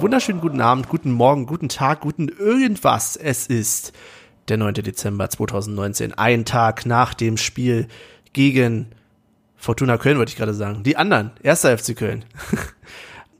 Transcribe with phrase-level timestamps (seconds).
[0.00, 3.16] einen wunderschönen guten Abend, guten Morgen, guten Tag, guten irgendwas.
[3.16, 3.92] Es ist
[4.48, 4.72] der 9.
[4.72, 7.86] Dezember 2019, ein Tag nach dem Spiel
[8.32, 8.86] gegen
[9.56, 10.84] Fortuna Köln, wollte ich gerade sagen.
[10.84, 12.24] Die anderen, erster FC Köln.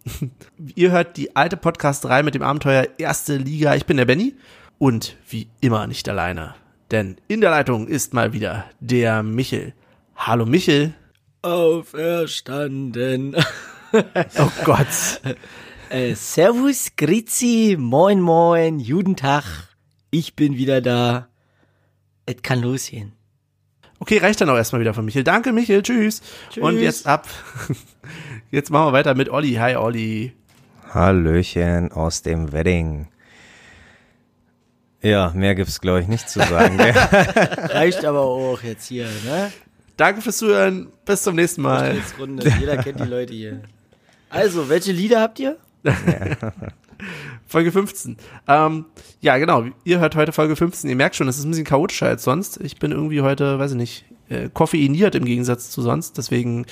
[0.75, 3.75] Ihr hört die alte Podcast-Reihe mit dem Abenteuer Erste Liga.
[3.75, 4.35] Ich bin der Benny
[4.77, 6.57] und wie immer nicht alleine.
[6.91, 9.73] Denn in der Leitung ist mal wieder der Michel.
[10.15, 10.93] Hallo Michel.
[11.41, 13.35] Auferstanden.
[13.95, 15.23] Oh Gott.
[15.91, 19.43] Äh, servus, Grizi, moin moin, guten Tag.
[20.13, 21.27] Ich bin wieder da.
[22.27, 23.11] Es kann losgehen.
[23.99, 25.25] Okay, reicht dann auch erstmal wieder von Michel.
[25.25, 26.23] Danke Michel, tschüss.
[26.49, 26.63] Tschüss.
[26.63, 27.27] Und jetzt ab.
[28.53, 29.55] Jetzt machen wir weiter mit Olli.
[29.55, 30.33] Hi Olli.
[30.95, 33.09] Hallöchen aus dem Wedding.
[35.03, 36.79] Ja, mehr gibt's glaube ich nicht zu sagen.
[36.79, 36.93] gell?
[36.95, 39.51] Reicht aber auch jetzt hier, ne?
[39.97, 40.93] Danke fürs Zuhören.
[41.05, 42.01] Bis zum nächsten Mal.
[42.17, 42.49] Runde.
[42.61, 43.63] Jeder kennt die Leute hier.
[44.29, 45.57] Also, welche Lieder habt ihr?
[47.47, 48.17] Folge 15.
[48.47, 48.85] Ähm,
[49.21, 49.65] ja, genau.
[49.85, 50.91] Ihr hört heute Folge 15.
[50.91, 52.61] Ihr merkt schon, es ist ein bisschen chaotischer als sonst.
[52.61, 56.19] Ich bin irgendwie heute, weiß ich nicht, äh, koffeiniert im Gegensatz zu sonst.
[56.19, 56.67] Deswegen,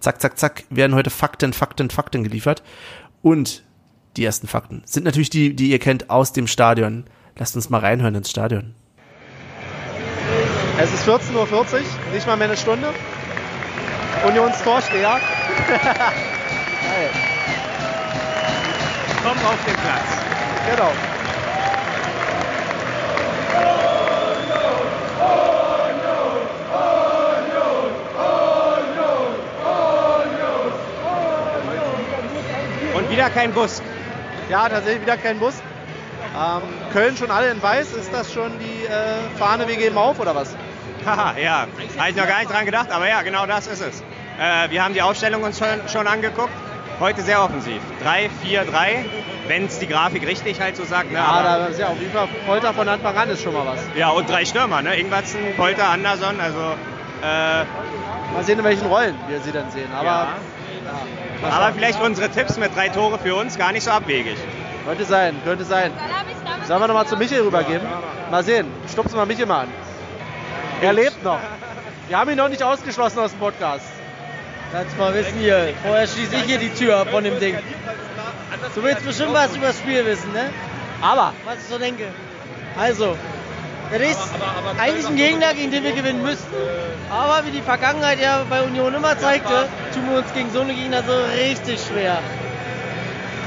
[0.00, 2.62] zack, zack, zack, werden heute Fakten, Fakten, Fakten geliefert.
[3.22, 3.64] Und
[4.16, 7.04] die ersten Fakten sind natürlich die, die ihr kennt aus dem Stadion.
[7.36, 8.74] Lasst uns mal reinhören ins Stadion.
[10.80, 11.80] Es ist 14.40 Uhr,
[12.12, 12.92] nicht mal mehr eine Stunde.
[14.26, 15.20] Unionstorsteher.
[19.22, 20.28] Komm auf den Platz.
[20.70, 20.92] Genau.
[32.94, 33.82] Und wieder kein Bus.
[34.48, 35.54] Ja, tatsächlich wieder kein Bus.
[36.36, 36.62] Ähm,
[36.92, 37.92] Köln schon alle in weiß.
[37.94, 40.54] Ist das schon die äh, Fahne, wir geben auf oder was?
[41.04, 41.66] Haha, ja.
[41.96, 44.02] Habe ich noch gar nicht dran gedacht, aber ja, genau das ist es.
[44.40, 46.52] Äh, wir haben die Aufstellung uns schon, schon angeguckt.
[47.00, 47.80] Heute sehr offensiv.
[48.04, 49.04] 3-4-3,
[49.46, 51.12] wenn es die Grafik richtig halt so sagt.
[51.12, 51.18] Ne?
[51.18, 53.66] Ja, aber, da ist ja auf jeden Fall Polter von Anfang an ist schon mal
[53.66, 53.80] was.
[53.96, 54.96] ja, und drei Stürmer, ne?
[54.96, 56.74] Ingwertsen, Polter, Anderson, also.
[57.22, 57.64] Äh,
[58.34, 59.90] Mal sehen, in welchen Rollen wir sie dann sehen.
[59.92, 60.28] Aber ja.
[61.40, 64.36] mal aber vielleicht unsere Tipps mit drei Tore für uns gar nicht so abwegig.
[64.86, 65.92] könnte sein, könnte sein.
[66.66, 67.86] Sollen wir nochmal zu Michael rübergeben?
[68.30, 68.66] Mal sehen.
[68.90, 69.68] Stupsen wir Michael mal an.
[70.82, 71.40] Er lebt noch.
[72.08, 73.86] Wir haben ihn noch nicht ausgeschlossen aus dem Podcast.
[74.72, 75.72] Kannst mal wissen hier.
[75.82, 77.56] Vorher schließe ich hier die Tür ab von dem Ding.
[78.74, 80.50] Du willst bestimmt was über das Spiel wissen, ne?
[81.00, 82.08] Aber Was ich so denke.
[82.78, 83.16] Also,
[83.90, 84.18] das ist
[84.78, 86.54] eigentlich ein Gegner, gegen den wir gewinnen müssten.
[87.10, 90.74] Aber wie die Vergangenheit ja bei Union immer zeigte, tun wir uns gegen so eine
[90.74, 92.18] Gegner so richtig schwer.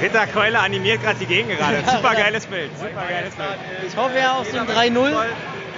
[0.01, 1.77] Ritter Keule animiert gerade die Gegend gerade.
[1.91, 2.71] Super geiles Bild.
[2.77, 3.49] Super geiles Bild.
[3.87, 5.13] Ich hoffe ja auf so ein 3-0.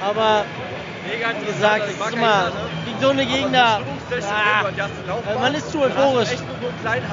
[0.01, 0.45] Aber
[1.05, 2.51] wie gesagt, es ist immer
[2.85, 3.81] gegen so eine Gegner.
[4.21, 4.63] Ah,
[5.39, 6.29] man ist zu euphorisch.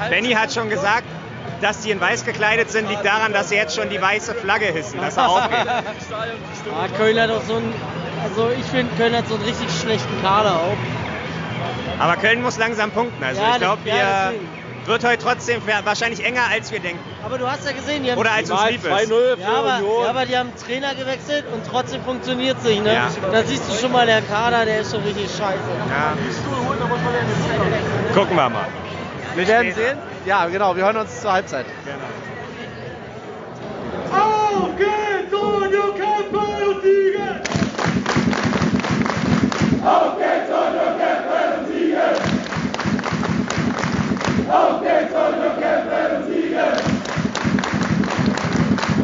[0.09, 1.03] Benny hat schon gesagt,
[1.61, 4.65] dass die in weiß gekleidet sind, liegt daran, dass sie jetzt schon die weiße Flagge
[4.65, 5.59] hissen, dass er aufgeht.
[6.73, 7.73] Ah, Köln hat auch so ein.
[8.23, 10.77] Also ich finde, Köln hat so einen richtig schlechten Kader auch.
[11.99, 13.23] Aber Köln muss langsam punkten.
[13.23, 14.60] Also Ja, ich glaube, ja, wir deswegen.
[14.85, 16.99] Wird heute trotzdem wahrscheinlich enger, als wir denken.
[17.23, 18.19] Aber du hast ja gesehen, die haben.
[18.19, 18.91] Oder als uns lieb ist.
[18.91, 20.03] 2-0 für ja, aber, Union.
[20.03, 22.83] ja, aber die haben Trainer gewechselt und trotzdem funktioniert es nicht.
[22.83, 22.93] Ne?
[22.93, 23.09] Ja.
[23.31, 25.59] Da siehst du schon mal, der Kader, der ist schon richtig scheiße.
[25.89, 26.13] Ja.
[28.13, 28.65] Gucken wir mal.
[29.35, 29.97] wir werden sehen.
[30.25, 30.75] Ja, genau.
[30.75, 31.65] Wir hören uns zur Halbzeit.
[34.11, 37.41] Auf geht's, Union kämpfen und siegen!
[39.85, 40.80] Auf geht's, Union
[44.51, 46.59] Auf geht's, Union kämpfen und siegen!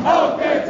[0.03, 0.69] Auf geht's,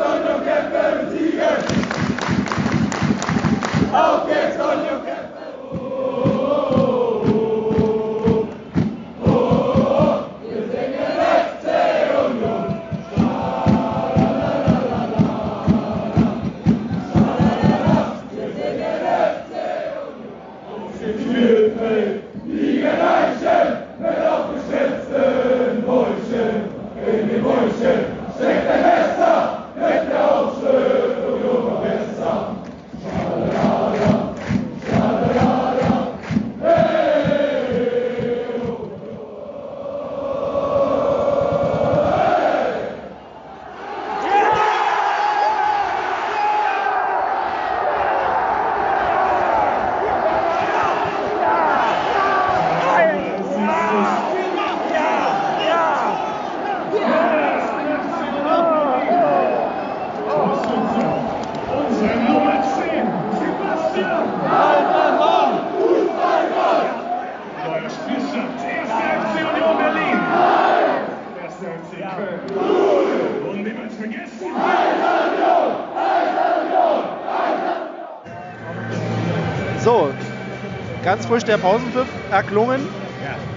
[81.37, 82.81] frisch der Pausenpfiff erklungen.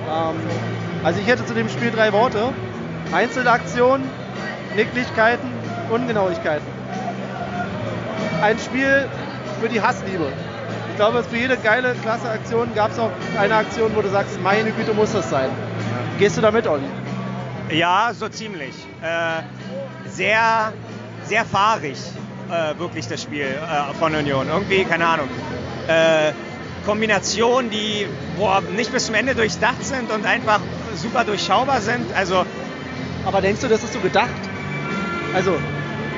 [0.07, 0.37] Ähm,
[1.03, 2.53] also ich hätte zu dem Spiel drei Worte.
[3.11, 4.07] Einzelaktionen,
[4.77, 5.51] Nicklichkeiten,
[5.91, 6.67] Ungenauigkeiten.
[8.43, 9.09] Ein Spiel
[9.63, 10.27] für die Hassliebe.
[10.91, 14.39] Ich glaube, für jede geile, klasse Aktion gab es auch eine Aktion, wo du sagst,
[14.43, 15.49] meine Güte, muss das sein.
[16.19, 16.85] Gehst du damit, Olli?
[17.71, 18.75] Ja, so ziemlich.
[19.01, 19.43] Äh,
[20.07, 20.75] sehr,
[21.25, 21.97] sehr fahrig,
[22.51, 24.49] äh, wirklich das Spiel äh, von Union.
[24.49, 25.29] Irgendwie, keine Ahnung.
[26.85, 28.07] Kombinationen, die
[28.37, 30.61] boah, nicht bis zum Ende durchdacht sind und einfach
[30.97, 32.13] super durchschaubar sind.
[32.15, 32.45] Also,
[33.27, 34.29] Aber denkst du, das ist so gedacht?
[35.35, 35.57] Also,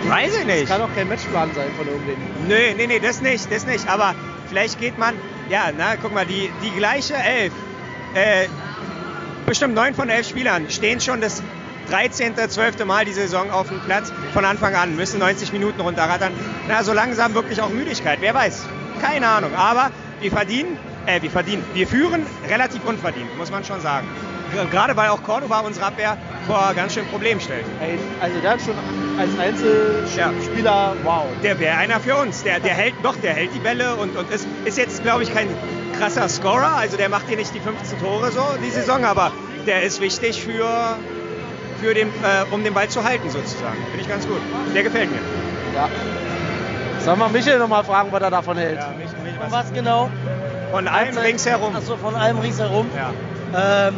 [0.06, 0.68] weiß ich nicht.
[0.68, 2.16] kann auch kein Matchplan sein von irgendwem.
[2.48, 3.88] Nö, nee, nee, das nicht, das nicht.
[3.88, 4.14] Aber
[4.48, 5.14] vielleicht geht man,
[5.48, 7.52] ja, na, guck mal, die, die gleiche Elf,
[8.14, 8.46] äh,
[9.46, 11.42] bestimmt neun von elf Spielern stehen schon das
[11.90, 12.84] 13., 12.
[12.84, 16.32] Mal die Saison auf dem Platz von Anfang an, müssen 90 Minuten runterrattern.
[16.68, 18.64] Na, so langsam wirklich auch Müdigkeit, wer weiß.
[19.00, 19.90] Keine Ahnung, aber
[20.22, 24.06] wir verdienen, äh, wir verdienen, wir führen relativ unverdient, muss man schon sagen.
[24.70, 27.64] Gerade weil auch Cordoba unsere Abwehr vor ganz schön Problemen stellt.
[28.20, 28.74] Also der hat schon
[29.18, 31.24] als Einzelspieler, wow.
[31.42, 32.42] Der wäre einer für uns.
[32.42, 35.32] Der, der hält, doch, der hält die Bälle und, und ist, ist jetzt, glaube ich,
[35.32, 35.48] kein
[35.98, 36.76] krasser Scorer.
[36.76, 39.32] Also der macht hier nicht die 15 Tore so die Saison, aber
[39.66, 40.98] der ist wichtig für,
[41.80, 43.78] für den, äh, um den Ball zu halten sozusagen.
[43.86, 44.40] Finde ich ganz gut.
[44.74, 45.20] Der gefällt mir.
[45.74, 45.88] Ja.
[47.00, 48.78] Sollen wir Michael nochmal fragen, was er davon hält?
[49.42, 50.08] Von was genau?
[50.70, 51.74] Von allem ringsherum.
[51.74, 52.86] Achso, von allem ringsherum.
[52.96, 53.88] Ja.
[53.88, 53.94] Ähm,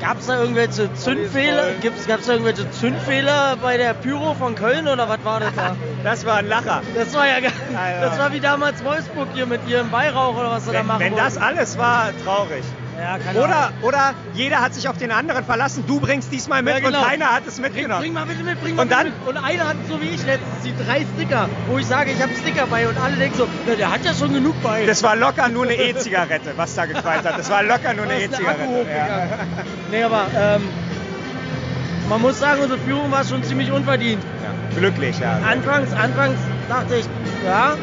[0.00, 1.70] Gab es da irgendwelche Zündfehler?
[2.06, 5.74] Gab es irgendwelche Zündfehler bei der Pyro von Köln oder was war das da?
[6.04, 6.82] Das war ein Lacher.
[6.94, 7.48] Das war ja,
[8.00, 11.16] das war wie damals Wolfsburg hier mit ihrem Weihrauch oder was sie da machen wenn
[11.16, 11.58] das wollten.
[11.58, 12.62] alles war, traurig.
[12.98, 13.82] Ja, keine Oder, Ahnung.
[13.82, 15.84] oder jeder hat sich auf den anderen verlassen.
[15.86, 16.98] Du bringst diesmal mit Ja, genau.
[16.98, 18.00] und keiner hat es Bring, mitgenommen.
[18.00, 19.04] bring mal bitte mit, bring mal Und dann?
[19.06, 19.14] mit.
[19.26, 22.32] Und einer hat so wie ich letztens die drei Sticker, wo ich sage, ich habe
[22.34, 24.86] Sticker bei und alle denken so, na, der hat ja schon genug bei.
[24.86, 27.38] Das war locker nur eine E-Zigarette, was da gequallt hat.
[27.38, 28.86] Das war locker nur eine E-Zigarette.
[28.88, 29.28] Ja.
[29.90, 30.62] Nee, aber ähm,
[32.08, 34.22] man muss sagen, unsere Führung war schon ziemlich unverdient.
[34.22, 34.78] Ja.
[34.78, 35.38] Glücklich, ja.
[35.46, 36.38] Anfangs, anfangs
[36.68, 37.04] dachte ich,
[37.44, 37.74] ja,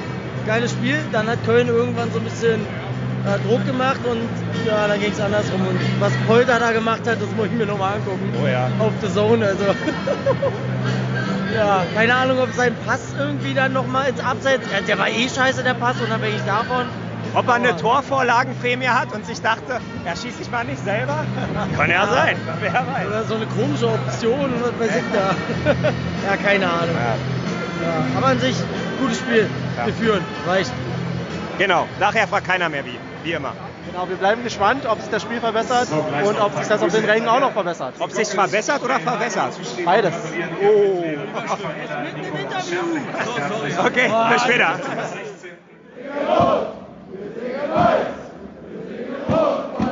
[0.47, 0.97] geiles Spiel.
[1.11, 4.21] Dann hat Köln irgendwann so ein bisschen äh, Druck gemacht und
[4.65, 5.61] ja, dann ging es andersrum.
[5.67, 8.33] Und was Polter da gemacht hat, das muss ich mir nochmal angucken.
[8.41, 8.69] Oh ja.
[8.79, 9.63] Auf The Zone, also.
[11.55, 14.65] ja, keine Ahnung, ob sein Pass irgendwie dann nochmal ins Abseits.
[14.71, 16.85] Ja, der war eh scheiße, der Pass, unabhängig davon.
[17.35, 21.25] Ob er eine Torvorlagenprämie hat und sich dachte, er schießt sich mal nicht selber?
[21.75, 22.37] Kann ja sein.
[22.59, 23.07] Wer weiß.
[23.07, 25.35] Oder so eine komische Option, was weiß ich da.
[26.29, 26.95] ja, keine Ahnung.
[26.95, 28.55] Ja, aber an sich,
[28.99, 29.49] gutes Spiel.
[29.75, 29.87] Ja.
[29.87, 30.71] Wir führen, reicht.
[31.57, 32.97] Genau, nachher fragt keiner mehr wie.
[33.23, 33.53] Wie immer.
[33.93, 35.87] Genau, wir bleiben gespannt, ob sich das Spiel verbessert
[36.25, 37.93] und ob sich das auf den Rängen auch noch verbessert.
[37.99, 39.53] Ob sich verbessert oder verwässert?
[39.85, 40.15] Beides.
[40.63, 41.03] Oh.
[43.85, 44.79] Okay, bis später.
[49.29, 49.82] Lauter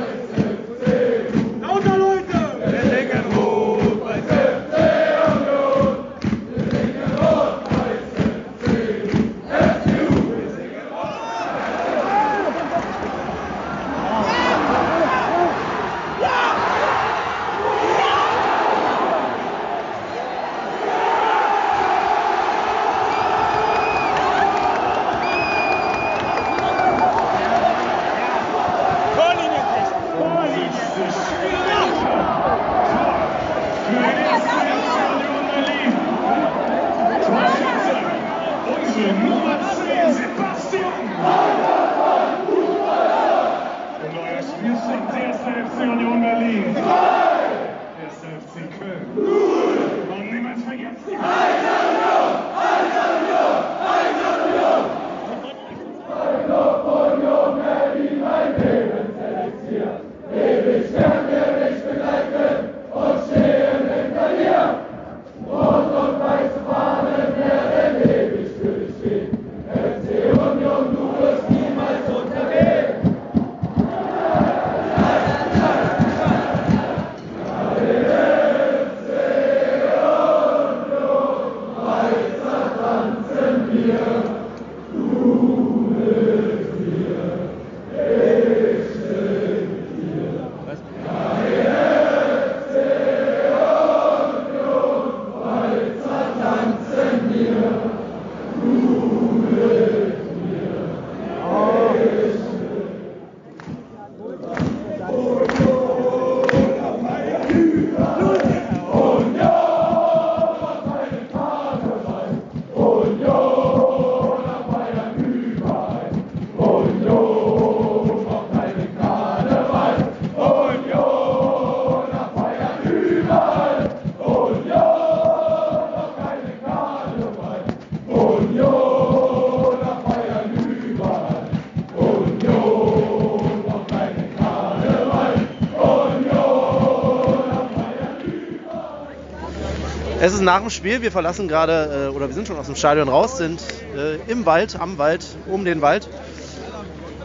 [140.42, 143.10] ist nach dem Spiel, wir verlassen gerade, äh, oder wir sind schon aus dem Stadion
[143.10, 143.62] raus, sind
[143.96, 146.10] äh, im Wald, am Wald, um den Wald.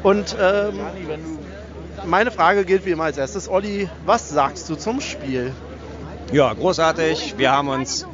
[0.02, 0.78] Und ähm,
[2.04, 3.48] meine Frage gilt wie immer als erstes.
[3.48, 5.54] Olli, was sagst du zum Spiel?
[6.30, 7.34] Ja, großartig.
[7.38, 8.06] Wir haben uns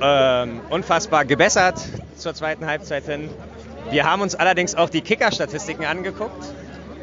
[0.00, 1.78] ähm, unfassbar gebessert
[2.16, 3.28] zur zweiten Halbzeit hin.
[3.90, 6.44] Wir haben uns allerdings auch die Kicker-Statistiken angeguckt.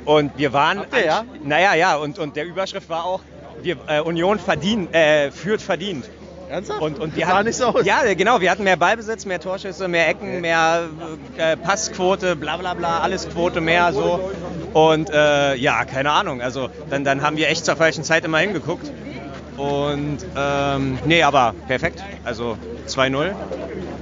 [0.05, 0.79] Und wir waren.
[0.79, 1.23] Habt ihr, ja?
[1.43, 3.21] Naja, ja, und, und der Überschrift war auch,
[3.61, 6.05] wir, äh, Union verdient, äh, führt verdient.
[6.51, 6.81] Ernsthaft?
[6.81, 7.85] Und, und wir sah hatten, nicht so aus.
[7.85, 8.41] Ja, genau.
[8.41, 10.89] Wir hatten mehr Ballbesitz, mehr Torschüsse, mehr Ecken, mehr
[11.37, 14.31] äh, Passquote, bla bla bla, alles Quote mehr so.
[14.73, 16.41] Und äh, ja, keine Ahnung.
[16.41, 18.91] Also dann, dann haben wir echt zur falschen Zeit immer hingeguckt.
[19.57, 22.03] Und ähm, nee, aber perfekt.
[22.23, 23.31] Also 2-0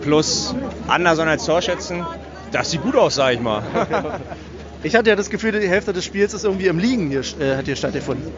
[0.01, 0.55] plus
[0.87, 2.05] Anderson als Torschützen.
[2.51, 3.61] Das sieht gut aus, sag ich mal.
[4.81, 7.57] Ich hatte ja das Gefühl, die Hälfte des Spiels ist irgendwie im Liegen hier, äh,
[7.57, 8.31] hat hier stattgefunden.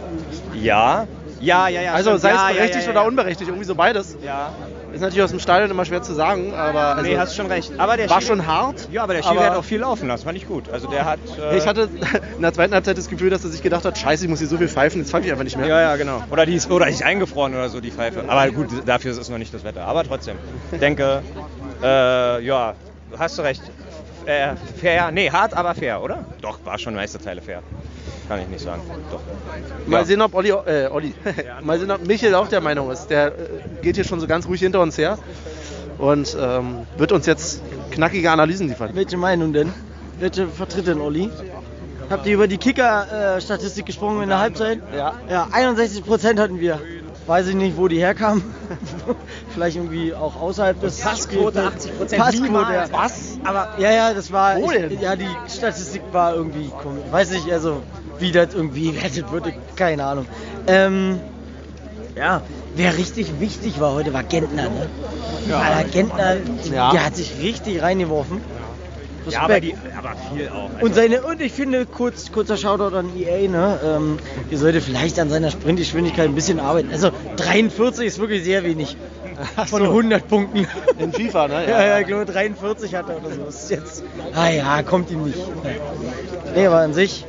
[0.55, 1.07] ja.
[1.41, 1.93] Ja, ja, ja.
[1.93, 4.17] also sei ja, es berechtigt ja, ja, oder unberechtigt, irgendwie so beides.
[4.23, 4.51] Ja.
[4.93, 7.71] Ist natürlich aus dem Stadion immer schwer zu sagen, aber also, nee, hast schon recht.
[7.77, 8.89] Aber der war Schiri- schon hart.
[8.91, 10.25] Ja, aber der Schiri aber- hat auch viel laufen lassen.
[10.25, 10.69] Fand ich gut.
[10.69, 11.19] Also der hat.
[11.39, 11.89] Äh, Ich hatte
[12.35, 14.47] in der zweiten Halbzeit das Gefühl, dass er sich gedacht hat, scheiße, ich muss hier
[14.49, 15.67] so viel pfeifen, jetzt pfeife ich einfach nicht mehr.
[15.67, 16.21] Ja, ja, genau.
[16.29, 18.23] Oder die ist, oder ist eingefroren oder so, die Pfeife.
[18.27, 19.85] Aber gut, dafür ist es noch nicht das Wetter.
[19.85, 20.37] Aber trotzdem.
[20.71, 21.21] Denke,
[21.81, 22.73] äh, ja,
[23.17, 23.61] hast du recht.
[24.25, 26.25] Äh, fair, nee, hart, aber fair, oder?
[26.41, 27.63] Doch, war schon meiste Teile fair.
[28.31, 28.81] Kann ich nicht sagen.
[29.11, 29.19] Doch.
[29.87, 30.05] Mal Ja.
[30.05, 31.13] sehen, ob Olli, äh, Olli.
[31.63, 33.07] mal sehen, ob Michael auch der Meinung ist.
[33.07, 33.31] Der äh,
[33.81, 35.17] geht hier schon so ganz ruhig hinter uns her
[35.97, 37.61] und ähm, wird uns jetzt
[37.91, 38.91] knackige Analysen liefern.
[38.93, 39.73] Welche Meinung denn?
[40.17, 41.29] Welche vertritt denn Olli?
[42.09, 44.79] Habt ihr über die Kicker-Statistik gesprochen in der Halbzeit?
[44.95, 45.13] Ja.
[45.29, 46.79] Ja, 61 Prozent hatten wir.
[47.27, 48.43] Weiß ich nicht, wo die herkamen.
[49.53, 52.13] Vielleicht irgendwie auch außerhalb des Passquote Spielfelds.
[52.13, 52.17] 80%.
[52.17, 52.85] Passquote, ja.
[52.91, 53.37] Was?
[53.43, 54.57] Aber ja, ja, das war.
[54.57, 54.99] Wo ich, denn?
[54.99, 57.03] Ja, die Statistik war irgendwie komisch.
[57.11, 57.83] Weiß nicht, also
[58.19, 60.25] wie das irgendwie gewertet wurde, keine Ahnung.
[60.67, 61.19] Ähm,
[62.15, 62.41] ja,
[62.75, 64.63] wer richtig wichtig war heute, war Gentner.
[64.63, 64.89] Ne?
[65.55, 66.35] Alter, Gentner,
[66.73, 66.91] Ja.
[66.91, 68.41] der hat sich richtig reingeworfen.
[69.29, 70.69] Ja, aber, die, aber viel auch.
[70.73, 73.79] Also, Und, seine, und ich finde, kurz, kurzer Shoutout an EA, ne?
[73.83, 74.17] Ähm,
[74.49, 76.89] ihr solltet vielleicht an seiner Sprintgeschwindigkeit ein bisschen arbeiten.
[76.91, 78.97] Also 43 ist wirklich sehr wenig.
[79.67, 80.67] Von 100 Punkten.
[80.99, 81.65] In FIFA, ne?
[81.69, 83.41] Ja, ja, ich glaube 43 hat er oder so.
[83.43, 84.03] Das ist jetzt.
[84.35, 85.39] Ah ja, kommt ihm nicht.
[86.55, 87.25] Nee, aber an sich,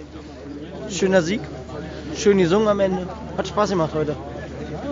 [0.91, 1.41] schöner Sieg.
[2.17, 3.07] Schön gesungen am Ende.
[3.37, 4.17] Hat Spaß gemacht heute.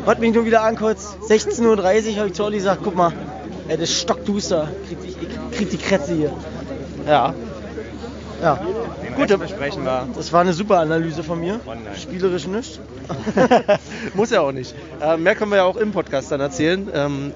[0.06, 1.18] Hat mich nur wieder ankotzt.
[1.28, 3.12] 16.30 Uhr habe ich zu Olli gesagt, guck mal,
[3.68, 4.68] ey, das ist stockduster.
[4.88, 6.32] Krieg, ich, krieg die Krätze hier.
[7.06, 7.34] Ja.
[8.42, 8.58] Ja,
[9.16, 10.08] gut, besprechen wir.
[10.14, 11.60] das war eine super Analyse von mir.
[11.66, 11.94] Online.
[11.94, 12.80] Spielerisch nicht.
[14.14, 14.74] Muss ja auch nicht.
[15.00, 16.88] Äh, mehr können wir ja auch im Podcast dann erzählen.
[16.94, 17.32] Ähm,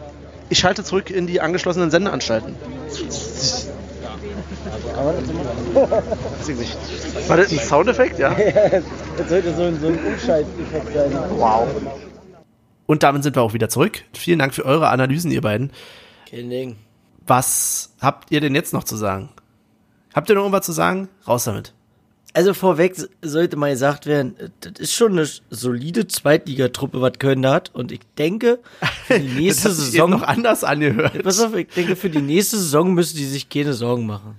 [0.48, 2.54] ich schalte zurück in die angeschlossenen Sendeanstalten.
[7.26, 8.18] War das ein Soundeffekt?
[8.18, 8.34] Ja.
[9.16, 11.12] das sollte so ein, so ein Umschalteffekt sein.
[11.30, 11.68] Wow.
[12.86, 14.02] Und damit sind wir auch wieder zurück.
[14.12, 15.70] Vielen Dank für eure Analysen, ihr beiden.
[16.30, 16.76] Kein Ding.
[17.26, 19.30] Was habt ihr denn jetzt noch zu sagen?
[20.14, 21.08] Habt ihr noch irgendwas zu sagen?
[21.26, 21.74] Raus damit.
[22.32, 27.54] Also vorweg sollte mal gesagt werden, das ist schon eine solide Zweitligatruppe, was Köln da
[27.54, 27.72] hat.
[27.74, 28.58] Und ich denke,
[29.06, 30.10] für die nächste Saison.
[30.10, 31.22] noch anders angehört.
[31.22, 34.36] Pass auf, ich denke, für die nächste Saison müssen die sich keine Sorgen machen.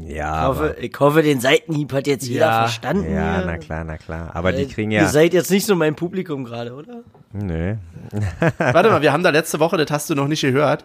[0.00, 3.04] Ja, Ich hoffe, aber, ich hoffe den Seitenhieb hat jetzt jeder Ja, verstanden.
[3.04, 3.46] ja, hier.
[3.46, 4.30] na klar, na klar.
[4.34, 5.08] Aber die Äh, kriegen Ihr ja.
[5.08, 7.02] seid jetzt nicht so mein Publikum gerade, oder?
[7.32, 7.76] Nö.
[8.58, 10.84] Warte mal, wir haben da letzte Woche, das hast du noch nicht gehört.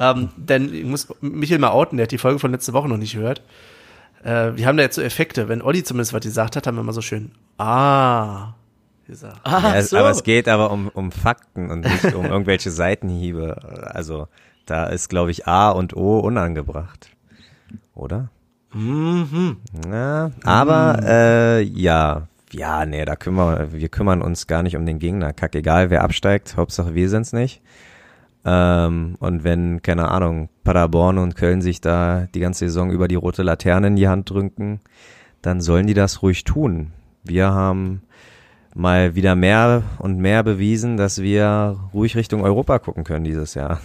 [0.00, 2.96] Ähm, denn ich muss Michael mal outen, der hat die Folge von letzte Woche noch
[2.96, 3.42] nicht gehört.
[4.24, 5.48] Äh, wir haben da jetzt so Effekte.
[5.48, 8.54] Wenn Olli zumindest was gesagt hat, haben wir immer so schön Ah
[9.06, 9.38] gesagt.
[9.44, 13.56] Ah, Ja, es- Aber es geht aber um, um Fakten und nicht um irgendwelche Seitenhiebe.
[13.94, 14.26] Also
[14.66, 17.08] da ist, glaube ich, A und O unangebracht.
[17.94, 18.30] Oder?
[18.72, 19.56] Mhm.
[19.90, 24.98] Ja, aber äh, ja, ja, nee, da kümmern wir kümmern uns gar nicht um den
[24.98, 25.32] Gegner.
[25.32, 27.62] Kack egal, wer absteigt, Hauptsache wir sind's nicht.
[28.44, 33.16] Ähm, und wenn, keine Ahnung, Paderborn und Köln sich da die ganze Saison über die
[33.16, 34.80] rote Laterne in die Hand drücken,
[35.42, 36.92] dann sollen die das ruhig tun.
[37.24, 38.02] Wir haben
[38.74, 43.80] mal wieder mehr und mehr bewiesen, dass wir ruhig Richtung Europa gucken können dieses Jahr.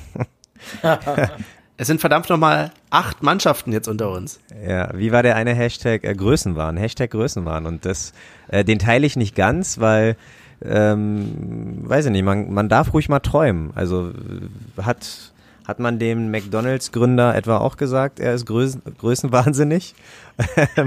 [1.76, 4.40] Es sind verdammt nochmal acht Mannschaften jetzt unter uns.
[4.68, 6.78] Ja, wie war der eine Hashtag äh, Größenwahn?
[6.78, 7.66] Hashtag Größenwahn.
[7.66, 8.14] Und das,
[8.50, 10.16] äh, den teile ich nicht ganz, weil,
[10.64, 13.72] ähm, weiß ich nicht, man, man darf ruhig mal träumen.
[13.74, 15.34] Also äh, hat,
[15.68, 19.96] hat man dem McDonalds-Gründer etwa auch gesagt, er ist Größen, größenwahnsinnig?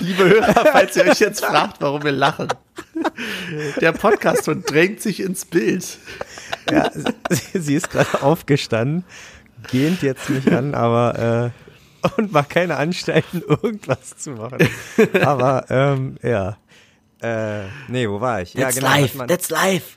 [0.00, 2.48] Liebe Hörer, falls ihr euch jetzt fragt, warum wir lachen.
[3.80, 5.98] Der Podcast-Hund drängt sich ins Bild.
[6.70, 6.90] Ja,
[7.28, 9.04] sie, sie ist gerade aufgestanden,
[9.70, 14.58] gähnt jetzt nicht an, aber äh, und macht keine Anstalten, irgendwas zu machen.
[15.22, 16.56] Aber ähm, ja.
[17.20, 18.52] Äh, nee, wo war ich?
[18.52, 19.00] That's ja, genau.
[19.00, 19.96] life, man- that's life.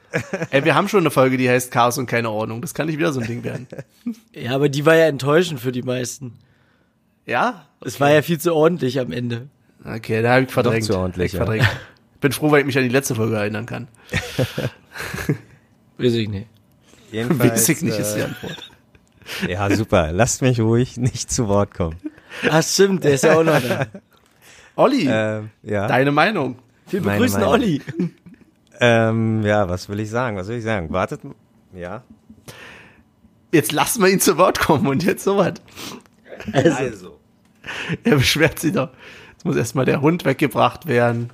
[0.49, 2.61] Ey, wir haben schon eine Folge, die heißt Chaos und keine Ordnung.
[2.61, 3.67] Das kann nicht wieder so ein Ding werden.
[4.33, 6.37] Ja, aber die war ja enttäuschend für die meisten.
[7.25, 7.65] Ja?
[7.83, 9.49] Es war ja viel zu ordentlich am Ende.
[9.83, 10.85] Okay, da habe ich verdrängt.
[10.85, 11.39] zu ordentlich, ich ja.
[11.39, 11.67] verdrängt.
[12.21, 13.89] Bin froh, weil ich mich an die letzte Folge erinnern kann.
[15.97, 16.47] Weiß ich nicht.
[17.11, 18.71] Jedenfalls, Weiß ich nicht, ist die äh, Antwort.
[19.47, 20.13] Ja, super.
[20.13, 21.97] Lasst mich ruhig nicht zu Wort kommen.
[22.49, 23.85] Ach stimmt, der ist ja auch noch da.
[24.77, 25.85] Olli, Ähm, ja.
[25.87, 26.59] deine Meinung.
[26.89, 27.53] Wir begrüßen Meinung.
[27.53, 27.81] Olli.
[28.79, 30.37] Ähm, ja, was will ich sagen?
[30.37, 30.91] Was will ich sagen?
[30.91, 31.21] Wartet.
[31.73, 32.03] Ja.
[33.51, 35.53] Jetzt lassen wir ihn zu Wort kommen und jetzt sowas.
[36.53, 37.19] Also.
[38.03, 38.89] Er beschwert sich doch.
[39.31, 41.31] Jetzt muss erstmal der Hund weggebracht werden.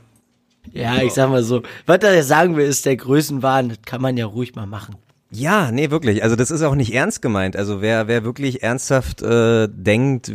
[0.71, 1.63] Ja, ich sag mal so.
[1.85, 3.67] Was er sagen will, ist der Größenwahn.
[3.69, 4.95] Das kann man ja ruhig mal machen.
[5.35, 6.21] Ja, nee, wirklich.
[6.21, 7.55] Also das ist auch nicht ernst gemeint.
[7.55, 10.31] Also wer, wer wirklich ernsthaft äh, denkt,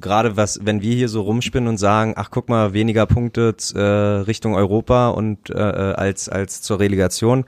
[0.00, 3.80] gerade was, wenn wir hier so rumspinnen und sagen, ach guck mal, weniger Punkte äh,
[3.80, 7.44] Richtung Europa und äh, als als zur Relegation,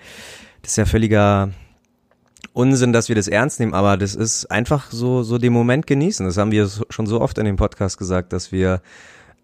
[0.63, 1.51] das ist ja völliger
[2.55, 3.75] Unsinn, dass wir das ernst nehmen.
[3.75, 6.25] Aber das ist einfach so so den Moment genießen.
[6.25, 8.81] Das haben wir schon so oft in dem Podcast gesagt, dass wir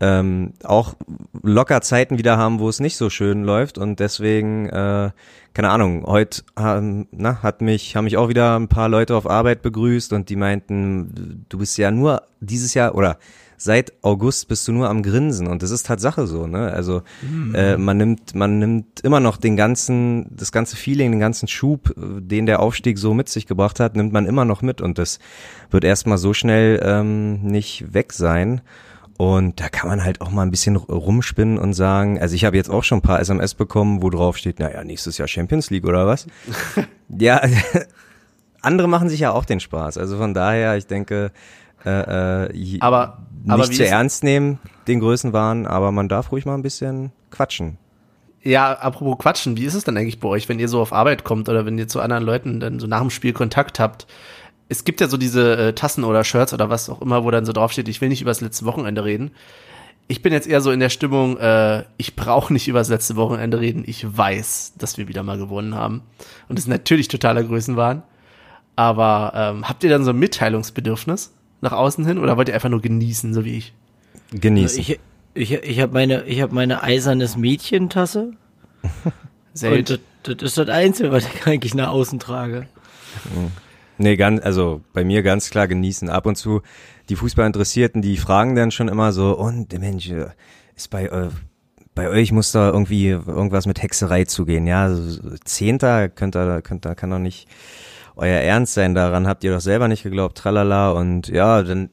[0.00, 0.94] ähm, auch
[1.42, 5.10] locker Zeiten wieder haben, wo es nicht so schön läuft und deswegen, äh,
[5.52, 9.28] keine Ahnung, heute ähm, na, hat mich, haben mich auch wieder ein paar Leute auf
[9.28, 13.18] Arbeit begrüßt und die meinten, du bist ja nur dieses Jahr oder
[13.58, 16.72] seit August bist du nur am Grinsen und das ist Tatsache so, ne?
[16.72, 17.02] Also
[17.54, 21.94] äh, man nimmt, man nimmt immer noch den ganzen, das ganze Feeling, den ganzen Schub,
[21.98, 25.18] den der Aufstieg so mit sich gebracht hat, nimmt man immer noch mit und das
[25.70, 28.62] wird erstmal so schnell ähm, nicht weg sein.
[29.20, 32.56] Und da kann man halt auch mal ein bisschen rumspinnen und sagen, also ich habe
[32.56, 35.84] jetzt auch schon ein paar SMS bekommen, wo drauf steht, naja, nächstes Jahr Champions League
[35.84, 36.26] oder was?
[37.10, 37.42] ja,
[38.62, 39.98] andere machen sich ja auch den Spaß.
[39.98, 41.32] Also von daher, ich denke,
[41.84, 46.54] äh, äh, Aber, nicht aber zu ernst nehmen, den Größenwahn, aber man darf ruhig mal
[46.54, 47.76] ein bisschen quatschen.
[48.42, 51.24] Ja, apropos Quatschen, wie ist es denn eigentlich bei euch, wenn ihr so auf Arbeit
[51.24, 54.06] kommt oder wenn ihr zu anderen Leuten dann so nach dem Spiel Kontakt habt?
[54.70, 57.44] Es gibt ja so diese äh, Tassen oder Shirts oder was auch immer, wo dann
[57.44, 59.32] so draufsteht, ich will nicht über das letzte Wochenende reden.
[60.06, 63.16] Ich bin jetzt eher so in der Stimmung, äh, ich brauche nicht über das letzte
[63.16, 63.82] Wochenende reden.
[63.86, 66.02] Ich weiß, dass wir wieder mal gewonnen haben.
[66.48, 68.04] Und das ist natürlich totaler Größenwahn.
[68.76, 72.68] Aber ähm, habt ihr dann so ein Mitteilungsbedürfnis nach außen hin oder wollt ihr einfach
[72.68, 73.74] nur genießen, so wie ich?
[74.30, 74.80] Genießen.
[74.80, 75.00] Ich,
[75.34, 78.32] ich, ich habe meine, ich hab meine eisernes Mädchentasse.
[79.52, 82.68] Sehr Und das, das ist das Einzige, was ich eigentlich nach außen trage.
[84.02, 86.08] Nee, ganz, also bei mir ganz klar genießen.
[86.08, 86.62] Ab und zu
[87.10, 90.28] die Fußballinteressierten, die fragen dann schon immer so, und Mensch, äh,
[90.74, 91.28] ist bei, äh,
[91.94, 94.66] bei euch muss da irgendwie irgendwas mit Hexerei zugehen.
[94.66, 97.46] Ja, so Zehnter könnt ihr, könnt ihr, kann doch nicht
[98.16, 98.94] euer Ernst sein.
[98.94, 100.92] Daran habt ihr doch selber nicht geglaubt, tralala.
[100.92, 101.90] Und ja, dann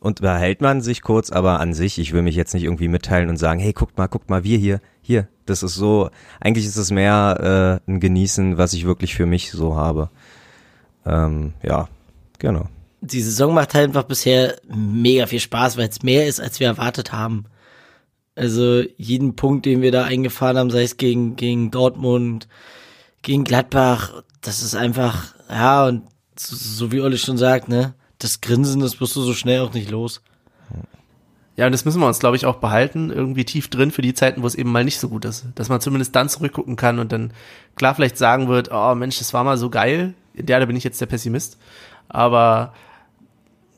[0.00, 3.36] unterhält man sich kurz, aber an sich, ich will mich jetzt nicht irgendwie mitteilen und
[3.36, 5.28] sagen, hey, guckt mal, guckt mal, wir hier, hier.
[5.44, 6.08] Das ist so,
[6.40, 10.08] eigentlich ist es mehr äh, ein Genießen, was ich wirklich für mich so habe.
[11.06, 11.88] Ähm, ja,
[12.38, 12.66] genau.
[13.00, 16.68] Die Saison macht halt einfach bisher mega viel Spaß, weil es mehr ist, als wir
[16.68, 17.44] erwartet haben.
[18.34, 22.48] Also jeden Punkt, den wir da eingefahren haben, sei es gegen, gegen Dortmund,
[23.22, 26.02] gegen Gladbach, das ist einfach, ja, und
[26.36, 29.72] so, so wie Olli schon sagt, ne, das Grinsen, das wirst du so schnell auch
[29.72, 30.20] nicht los.
[31.56, 34.14] Ja, und das müssen wir uns, glaube ich, auch behalten, irgendwie tief drin für die
[34.14, 35.46] Zeiten, wo es eben mal nicht so gut ist.
[35.54, 37.32] Dass man zumindest dann zurückgucken kann und dann
[37.76, 40.14] klar vielleicht sagen wird, oh Mensch, das war mal so geil.
[40.34, 41.58] Ja, da bin ich jetzt der Pessimist.
[42.08, 42.74] Aber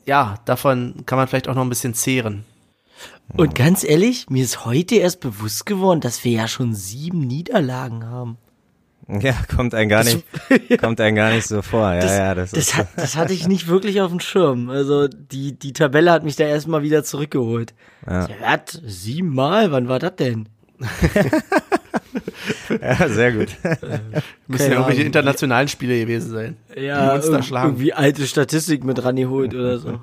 [0.05, 2.45] ja, davon kann man vielleicht auch noch ein bisschen zehren.
[3.35, 8.05] Und ganz ehrlich, mir ist heute erst bewusst geworden, dass wir ja schon sieben Niederlagen
[8.05, 8.37] haben.
[9.07, 10.23] Ja, kommt ein gar nicht,
[10.81, 11.93] kommt ein gar nicht so vor.
[11.93, 14.69] Ja, Das, ja, das, das, ist, hat, das hatte ich nicht wirklich auf dem Schirm.
[14.69, 17.73] Also die, die Tabelle hat mich da erstmal wieder zurückgeholt.
[18.05, 18.27] Ja.
[18.41, 18.81] Was?
[18.83, 19.71] Siebenmal?
[19.71, 20.49] Wann war das denn?
[22.81, 23.47] ja, sehr gut.
[23.63, 26.57] Müssen Keine ja irgendwelche internationalen Spiele gewesen sein.
[26.75, 27.67] Ja, uns da irg- schlagen.
[27.69, 29.99] irgendwie alte Statistik mit rangeholt oder so.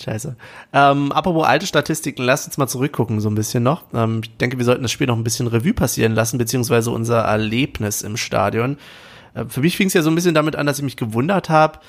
[0.00, 0.36] Scheiße.
[0.72, 3.82] Ähm, apropos alte Statistiken, lasst uns mal zurückgucken so ein bisschen noch.
[3.92, 7.22] Ähm, ich denke, wir sollten das Spiel noch ein bisschen Revue passieren lassen, beziehungsweise unser
[7.22, 8.78] Erlebnis im Stadion.
[9.34, 11.48] Äh, für mich fing es ja so ein bisschen damit an, dass ich mich gewundert
[11.50, 11.80] habe.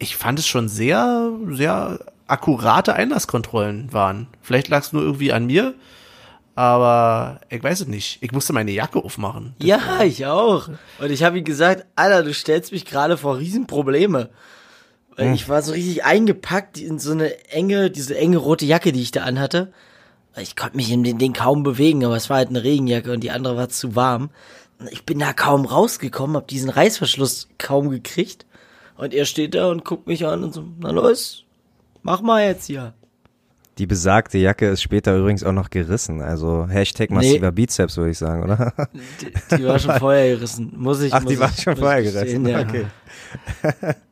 [0.00, 4.26] Ich fand es schon sehr, sehr akkurate Einlasskontrollen waren.
[4.42, 5.74] Vielleicht lag es nur irgendwie an mir,
[6.58, 8.18] aber ich weiß es nicht.
[8.20, 9.54] Ich musste meine Jacke aufmachen.
[9.62, 10.68] Ja, ich auch.
[10.98, 14.28] Und ich habe ihm gesagt, Alter, du stellst mich gerade vor Riesenprobleme.
[15.14, 19.02] Weil ich war so richtig eingepackt in so eine enge, diese enge rote Jacke, die
[19.02, 19.72] ich da anhatte.
[20.36, 23.20] Ich konnte mich in den Ding kaum bewegen, aber es war halt eine Regenjacke und
[23.20, 24.30] die andere war zu warm.
[24.90, 28.46] Ich bin da kaum rausgekommen, hab diesen Reißverschluss kaum gekriegt.
[28.96, 31.44] Und er steht da und guckt mich an und so, na los,
[32.02, 32.94] mach mal jetzt hier.
[33.78, 36.20] Die besagte Jacke ist später übrigens auch noch gerissen.
[36.20, 38.72] Also Hashtag massiver Bizeps, würde ich sagen, oder?
[39.20, 40.72] Die, die war schon vorher gerissen.
[40.76, 41.14] Muss ich.
[41.14, 42.46] Ach, muss die war ich, schon vorher gerissen.
[42.46, 42.60] Ja.
[42.60, 42.86] Okay.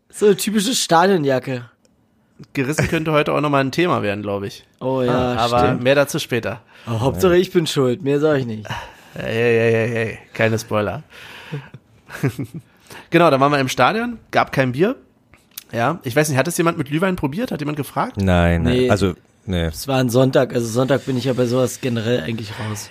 [0.09, 1.69] So eine typische Stadionjacke.
[2.53, 4.65] Gerissen könnte heute auch nochmal ein Thema werden, glaube ich.
[4.81, 5.83] Oh ja, Aber stimmt.
[5.83, 6.61] mehr dazu später.
[6.87, 8.69] Oh, Hauptsache ich bin schuld, mehr sag ich nicht.
[9.15, 11.03] Hey, hey, hey, hey, keine Spoiler.
[13.11, 14.97] genau, da waren wir im Stadion, gab kein Bier.
[15.73, 17.51] Ja, ich weiß nicht, hat es jemand mit Glühwein probiert?
[17.51, 18.19] Hat jemand gefragt?
[18.19, 18.77] Nein, nein.
[18.77, 18.91] Nee.
[18.91, 19.15] Also,
[19.47, 19.67] nee.
[19.67, 22.91] Es war ein Sonntag, also Sonntag bin ich ja bei sowas generell eigentlich raus.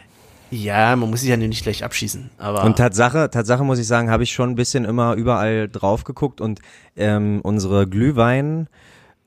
[0.52, 2.30] Ja, man muss sich ja nicht gleich abschießen.
[2.38, 6.04] Aber Und Tatsache, Tatsache muss ich sagen, habe ich schon ein bisschen immer überall drauf
[6.04, 6.60] geguckt und
[6.96, 8.68] ähm, unsere Glühwein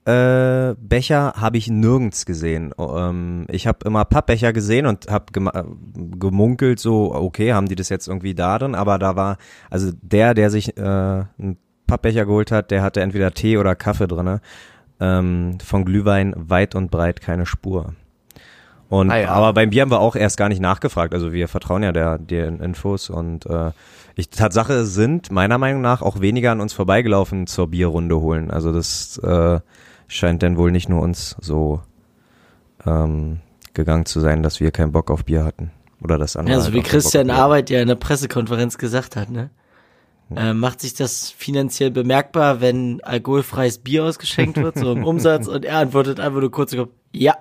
[0.09, 2.73] äh, Becher habe ich nirgends gesehen.
[2.79, 5.27] Ähm, ich habe immer Pappbecher gesehen und habe
[6.19, 8.75] gemunkelt so, okay, haben die das jetzt irgendwie da drin?
[8.75, 9.37] Aber da war,
[9.69, 14.07] also der, der sich äh, einen Pappbecher geholt hat, der hatte entweder Tee oder Kaffee
[14.07, 14.41] drinne.
[15.01, 17.95] Ähm, von Glühwein weit und breit keine Spur.
[18.89, 19.29] Und Ah ja.
[19.31, 21.15] aber beim Bier haben wir auch erst gar nicht nachgefragt.
[21.15, 23.71] Also wir vertrauen ja der den Infos und äh,
[24.17, 28.51] ich Tatsache sind meiner Meinung nach auch weniger an uns vorbeigelaufen zur Bierrunde holen.
[28.51, 29.61] Also das äh,
[30.09, 31.83] scheint dann wohl nicht nur uns so
[32.87, 33.41] ähm,
[33.75, 35.71] gegangen zu sein, dass wir keinen Bock auf Bier hatten
[36.03, 36.55] oder das andere.
[36.57, 39.51] Ja, so halt wie Christian Arbeit ja in der Pressekonferenz gesagt hat, ne?
[40.37, 45.64] Äh, macht sich das finanziell bemerkbar, wenn alkoholfreies Bier ausgeschenkt wird, so im Umsatz, und
[45.64, 46.77] er antwortet einfach nur kurz,
[47.12, 47.37] ja.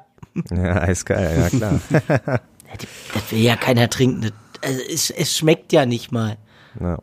[0.52, 1.80] Ja, eiskalt, ja klar.
[3.14, 4.22] das will ja keiner trinken.
[4.22, 6.38] Das, also es, es schmeckt ja nicht mal.
[6.80, 7.00] Ja.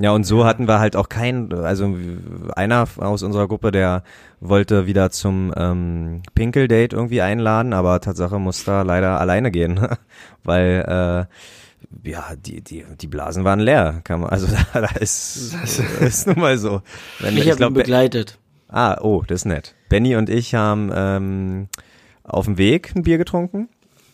[0.00, 1.96] Ja, und so hatten wir halt auch keinen, also
[2.54, 4.04] einer aus unserer Gruppe, der
[4.38, 9.80] wollte wieder zum ähm, Pinkel-Date irgendwie einladen, aber Tatsache muss da leider alleine gehen,
[10.44, 11.34] weil äh,
[12.04, 14.00] ja, die, die, die Blasen waren leer.
[14.04, 15.54] Kann man, also da, da ist,
[16.00, 16.82] ist nun mal so.
[17.20, 18.38] Wenn, Ich ich habe ihn begleitet.
[18.68, 19.74] Ah, oh, das ist nett.
[19.88, 21.68] Benny und ich haben ähm,
[22.22, 23.68] auf dem Weg ein Bier getrunken.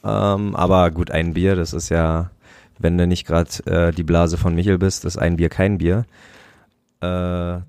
[0.04, 2.30] Ähm, aber gut, ein Bier, das ist ja,
[2.78, 6.04] wenn du nicht gerade äh, die Blase von Michel bist, ist ein Bier kein Bier.
[7.00, 7.06] Äh,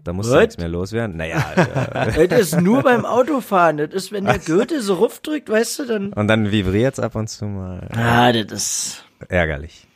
[0.03, 0.41] da muss What?
[0.41, 1.17] nichts mehr loswerden.
[1.17, 1.43] Naja,
[2.15, 3.77] äh, Das ist nur beim Autofahren.
[3.77, 6.13] Das ist, wenn der Goethe so Ruf drückt, weißt du, dann.
[6.13, 7.89] und dann vibriert's ab und zu mal.
[7.95, 9.05] Ah, das ist.
[9.27, 9.87] Ärgerlich.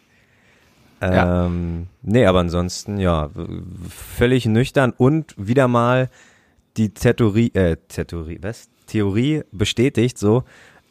[1.01, 1.45] Ja.
[1.45, 3.29] Ähm, nee, aber ansonsten, ja,
[3.89, 6.09] völlig nüchtern und wieder mal
[6.77, 8.69] die Theorie, äh, Theorie, was?
[8.87, 10.43] Theorie bestätigt so,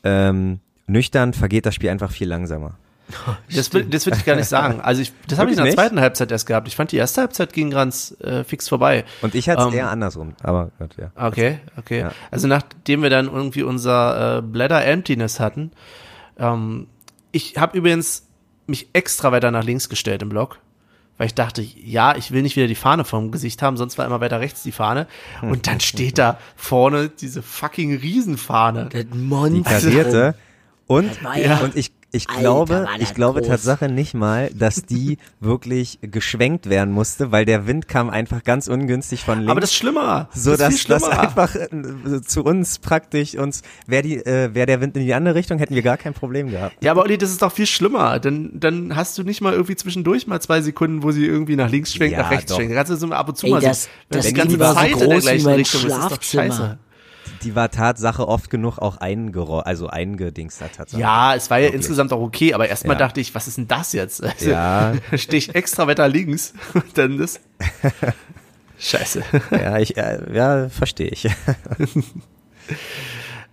[0.04, 2.78] ähm, nüchtern vergeht das Spiel einfach viel langsamer.
[3.54, 4.80] das will, das will ich gar nicht sagen.
[4.80, 5.78] Also ich, das habe ich in der nicht?
[5.78, 6.68] zweiten Halbzeit erst gehabt.
[6.68, 9.04] Ich fand die erste Halbzeit ging ganz äh, fix vorbei.
[9.22, 11.10] Und ich hatte es Ähm, eher andersrum, aber Gott, ja.
[11.16, 12.00] Okay, okay.
[12.00, 12.12] Ja.
[12.30, 15.72] Also nachdem wir dann irgendwie unser äh, Bladder Emptiness hatten,
[16.38, 16.86] ähm,
[17.32, 18.27] ich habe übrigens
[18.68, 20.58] mich extra weiter nach links gestellt im Block,
[21.16, 24.06] weil ich dachte, ja, ich will nicht wieder die Fahne vom Gesicht haben, sonst war
[24.06, 25.06] immer weiter rechts die Fahne.
[25.42, 28.88] Und dann steht da vorne diese fucking Riesenfahne.
[28.92, 29.70] Das Die Monster.
[29.80, 30.34] karierte
[30.86, 33.48] und, ja- und ich, ich Alter, glaube, das ich glaube groß.
[33.48, 38.66] Tatsache nicht mal, dass die wirklich geschwenkt werden musste, weil der Wind kam einfach ganz
[38.66, 39.50] ungünstig von links.
[39.50, 40.28] Aber das ist schlimmer.
[40.34, 41.68] so das dass ist das einfach äh,
[42.22, 45.74] zu uns praktisch uns wäre die äh, wäre der Wind in die andere Richtung hätten
[45.74, 46.76] wir gar kein Problem gehabt.
[46.82, 48.18] Ja, aber Olli, das ist doch viel schlimmer.
[48.20, 51.70] Dann, dann hast du nicht mal irgendwie zwischendurch mal zwei Sekunden, wo sie irgendwie nach
[51.70, 52.56] links schwenkt, Ja, nach rechts doch.
[52.56, 52.74] schwenkt.
[52.74, 53.90] Kannst du so ab und zu Ey, mal das- sehen.
[54.10, 55.82] das die Ding ganze war so Zeit in der groß gleichen Richtung.
[55.82, 56.42] Das ist doch Schlafzimmer.
[56.44, 56.78] scheiße.
[57.42, 61.00] Die war Tatsache oft genug auch eingero also eingedingster Tatsache.
[61.00, 61.76] Ja, es war ja Wirklich.
[61.80, 62.98] insgesamt auch okay, aber erstmal Ja.
[63.00, 64.22] dachte ich, was ist denn das jetzt?
[64.22, 64.92] Also, Ja.
[65.16, 66.54] Stehe ich extra weiter links
[66.94, 67.40] dann das.
[68.78, 69.22] Scheiße.
[69.50, 71.28] Ja, ich äh, ja, verstehe ich.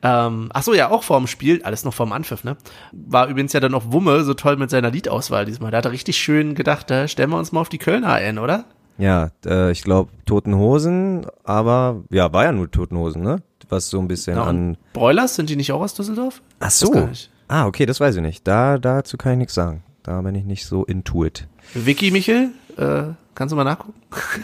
[0.04, 2.58] Ähm, ach so, ja, auch vorm Spiel, alles noch vorm Anpfiff, ne?
[2.91, 5.71] War übrigens ja dann auch Wumme so toll mit seiner Liedauswahl diesmal.
[5.71, 8.38] Da hat er richtig schön gedacht, da stellen wir uns mal auf die Kölner ein,
[8.38, 8.65] oder?
[8.97, 13.41] Ja, äh, ich glaube Toten Hosen, aber ja, war ja nur Toten Hosen, ne?
[13.69, 16.41] Was so ein bisschen Ja, an Broilers, sind die nicht auch aus Düsseldorf?
[16.60, 17.10] Ach so.
[17.47, 18.47] Ah, okay, das weiß ich nicht.
[18.47, 19.84] Da dazu kann ich nichts sagen.
[20.03, 21.47] Da bin ich nicht so intuit.
[21.73, 23.03] Vicky Michel, äh,
[23.34, 23.93] kannst du mal nachgucken?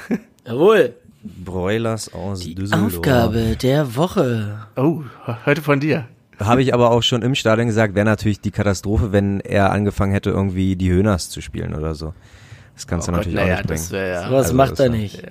[0.45, 0.95] Jawohl.
[1.23, 2.95] Broilers aus Die Düsseldorf.
[2.95, 4.67] Aufgabe der Woche.
[4.75, 5.03] Oh,
[5.45, 6.07] heute von dir.
[6.39, 10.11] Habe ich aber auch schon im Stadion gesagt, wäre natürlich die Katastrophe, wenn er angefangen
[10.13, 12.15] hätte, irgendwie die Höhners zu spielen oder so.
[12.81, 14.01] Das kannst du Oh Gott, natürlich naja, auch nicht das bringen.
[14.03, 14.31] wäre ja.
[14.31, 15.23] Was Also macht das er nicht?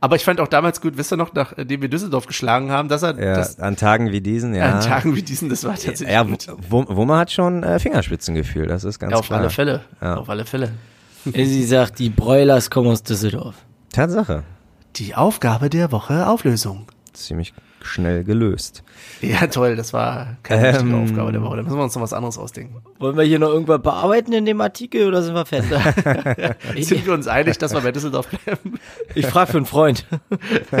[0.00, 3.02] Aber ich fand auch damals gut, wisst ihr noch, nachdem wir Düsseldorf geschlagen haben, dass
[3.02, 4.72] er Ja, das an Tagen wie diesen, ja.
[4.74, 6.46] an Tagen wie diesen, das war tatsächlich ja, gut.
[6.68, 9.40] wo, wo man hat schon äh, Fingerspitzengefühl, das ist ganz Ja, auf klar.
[9.40, 9.80] alle Fälle.
[10.02, 10.16] Ja.
[10.16, 10.72] Auf alle Fälle.
[11.24, 13.54] Sie sagt, die Broilers kommen aus Düsseldorf.
[13.92, 14.42] Tatsache.
[14.96, 16.86] Die Aufgabe der Woche Auflösung.
[17.14, 17.54] Ziemlich
[17.84, 18.82] schnell gelöst.
[19.20, 21.02] Ja, toll, das war keine richtige Ähm.
[21.04, 21.56] Aufgabe der Woche.
[21.56, 22.82] Da müssen wir uns noch was anderes ausdenken.
[22.98, 25.72] Wollen wir hier noch irgendwas bearbeiten in dem Artikel oder sind wir fertig?
[26.74, 28.78] ich Sind wir uns einig, dass wir bei Düsseldorf bleiben?
[29.14, 30.06] ich frage für einen Freund.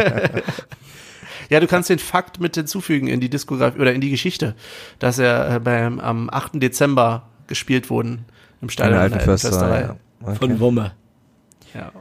[1.50, 4.54] Ja, du kannst den Fakt mit hinzufügen in die Diskografie oder in die Geschichte,
[4.98, 6.52] dass er äh, beim, am 8.
[6.54, 8.24] Dezember gespielt wurden
[8.60, 9.80] im In Stadion der alten Försterei.
[9.82, 9.96] Ja.
[10.22, 10.36] Okay.
[10.36, 10.92] Von Wumme.
[11.74, 11.92] Ja.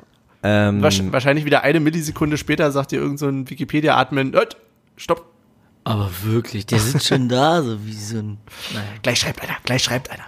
[0.44, 4.56] ähm, Wahrscheinlich wieder eine Millisekunde später sagt dir irgend so ein Wikipedia-Admin, "Öt,
[4.96, 5.26] stopp,
[5.84, 8.38] Aber wirklich, der sitzt schon da, so wie so ein.
[8.74, 8.88] Naja.
[9.02, 10.26] gleich schreibt einer, gleich schreibt einer.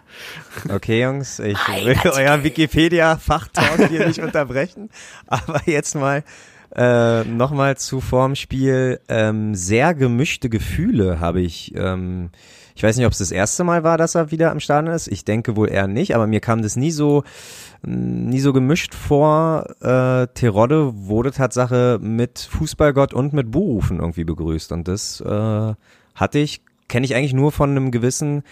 [0.70, 4.90] Okay, Jungs, ich will euer Wikipedia-Fachtalk hier nicht unterbrechen,
[5.28, 6.24] aber jetzt mal
[6.76, 9.00] äh, nochmal zu vorm Spiel.
[9.08, 11.74] Ähm, sehr gemischte Gefühle habe ich.
[11.76, 12.32] Ähm,
[12.76, 15.08] ich weiß nicht, ob es das erste Mal war, dass er wieder am Start ist.
[15.08, 17.24] Ich denke wohl eher nicht, aber mir kam das nie so
[17.84, 19.66] nie so gemischt vor.
[19.82, 25.74] Äh, Terodde wurde Tatsache mit Fußballgott und mit Buhrufen irgendwie begrüßt und das äh,
[26.16, 28.44] hatte ich, kenne ich eigentlich nur von einem gewissen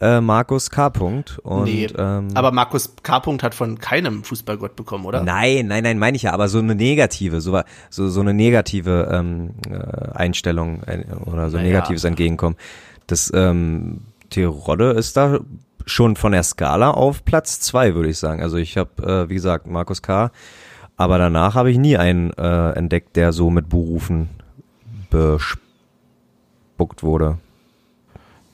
[0.00, 0.90] äh, Markus K.
[0.90, 1.38] Punkt.
[1.38, 3.20] Und, nee, ähm, aber Markus K.
[3.20, 5.22] Punkt hat von keinem Fußballgott bekommen, oder?
[5.22, 9.08] Nein, nein, nein, meine ich ja, aber so eine negative, so, so, so eine negative
[9.10, 11.70] ähm, äh, Einstellung äh, oder so Naja.
[11.70, 12.56] negatives Entgegenkommen.
[13.06, 15.40] Das ähm, Terodde ist da
[15.86, 18.42] schon von der Skala auf Platz zwei, würde ich sagen.
[18.42, 20.30] Also ich habe, äh, wie gesagt, Markus K.,
[20.96, 24.30] aber danach habe ich nie einen äh, entdeckt, der so mit Buhrufen
[25.10, 27.38] bespuckt wurde.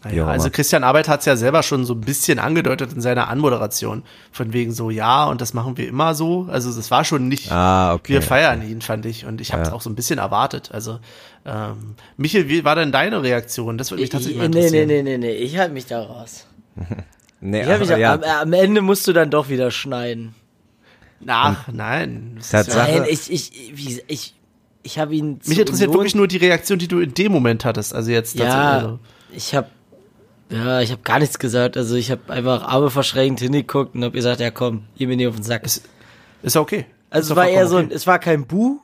[0.05, 0.51] Naja, also.
[0.51, 4.03] Christian Arbeit hat es ja selber schon so ein bisschen angedeutet in seiner Anmoderation.
[4.33, 6.49] Von wegen so, ja, und das machen wir immer so.
[6.51, 8.15] Also das war schon nicht, Ah, okay.
[8.15, 9.27] wir feiern ihn, fand ich.
[9.27, 9.75] Und ich habe es Ja.
[9.75, 10.71] auch so ein bisschen erwartet.
[10.73, 10.99] Also,
[11.47, 13.79] ähm, Michael, wie war denn deine Reaktion?
[13.79, 14.89] Das würde mich tatsächlich mal nee, nee, interessieren.
[14.89, 16.47] nee, nee, nee, ich halte mich da raus.
[17.45, 20.33] Nee, Ich hab mich aber ja, am, am Ende musst du dann doch wieder schneiden.
[21.27, 22.39] Ach, nein.
[22.41, 24.35] Tatsache- Nein, ich, ich, wie, ich,
[24.85, 25.41] ich habe ihn.
[25.45, 27.95] mich interessiert Union- wirklich nur die Reaktion, die du in dem Moment hattest.
[27.97, 28.99] Also jetzt Ja, also.
[29.35, 29.67] ich habe
[30.51, 31.77] ja, ich habe gar nichts gesagt.
[31.77, 35.29] Also ich habe einfach Arme verschränkt hingeguckt und habe gesagt, ja komm, geh mir nicht
[35.29, 35.65] auf den Sack.
[35.65, 35.83] Ist
[36.43, 36.79] ja okay.
[36.81, 38.81] Ist also es doch war eher so, ein, es war kein Bu,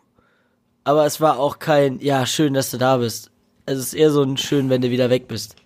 [0.84, 3.30] aber es war auch kein, ja schön, dass du da bist.
[3.66, 5.56] Also es ist eher so ein schön, wenn du wieder weg bist.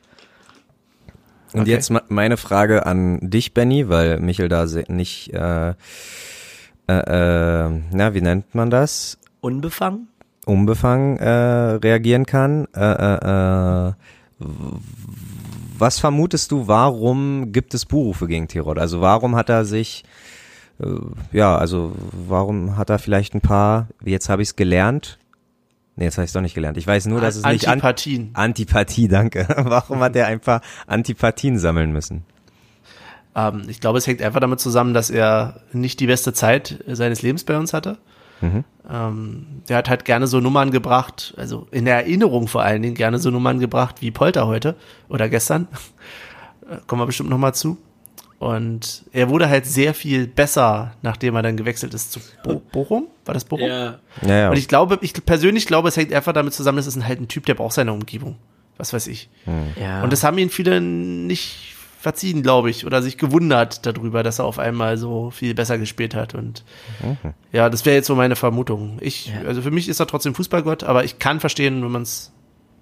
[1.52, 1.70] Und Okay.
[1.70, 8.20] jetzt meine Frage an dich, Benny, weil Michel da nicht, äh, äh, äh, na, wie
[8.20, 9.18] nennt man das?
[9.40, 10.09] Unbefangen?
[10.46, 12.66] Unbefangen äh, reagieren kann.
[12.74, 13.92] Äh, äh, äh,
[15.83, 18.79] was vermutest du, warum gibt es Buhrufe gegen Tirol?
[18.79, 20.05] Also warum hat er sich,
[20.81, 20.87] äh,
[21.33, 21.92] ja, also
[22.29, 25.18] warum hat er vielleicht ein paar, jetzt habe ich es gelernt,
[25.97, 26.79] nee, jetzt habe ich es doch nicht gelernt.
[26.79, 28.31] Ich weiß nur, dass es nicht an Antipathien.
[28.33, 29.47] Antipathie, danke.
[29.57, 32.25] Warum hat er ein paar Antipathien sammeln müssen?
[33.35, 37.23] Ähm, ich glaube, es hängt einfach damit zusammen, dass er nicht die beste Zeit seines
[37.23, 37.99] Lebens bei uns hatte.
[38.90, 42.94] Ähm, der hat halt gerne so Nummern gebracht, also in der Erinnerung vor allen Dingen
[42.94, 44.74] gerne so Nummern gebracht wie Polter heute
[45.09, 45.68] oder gestern.
[46.68, 47.78] Äh, Kommen wir bestimmt nochmal zu.
[48.38, 53.07] Und er wurde halt sehr viel besser, nachdem er dann gewechselt ist zu Bo Bochum.
[53.24, 53.68] War das Bochum?
[53.68, 53.98] Ja.
[54.22, 54.50] Ja, ja.
[54.50, 57.28] Und ich glaube, ich persönlich glaube, es hängt einfach damit zusammen, dass es halt ein
[57.28, 58.35] Typ, der braucht seine Umgebung.
[58.78, 59.28] Was weiß ich.
[59.81, 60.02] ja.
[60.02, 64.45] Und das haben ihn viele nicht verziehen, glaube ich, oder sich gewundert darüber, dass er
[64.45, 66.35] auf einmal so viel besser gespielt hat.
[66.35, 66.65] Und
[67.53, 68.99] ja, das wäre jetzt so meine Vermutung.
[69.01, 69.43] Ich, Ja.
[69.47, 72.33] also für mich ist er trotzdem Fußballgott, aber ich kann verstehen, wenn man es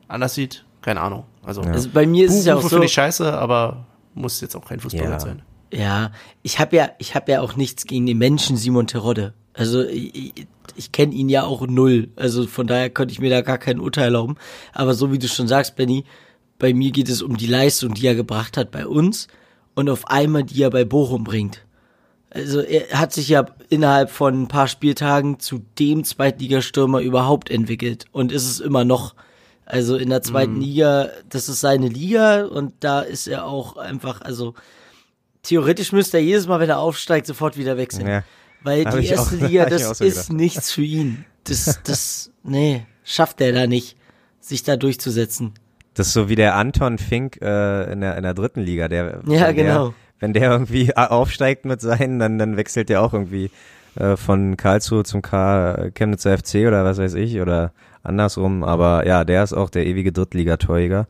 [0.09, 0.65] anders sieht.
[0.83, 1.25] Keine Ahnung.
[1.45, 2.77] Also, also bei mir ist es ja auch Buchrufe so.
[2.77, 5.21] finde ich scheiße, aber muss jetzt auch kein Fußballgott Ja.
[5.21, 5.43] sein.
[5.73, 6.11] Ja,
[6.43, 9.35] ich habe ja, ich habe ja auch nichts gegen den Menschen Simon Terodde.
[9.53, 12.09] Also ich, ich, ich kenne ihn ja auch null.
[12.17, 14.37] Also von daher könnte ich mir da gar kein Urteil erlauben.
[14.73, 16.05] Aber so wie du schon sagst, Benny,
[16.61, 19.27] bei mir geht es um die Leistung, die er gebracht hat bei uns
[19.75, 21.65] und auf einmal die er bei Bochum bringt.
[22.31, 28.05] Also er hat sich ja innerhalb von ein paar Spieltagen zu dem Zweitligastürmer überhaupt entwickelt
[28.13, 29.17] und ist es immer noch.
[29.67, 34.21] Also in der zweiten Liga, das ist seine Liga und da ist er auch einfach,
[34.21, 34.55] also
[35.43, 38.07] theoretisch müsste er jedes Mal, wenn er aufsteigt, sofort wieder wechseln.
[38.07, 38.25] Ja.
[38.63, 40.33] Weil Hab die ich auch- erste Liga, das so ist gedacht.
[40.33, 41.25] nichts für ihn.
[41.45, 43.97] Das, das, nee, schafft er da nicht,
[44.41, 45.55] sich da durchzusetzen.
[46.01, 48.89] Das ist so wie der Anton Fink äh, in, der, in der dritten Liga.
[48.89, 49.89] Der, Ja, wenn genau.
[49.89, 53.51] Der, wenn der irgendwie aufsteigt mit seinen, dann, dann wechselt der auch irgendwie
[53.97, 58.65] äh, von Karlsruhe zum K Chemnitzer FC oder was weiß ich oder andersrum.
[58.65, 61.07] Aber ja, der ist auch der ewige Drittligatorjäger.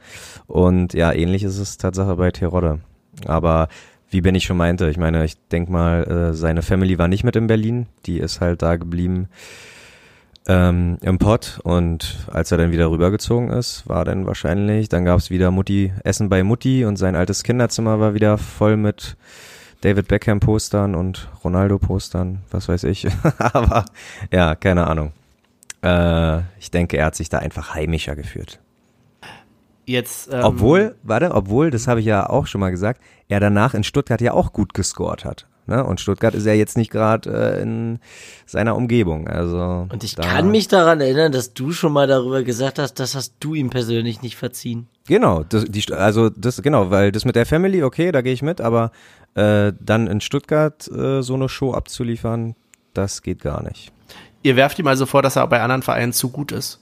[0.48, 2.80] Und ja, ähnlich ist es Tatsache bei Terodde.
[3.26, 3.68] Aber
[4.10, 7.22] wie Ben ich schon meinte, ich meine, ich denk mal, äh, seine Family war nicht
[7.22, 7.86] mit in Berlin.
[8.06, 9.28] Die ist halt da geblieben
[10.48, 15.18] ähm, im Pott und als er dann wieder rübergezogen ist, war dann wahrscheinlich, dann gab
[15.18, 19.16] es wieder Mutti, Essen bei Mutti und sein altes Kinderzimmer war wieder voll mit
[19.82, 23.06] David Beckham Postern und Ronaldo Postern, was weiß ich.
[23.38, 23.84] Aber
[24.30, 25.12] ja, keine Ahnung.
[25.82, 28.60] Äh, ich denke, er hat sich da einfach heimischer gefühlt.
[29.86, 33.74] Jetzt, ähm, Obwohl, warte, obwohl, das habe ich ja auch schon mal gesagt, er danach
[33.74, 35.46] in Stuttgart ja auch gut gescored hat.
[35.70, 35.82] Ne?
[35.84, 38.00] Und Stuttgart ist ja jetzt nicht gerade äh, in
[38.44, 39.28] seiner Umgebung.
[39.28, 42.94] Also Und ich da- kann mich daran erinnern, dass du schon mal darüber gesagt hast,
[43.00, 44.88] das hast du ihm persönlich nicht verziehen.
[45.06, 48.42] Genau, das, die, also das genau, weil das mit der Family, okay, da gehe ich
[48.42, 48.90] mit, aber
[49.34, 52.56] äh, dann in Stuttgart äh, so eine Show abzuliefern,
[52.92, 53.92] das geht gar nicht.
[54.42, 56.80] Ihr werft ihm also vor, dass er bei anderen Vereinen zu gut ist.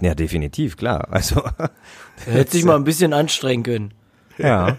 [0.00, 1.08] Ja, definitiv, klar.
[1.10, 1.42] Also
[2.26, 3.94] Er hätte sich mal ein bisschen anstrengen können.
[4.38, 4.76] ja,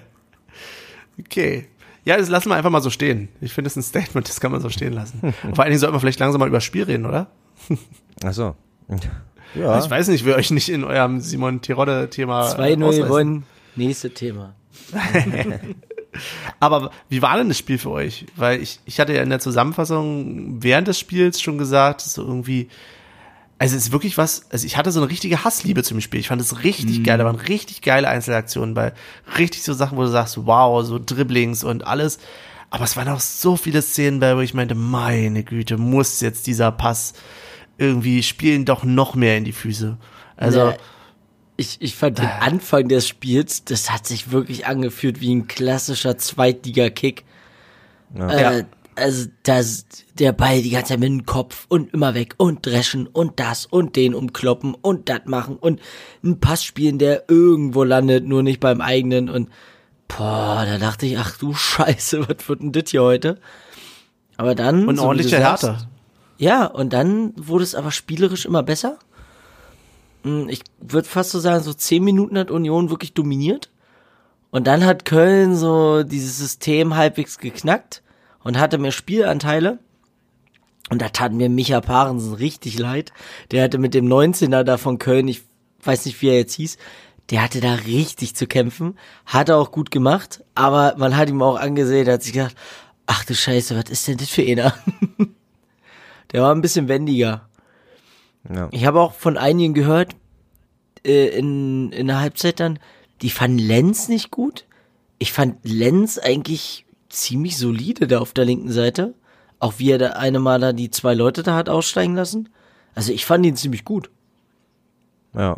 [1.20, 1.68] Okay.
[2.06, 3.30] Ja, das lassen wir einfach mal so stehen.
[3.40, 5.20] Ich finde es ein Statement, das kann man so stehen lassen.
[5.22, 7.28] Und vor allen Dingen sollten wir vielleicht langsam mal über das Spiel reden, oder?
[8.24, 8.56] ach so.
[9.56, 13.04] Ja, Ich weiß nicht, ich will euch nicht in eurem Simon Terodde-Thema 2-0 ausreißen.
[13.04, 13.44] gewonnen.
[13.76, 14.56] Nächste Thema.
[16.60, 18.26] Aber wie war denn das Spiel für euch?
[18.36, 22.68] Weil ich, ich hatte ja in der Zusammenfassung während des Spiels schon gesagt, so irgendwie,
[23.60, 26.20] also es ist wirklich was, also ich hatte so eine richtige Hassliebe zum Spiel.
[26.20, 28.94] Ich fand es richtig geil, da waren richtig geile Einzelaktionen bei,
[29.38, 32.20] richtig so Sachen, wo du sagst, wow, so Dribblings und alles.
[32.70, 36.48] Aber es waren auch so viele Szenen bei, wo ich meinte, meine Güte, muss jetzt
[36.48, 37.14] dieser Pass
[37.78, 39.98] irgendwie spielen doch noch mehr in die Füße.
[40.38, 40.76] Also, Nee.
[41.56, 46.18] Ich, ich fand den Anfang des Spiels, das hat sich wirklich angefühlt wie ein klassischer
[46.18, 47.24] Zweitliga-Kick.
[48.16, 48.62] Äh, Ja.
[48.96, 49.86] Also das,
[50.20, 53.66] der Ball die ganze Zeit mit dem Kopf und immer weg und dreschen und das
[53.66, 55.82] und den umkloppen und das machen und
[56.24, 59.50] ein Pass spielen, der irgendwo landet, nur nicht beim eigenen und
[60.08, 63.40] boah, da dachte ich, ach du Scheiße, was wird denn das hier heute?
[64.38, 65.88] Aber dann und so wie ordentliche du sagst, Härte.
[66.38, 69.00] ja, und dann wurde es aber spielerisch immer besser.
[70.24, 73.72] Hm, Ich würde fast so sagen, so zehn Minuten hat Union wirklich dominiert.
[74.52, 78.03] Und dann hat Köln so dieses System halbwegs geknackt
[78.44, 79.80] und hatte mehr Spielanteile.
[80.90, 83.14] Und da tat mir Micha Parensen richtig leid.
[83.52, 85.44] Der hatte mit dem 19er da von Köln, ich
[85.82, 86.78] weiß nicht, wie er jetzt hieß,
[87.30, 88.98] der hatte da richtig zu kämpfen.
[89.26, 92.56] Hat er auch gut gemacht, aber man hat ihm auch angesehen, hat sich gedacht,
[93.06, 94.74] ach du Scheiße, was ist denn das für einer?
[96.32, 97.48] Der war ein bisschen wendiger.
[98.54, 98.68] Ja.
[98.72, 100.16] Ich habe auch von einigen gehört,
[101.06, 102.80] äh, in, in der Halbzeit dann,
[103.22, 104.66] die fanden Lenz nicht gut.
[105.20, 109.14] Ich fand Lenz eigentlich ziemlich solide da auf der linken Seite.
[109.60, 112.50] Auch wie er da eine Mal da die zwei Leute da hat aussteigen lassen.
[112.96, 114.10] Also ich fand ihn ziemlich gut.
[115.34, 115.58] ja.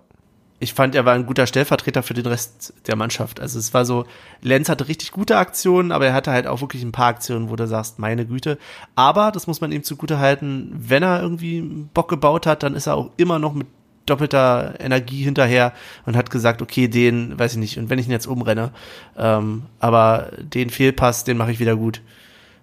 [0.60, 3.40] ich fand, er war ein guter Stellvertreter für den Rest der Mannschaft.
[3.40, 4.06] Also es war so,
[4.42, 7.56] Lenz hatte richtig gute Aktionen, aber er hatte halt auch wirklich ein paar Aktionen, wo
[7.56, 8.58] du sagst, meine Güte.
[8.96, 12.88] Aber, das muss man ihm zugute halten, wenn er irgendwie Bock gebaut hat, dann ist
[12.88, 13.68] er auch immer noch mit
[14.06, 15.74] doppelter Energie hinterher
[16.06, 18.72] und hat gesagt, okay, den, weiß ich nicht, und wenn ich ihn jetzt umrenne,
[19.18, 22.02] ähm, aber den Fehlpass, den mache ich wieder gut.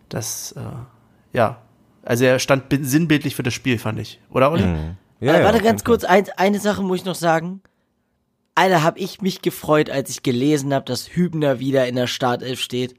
[0.09, 1.59] Das, äh, ja.
[2.05, 4.21] Also er stand bi- sinnbildlich für das Spiel, fand ich.
[4.31, 4.65] Oder, Olli?
[4.65, 4.97] Mhm.
[5.21, 7.61] Ja, ja, warte auf ganz kurz, ein, eine Sache muss ich noch sagen.
[8.55, 12.61] Alter, hab ich mich gefreut, als ich gelesen habe, dass Hübner wieder in der Startelf
[12.61, 12.95] steht.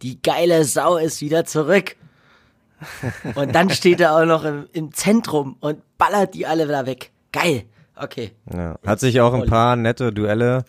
[0.00, 1.94] Die geile Sau ist wieder zurück.
[3.36, 7.12] Und dann steht er auch noch im, im Zentrum und ballert die alle da weg.
[7.32, 7.64] Geil.
[7.96, 8.32] Okay.
[8.52, 8.78] Ja.
[8.86, 10.64] Hat sich auch ein paar nette Duelle.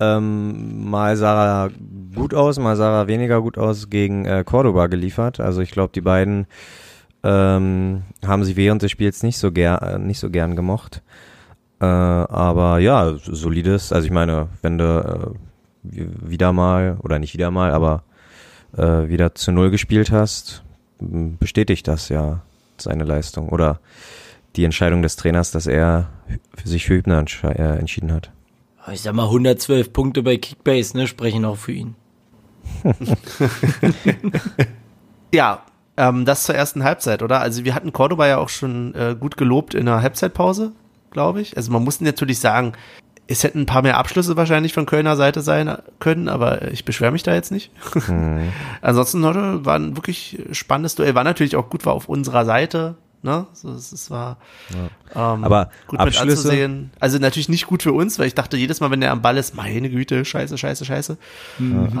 [0.00, 1.70] Ähm, mal sah er
[2.14, 5.40] gut aus, mal sah er weniger gut aus gegen äh, Cordoba geliefert.
[5.40, 6.46] Also ich glaube, die beiden
[7.24, 11.02] ähm, haben sie während des Spiels nicht so ger äh, nicht so gern gemocht.
[11.80, 13.92] Äh, aber ja, solides.
[13.92, 15.30] Also ich meine, wenn du äh,
[15.82, 18.04] wi- wieder mal oder nicht wieder mal, aber
[18.76, 20.62] äh, wieder zu null gespielt hast,
[21.00, 22.42] bestätigt das ja
[22.76, 23.80] seine Leistung oder
[24.56, 26.08] die Entscheidung des Trainers, dass er
[26.56, 28.30] für sich für Hübner äh, entschieden hat.
[28.92, 31.94] Ich sag mal, 112 Punkte bei Kickbase, ne, sprechen auch für ihn.
[35.32, 35.62] Ja,
[35.96, 37.40] ähm, das zur ersten Halbzeit, oder?
[37.40, 40.72] Also wir hatten Cordoba ja auch schon äh, gut gelobt in der Halbzeitpause,
[41.10, 41.56] glaube ich.
[41.56, 42.72] Also man muss natürlich sagen,
[43.26, 47.12] es hätten ein paar mehr Abschlüsse wahrscheinlich von Kölner Seite sein können, aber ich beschwere
[47.12, 47.70] mich da jetzt nicht.
[48.80, 51.14] Ansonsten heute war ein wirklich spannendes Duell.
[51.14, 52.96] War natürlich auch gut, war auf unserer Seite.
[53.22, 53.46] Ne?
[53.52, 54.36] So, es, war
[55.14, 56.90] ähm, Aber gut Abschlüsse- mit anzusehen.
[57.00, 59.36] Also natürlich nicht gut für uns, weil ich dachte jedes Mal, wenn der am Ball
[59.36, 61.18] ist, meine Güte, scheiße, scheiße, scheiße.
[61.58, 61.98] Ähm,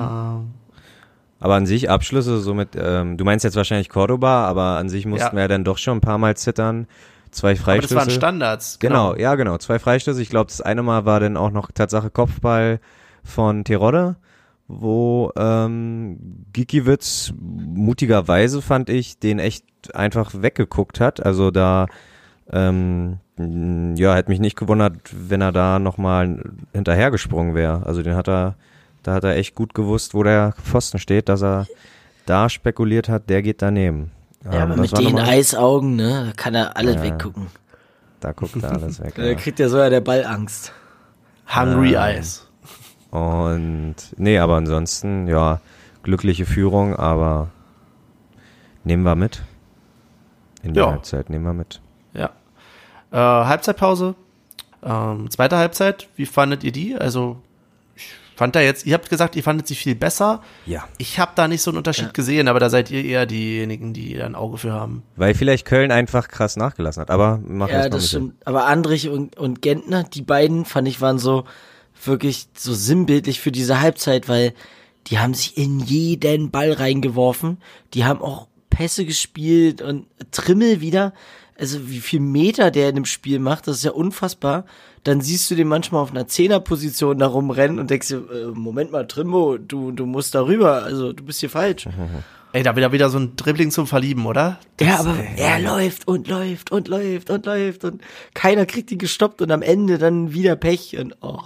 [1.40, 5.26] Aber an sich Abschlüsse, somit, ähm, du meinst jetzt wahrscheinlich Cordoba, aber an sich mussten
[5.26, 5.32] Ja.
[5.32, 6.86] wir ja dann doch schon ein paar Mal zittern.
[7.30, 7.94] Zwei aber das Freistöße.
[7.96, 8.78] waren Standards.
[8.78, 9.58] Genau, ja, genau.
[9.58, 10.22] Zwei Freistöße.
[10.22, 12.80] Ich glaube, das eine Mal war dann auch noch Tatsache Kopfball
[13.22, 14.16] von Terodde,
[14.66, 19.64] wo ähm, Gikiewicz mutigerweise, fand ich, den echt
[19.94, 21.24] einfach weggeguckt hat.
[21.24, 21.86] Also da,
[22.50, 23.18] ähm,
[23.96, 27.86] ja, hätte mich nicht gewundert, wenn er da nochmal hinterhergesprungen wäre.
[27.86, 28.54] Also den hat er,
[29.02, 31.66] da hat er echt gut gewusst, wo der Pfosten steht, dass er
[32.26, 34.10] da spekuliert hat, der geht daneben.
[34.44, 37.02] Ja, Ähm, aber das mit den nochmal- Eisaugen, ne, da kann er alles Ja.
[37.04, 37.46] weggucken.
[38.20, 39.14] Da guckt er alles weg.
[39.14, 39.34] Da ja.
[39.34, 40.72] kriegt ja so ja der Ball Angst.
[41.54, 42.46] Hungry Ähm, Eyes.
[43.10, 45.60] Und nee, aber ansonsten, ja,
[46.02, 47.48] glückliche Führung, aber
[48.84, 49.42] Nehmen wir mit.
[50.62, 50.90] In die Ja.
[50.90, 51.80] Halbzeit nehmen wir mit.
[52.14, 52.30] Ja.
[53.10, 54.14] Äh, Halbzeitpause.
[54.82, 56.96] Ähm, zweite Halbzeit, wie fandet ihr die?
[56.96, 57.36] Also,
[57.96, 60.40] ich fand da jetzt, ihr habt gesagt, ihr fandet sie viel besser.
[60.66, 60.84] Ja.
[60.98, 64.14] Ich habe da nicht so einen Unterschied gesehen, aber da seid ihr eher diejenigen, die
[64.14, 65.02] da ein Auge für haben.
[65.16, 67.10] Weil vielleicht Köln einfach krass nachgelassen hat.
[67.10, 68.08] Aber mach Ja, das mit.
[68.08, 68.34] stimmt.
[68.46, 71.44] Aber Andrich und, und Gentner, die beiden, fand ich, waren so
[72.04, 74.54] wirklich so sinnbildlich für diese Halbzeit, weil
[75.08, 77.58] die haben sich in jeden Ball reingeworfen.
[77.94, 81.12] Die haben auch Pässe gespielt und Trimmel wieder.
[81.58, 84.64] Also wie viel Meter der in dem Spiel macht, das ist ja unfassbar.
[85.02, 88.92] Dann siehst du den manchmal auf einer Zehnerposition da rumrennen und denkst dir, äh, Moment
[88.92, 91.88] mal, Trimbo, du, du musst da rüber, also du bist hier falsch.
[92.52, 94.58] Ey, da wieder wieder so ein Dribbling zum Verlieben, oder?
[94.80, 98.00] Ja, aber er läuft und läuft und läuft und läuft und
[98.32, 101.38] keiner kriegt ihn gestoppt und am Ende dann wieder Pech und oh.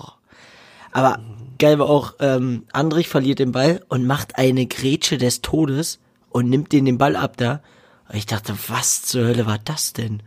[0.93, 1.19] Aber
[1.59, 5.99] geil war auch, ähm, Andrich verliert den Ball und macht eine Grätsche des Todes
[6.33, 7.61] und nimmt den den Ball ab da.
[8.09, 10.23] Und ich dachte, was zur Hölle war das denn?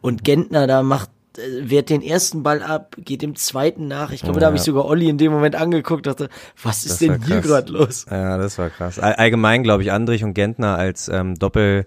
[0.00, 4.10] Und Gentner da macht, äh, wehrt den ersten Ball ab, geht dem zweiten nach.
[4.12, 4.66] Ich glaube, da habe ich Ja.
[4.66, 6.28] sogar Olli in dem Moment angeguckt, dachte,
[6.62, 8.06] was ist denn hier gerade los?
[8.10, 8.98] Ja, das war krass.
[8.98, 11.86] All, allgemein, glaube ich, Andrich und Gentner als ähm, Doppel,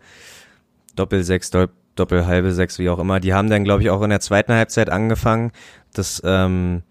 [0.96, 4.02] Doppel sechs, Doppel, Doppel halbe sechs, wie auch immer, die haben dann, glaube ich, auch
[4.02, 5.52] in der zweiten Halbzeit angefangen.
[5.94, 6.84] Das ähm,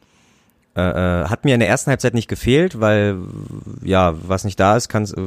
[0.77, 0.81] äh,
[1.23, 3.17] äh, hat mir in der ersten Halbzeit nicht gefehlt, weil
[3.83, 5.21] ja, was nicht da ist, kann's, äh,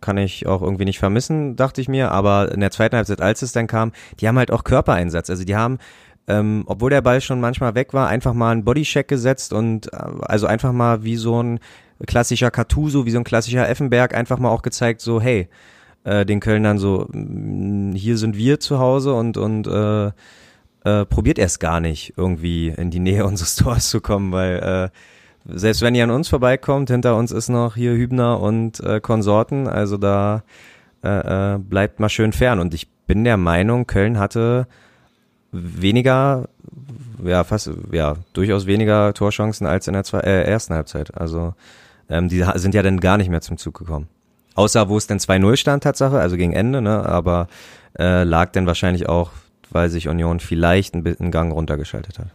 [0.00, 2.12] kann ich auch irgendwie nicht vermissen, dachte ich mir.
[2.12, 5.30] Aber in der zweiten Halbzeit, als es dann kam, die haben halt auch Körpereinsatz.
[5.30, 5.78] Also die haben
[6.28, 9.96] ähm, obwohl der Ball schon manchmal weg war, einfach mal einen Bodycheck gesetzt und äh,
[10.20, 11.58] also einfach mal wie so ein
[12.06, 15.48] klassischer Cartuso, wie so ein klassischer Effenberg einfach mal auch gezeigt, so hey,
[16.04, 20.08] äh, den Kölnern so, mh, hier sind wir zu Hause und und äh,
[20.84, 24.98] äh, probiert erst gar nicht irgendwie in die Nähe unseres Tors zu kommen, weil äh,
[25.48, 29.66] selbst wenn ihr an uns vorbeikommt, hinter uns ist noch hier Hübner und äh, Konsorten,
[29.66, 30.42] also da
[31.02, 34.66] äh, äh, bleibt mal schön fern und ich bin der Meinung, Köln hatte
[35.50, 36.48] weniger,
[37.24, 41.16] ja, fast, ja, durchaus weniger Torchancen als in der zwei, äh, ersten Halbzeit.
[41.16, 41.54] Also,
[42.10, 44.08] ähm, die sind ja dann gar nicht mehr zum Zug gekommen.
[44.54, 47.48] Außer wo es dann 2-0 stand, Tatsache, also gegen Ende, ne, aber
[47.98, 49.30] äh, lag dann wahrscheinlich auch,
[49.70, 52.28] weil sich Union vielleicht ein bisschen Gang runtergeschaltet hat.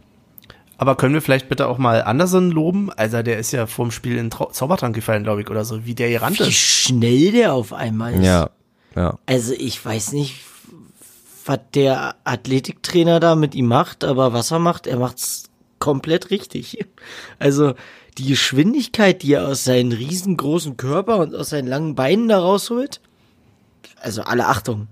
[0.76, 2.90] Aber können wir vielleicht bitte auch mal Andersen loben?
[2.92, 5.94] Also der ist ja vorm Spiel in Trau Zaubertrank gefallen, glaube ich, oder so, wie
[5.94, 6.50] der hier Wie rannte.
[6.50, 8.24] schnell der auf einmal ist.
[8.24, 8.50] Ja,
[8.96, 9.18] ja.
[9.26, 10.40] Also ich weiß nicht,
[11.44, 15.44] was der Athletiktrainer da mit ihm macht, aber was er macht, er macht's
[15.78, 16.78] komplett richtig.
[17.38, 17.74] Also
[18.18, 23.00] die Geschwindigkeit, die er aus seinem riesengroßen Körper und aus seinen langen Beinen da rausholt,
[24.00, 24.88] also alle Achtung.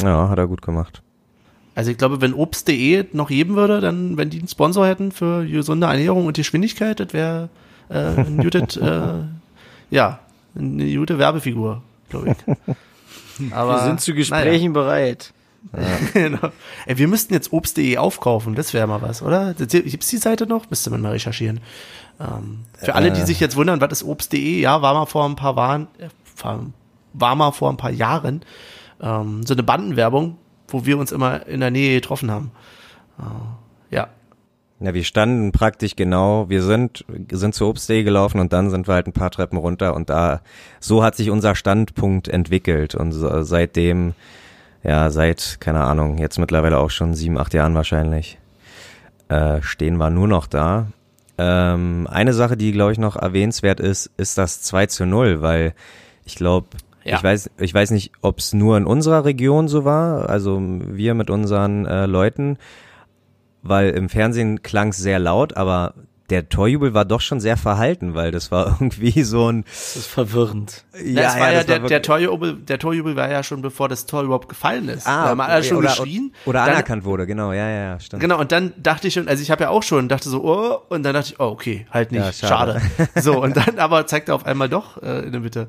[0.00, 1.02] Ja, hat er gut gemacht.
[1.80, 5.46] Also ich glaube, wenn Obst.de noch geben würde, dann, wenn die einen Sponsor hätten für
[5.46, 7.48] gesunde Ernährung und Geschwindigkeit, das wäre
[7.88, 9.12] äh, ein gutes, äh,
[9.88, 10.18] ja,
[10.54, 13.52] eine gute Werbefigur, glaube ich.
[13.54, 15.32] Aber, Wir sind zu Gesprächen bereit.
[15.72, 16.50] Naja, genau.
[16.84, 19.54] Ey, wir müssten jetzt Obst.de aufkaufen, das wäre mal was, oder?
[19.54, 20.68] Gibt's die Seite noch?
[20.68, 21.60] Müsste man mal recherchieren.
[22.20, 24.60] Ähm, für alle, die sich jetzt wundern, was ist Obst.de?
[24.60, 26.10] Ja, war mal vor ein paar Waren, äh,
[27.14, 28.42] war mal vor ein paar Jahren
[29.00, 30.36] ähm, so eine Bandenwerbung,
[30.72, 32.50] wo wir uns immer in der Nähe getroffen haben.
[33.18, 34.08] Äh, ja.
[34.80, 38.94] Ja, wir standen praktisch genau, wir sind, sind zur Obstdee gelaufen und dann sind wir
[38.94, 40.40] halt ein paar Treppen runter und da,
[40.80, 44.14] so hat sich unser Standpunkt entwickelt und seitdem,
[44.82, 48.38] ja, seit, keine Ahnung, jetzt mittlerweile auch schon sieben, acht Jahren wahrscheinlich,
[49.28, 50.86] äh, stehen wir nur noch da.
[51.36, 55.74] Ähm, eine Sache, die, glaube ich, noch erwähnenswert ist, ist das 2 zu 0, weil
[56.24, 56.68] ich glaube,
[57.04, 57.16] Ja.
[57.16, 61.14] ich weiß, ich weiß nicht, ob es nur in unserer Region so war, also wir
[61.14, 62.58] mit unseren äh, Leuten,
[63.62, 65.94] weil im Fernsehen klang es sehr laut, aber
[66.30, 70.06] der Torjubel war doch schon sehr verhalten, weil das war irgendwie so ein Das ist
[70.06, 70.84] verwirrend.
[71.04, 73.88] Ja, es war ja, das der, war der, Torjubel, der Torjubel war ja schon bevor
[73.88, 75.06] das Tor überhaupt gefallen ist.
[75.08, 76.32] Ah, da haben alle okay, schon oder, geschrien.
[76.46, 78.22] Oder Dann- anerkannt wurde, genau, ja, ja, ja, stimmt.
[78.22, 80.78] Genau, und dann dachte ich schon, also ich habe ja auch schon, dachte so, oh,
[80.88, 82.80] und dann dachte ich, oh, okay, halt nicht, Ja, schade.
[82.96, 83.08] schade.
[83.20, 85.66] So, und dann aber zeigt er auf einmal doch äh, in der Mitte.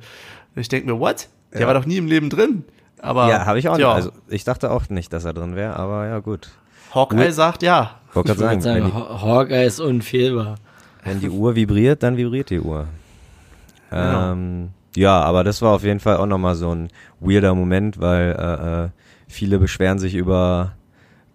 [0.55, 1.27] Ich denke mir, what?
[1.53, 1.67] Der Ja.
[1.67, 2.63] war doch nie im Leben drin.
[3.01, 3.81] Aber Ja, habe ich auch nicht.
[3.81, 6.49] ja, Also ich dachte auch nicht, dass er drin wäre, aber ja gut.
[6.93, 7.95] Hawkeye sagt ja.
[8.09, 10.55] Ich sagen, würde wenn sagen, die, Haw- Hawkeye ist unfehlbar.
[11.03, 12.85] wenn die Uhr vibriert, dann vibriert die Uhr.
[13.89, 14.31] Genau.
[14.33, 16.89] Ähm, ja, aber das war auf jeden Fall auch nochmal so ein
[17.19, 18.89] weirder Moment, weil äh, äh,
[19.27, 20.73] viele beschweren sich über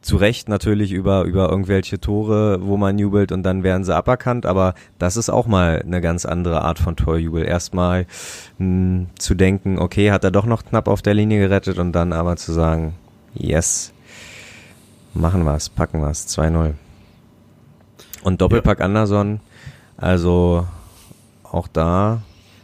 [0.06, 4.46] zu Recht natürlich über, über irgendwelche Tore, wo man jubelt und dann werden sie aberkannt,
[4.46, 7.44] aber das ist auch mal eine ganz andere Art von Torjubel.
[7.44, 8.06] Erstmal
[8.58, 12.12] mh, zu denken, okay, hat er doch noch knapp auf der Linie gerettet und dann
[12.12, 12.94] aber zu sagen,
[13.34, 13.92] yes,
[15.12, 16.74] machen wir's, packen wir's, 2-0.
[18.22, 19.40] Und Doppelpack Anderson,
[19.96, 20.68] also
[21.42, 22.22] auch da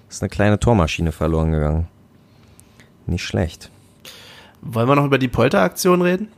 [0.09, 1.89] ist eine kleine Tormaschine verloren gegangen.
[3.07, 3.72] Nicht schlecht.
[4.63, 6.29] Wollen wir noch über die Polteraktion reden?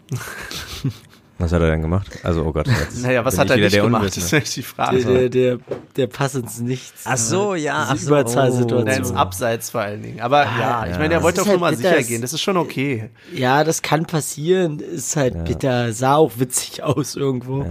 [1.38, 2.08] Was hat er denn gemacht?
[2.22, 2.66] Also, oh Gott.
[2.68, 4.02] Jetzt Naja, was hat er nicht der gemacht?
[4.02, 4.20] Unwissende.
[4.20, 5.04] Das ist nämlich die Frage.
[5.04, 5.58] Der, der, der,
[5.96, 7.02] der Pass ins Nichts.
[7.04, 8.84] Ach so, ja, ach so, Überzahlsituation.
[8.84, 10.20] Nein, ins Abseits vor allen Dingen.
[10.20, 12.22] Aber ja, ich meine, er wollte auf halt Nummer bitter, sicher gehen.
[12.22, 13.10] Das ist schon okay.
[13.34, 14.78] Ja, das kann passieren.
[14.78, 15.92] Ist halt bitter.
[15.92, 17.66] Sah auch witzig aus irgendwo.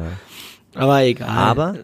[0.75, 1.29] Aber egal.
[1.29, 1.75] Aber-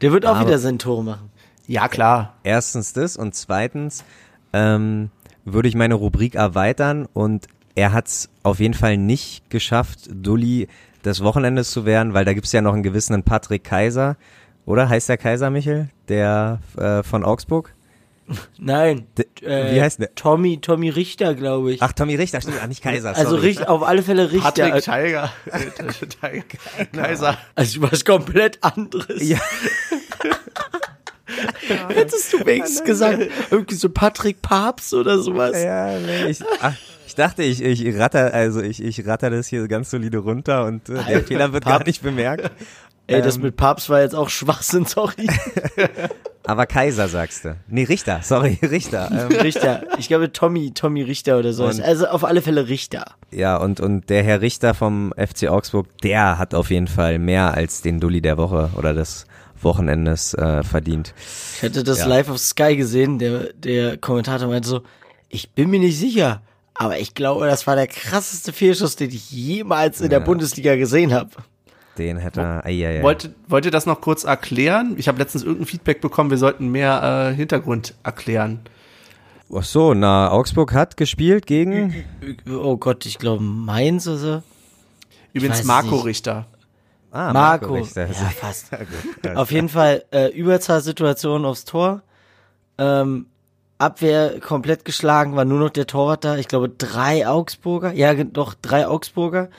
[0.00, 1.30] Der wird auch aber- wieder sein Tor machen.
[1.66, 2.34] Ja, klar.
[2.44, 4.04] Erstens das und zweitens
[4.52, 5.10] ähm,
[5.44, 7.46] würde ich meine Rubrik erweitern und
[7.76, 10.66] er hat es auf jeden Fall nicht geschafft, Dulli
[11.04, 14.16] des Wochenendes zu werden, weil da gibt es ja noch einen gewissen Patrick Kaiser,
[14.64, 14.88] oder?
[14.88, 15.88] Heißt der Kaiser, Michel?
[16.08, 17.72] Der äh, von Augsburg?
[18.58, 19.06] Nein.
[19.16, 20.12] D- äh, wie heißt der?
[20.16, 21.82] Tommy, Tommy Richter, glaube ich.
[21.82, 23.14] Ach, Tommy Richter, stimmt, ach, nicht Kaiser.
[23.14, 23.46] also sorry.
[23.46, 24.50] Richt, auf alle Fälle Richter.
[24.70, 25.30] Patrick Tiger.
[26.20, 26.42] Tiger.
[26.92, 27.38] Kaiser.
[27.54, 29.22] Also was komplett anderes.
[29.22, 29.38] Ja.
[31.88, 33.18] Hättest du wenigstens gesagt,
[33.50, 35.60] irgendwie so Patrick Papst oder sowas.
[35.60, 36.74] Ja, nee, ich, ach,
[37.16, 41.02] dachte, ich, ich ratter, also ich, ich ratter das hier ganz solide runter und äh,
[41.08, 42.50] der Fehler wird gar nicht bemerkt.
[43.08, 45.28] Ey, das Ähm, mit Papst war jetzt auch Schwachsinn, sorry.
[46.44, 47.56] Aber Kaiser sagst du.
[47.68, 49.28] Nee, Richter, sorry, Richter.
[49.30, 49.82] Ähm, Richter.
[49.98, 51.78] Ich glaube Tommy, Tommy Richter oder sowas.
[51.78, 53.04] Und- Also auf alle Fälle Richter.
[53.32, 57.54] ja, und, und der Herr Richter vom FC Augsburg, der hat auf jeden Fall mehr
[57.54, 59.26] als den Dulli der Woche oder des
[59.60, 61.14] Wochenendes äh, verdient.
[61.56, 62.06] Ich hatte das Ja.
[62.06, 63.18] live auf Sky gesehen.
[63.18, 64.82] Der, der Kommentator meinte so,
[65.28, 66.42] ich bin mir nicht sicher,
[66.78, 70.24] aber ich glaube, das war der krasseste Fehlschuss, den ich jemals in der Ja.
[70.24, 71.30] Bundesliga gesehen habe.
[71.98, 73.02] Den hätte er, ei, ei, ei.
[73.02, 74.94] Wollt, wollt ihr das noch kurz erklären?
[74.98, 78.60] Ich habe letztens irgendein Feedback bekommen, wir sollten mehr äh, Hintergrund erklären.
[79.54, 82.04] Ach so, na, Augsburg hat gespielt gegen,
[82.50, 84.42] Oh Gott, ich glaube Mainz oder so.
[85.32, 86.04] Übrigens Marco nicht.
[86.04, 86.46] Richter.
[87.12, 87.74] ah, Marco.
[87.74, 88.06] Richter.
[88.08, 88.72] Ja, fast.
[88.72, 89.36] Ja, gut.
[89.36, 92.02] Auf jeden Fall äh, Überzahlsituation aufs Tor.
[92.78, 93.26] Ähm,
[93.78, 96.36] Abwehr komplett geschlagen, war nur noch der Torwart da.
[96.36, 97.92] Ich glaube drei Augsburger.
[97.92, 99.50] Ja, doch drei Augsburger.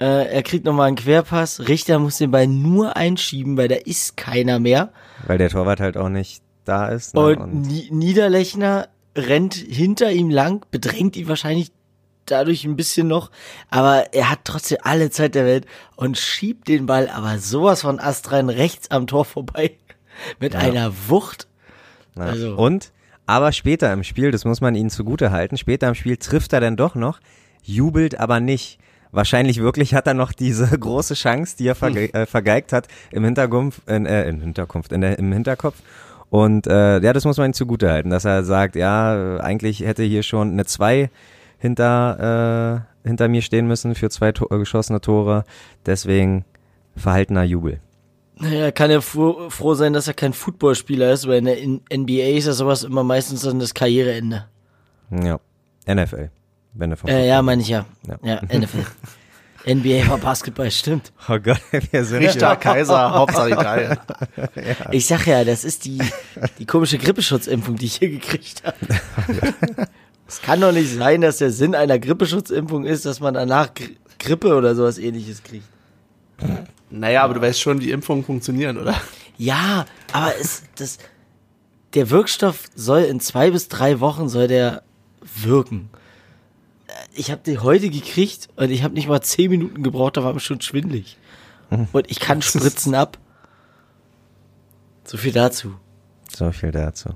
[0.00, 1.68] Äh, er kriegt nochmal einen Querpass.
[1.68, 4.92] Richter muss den Ball nur einschieben, weil da ist keiner mehr.
[5.26, 7.14] Weil der Torwart halt auch nicht da ist.
[7.14, 7.20] Ne?
[7.20, 11.72] Und, Ni Niederlechner rennt hinter ihm lang, bedrängt ihn wahrscheinlich
[12.26, 13.30] dadurch ein bisschen noch,
[13.70, 15.66] aber er hat trotzdem alle Zeit der Welt
[15.96, 19.78] und schiebt den Ball aber sowas von astrein rechts am Tor vorbei
[20.38, 21.48] mit einer Wucht.
[22.16, 22.24] Ja.
[22.24, 22.92] Also- Und,
[23.28, 26.60] aber später im Spiel, das muss man ihnen zugute halten, später im Spiel trifft er
[26.60, 27.20] dann doch noch,
[27.62, 28.78] jubelt aber nicht.
[29.12, 33.24] Wahrscheinlich wirklich hat er noch diese große Chance, die er verge äh, vergeigt hat, im
[33.24, 35.76] Hintergrund, in, äh, in Hinterkunft, in der, im Hinterkopf.
[36.30, 40.04] Und äh, ja, das muss man ihm zugute halten, dass er sagt, ja, eigentlich hätte
[40.04, 41.10] hier schon eine 2
[41.58, 45.44] hinter, äh, hinter mir stehen müssen für zwei to äh, geschossene Tore.
[45.84, 46.46] Deswegen
[46.96, 47.80] verhaltener Jubel.
[48.40, 51.80] Naja, kann er froh, froh sein, dass er kein Footballspieler ist, weil in der in
[51.92, 54.46] NBA ist ja sowas immer meistens dann das Karriereende.
[55.10, 55.40] Ja,
[55.86, 56.30] NFL.
[56.74, 57.86] Wenn er vom Äh, ja, meine ich ja.
[58.06, 58.18] Ja.
[58.22, 58.86] Ja, NFL.
[59.66, 61.12] NBA war Basketball, stimmt.
[61.28, 61.60] Oh Gott,
[61.90, 63.98] wir sind Richter, Kaiser, Hauptsache Italien.
[64.92, 65.98] Ich sag ja, das ist die,
[66.58, 68.76] die komische Grippeschutzimpfung, die ich hier gekriegt habe.
[70.28, 73.96] Es kann doch nicht sein, dass der Sinn einer Grippeschutzimpfung ist, dass man danach Gri
[74.18, 75.64] Grippe oder sowas ähnliches kriegt.
[76.90, 78.94] Naja, aber du weißt schon, wie Impfungen funktionieren, oder?
[79.36, 80.98] Ja, aber es, das,
[81.94, 84.82] der Wirkstoff soll in zwei bis drei Wochen soll der
[85.20, 85.90] wirken.
[87.12, 90.32] Ich habe die heute gekriegt und ich habe nicht mal zehn Minuten gebraucht, da war
[90.32, 91.16] mir schon schwindlig.
[91.70, 93.18] Und ich kann spritzen ab.
[95.04, 95.74] So viel dazu.
[96.34, 97.10] So viel dazu.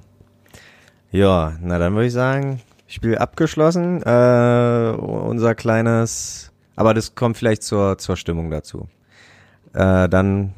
[1.11, 4.03] Ja, na dann würde ich sagen, Spiel abgeschlossen.
[4.03, 8.89] Äh, unser kleines, aber das kommt vielleicht zur, zur Stimmung dazu.
[9.75, 10.53] Äh, dann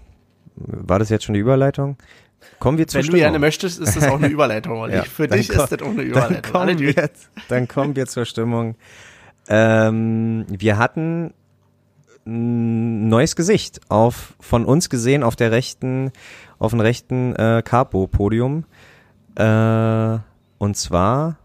[0.56, 1.96] war das jetzt schon die Überleitung.
[2.58, 3.20] Kommen wir zur Wenn du Stimmung.
[3.20, 4.94] gerne möchtest, ist das auch eine Überleitung, Olli.
[4.96, 6.54] Ja, Für dann dich komm- ist das auch eine Dann Überleitung.
[6.54, 7.10] Alle kommen, wir,
[7.48, 8.74] dann kommen wir zur Stimmung.
[9.48, 11.32] Ähm, wir hatten
[12.26, 16.10] ein neues Gesicht auf von uns gesehen auf der rechten
[16.58, 18.64] auf dem rechten äh, Capo Podium
[19.36, 20.18] äh,
[20.58, 21.36] und zwar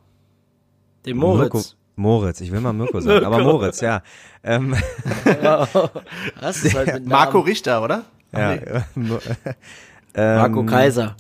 [1.06, 1.76] Den Moritz.
[2.00, 4.02] Moritz ich will mal Mirko sagen aber Moritz ja
[4.44, 4.74] ähm,
[6.40, 7.40] Was ist halt mit Marco?
[7.40, 8.04] Richter, oder?
[8.32, 8.62] Ja nee.
[8.96, 9.20] Mo-
[10.16, 11.16] ähm, Marco Kaiser.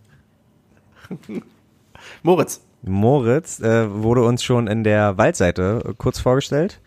[2.23, 2.61] Moritz.
[2.83, 6.79] Moritz äh, wurde uns schon in der Waldseite äh, kurz vorgestellt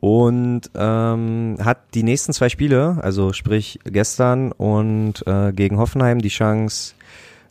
[0.00, 6.28] und ähm, hat die nächsten zwei Spiele, also sprich gestern und äh, gegen Hoffenheim, die
[6.28, 6.94] Chance,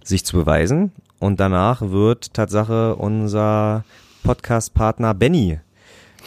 [0.03, 0.91] sich zu beweisen.
[1.19, 3.85] Und danach wird Tatsache unser
[4.23, 5.59] Podcast-Partner Benny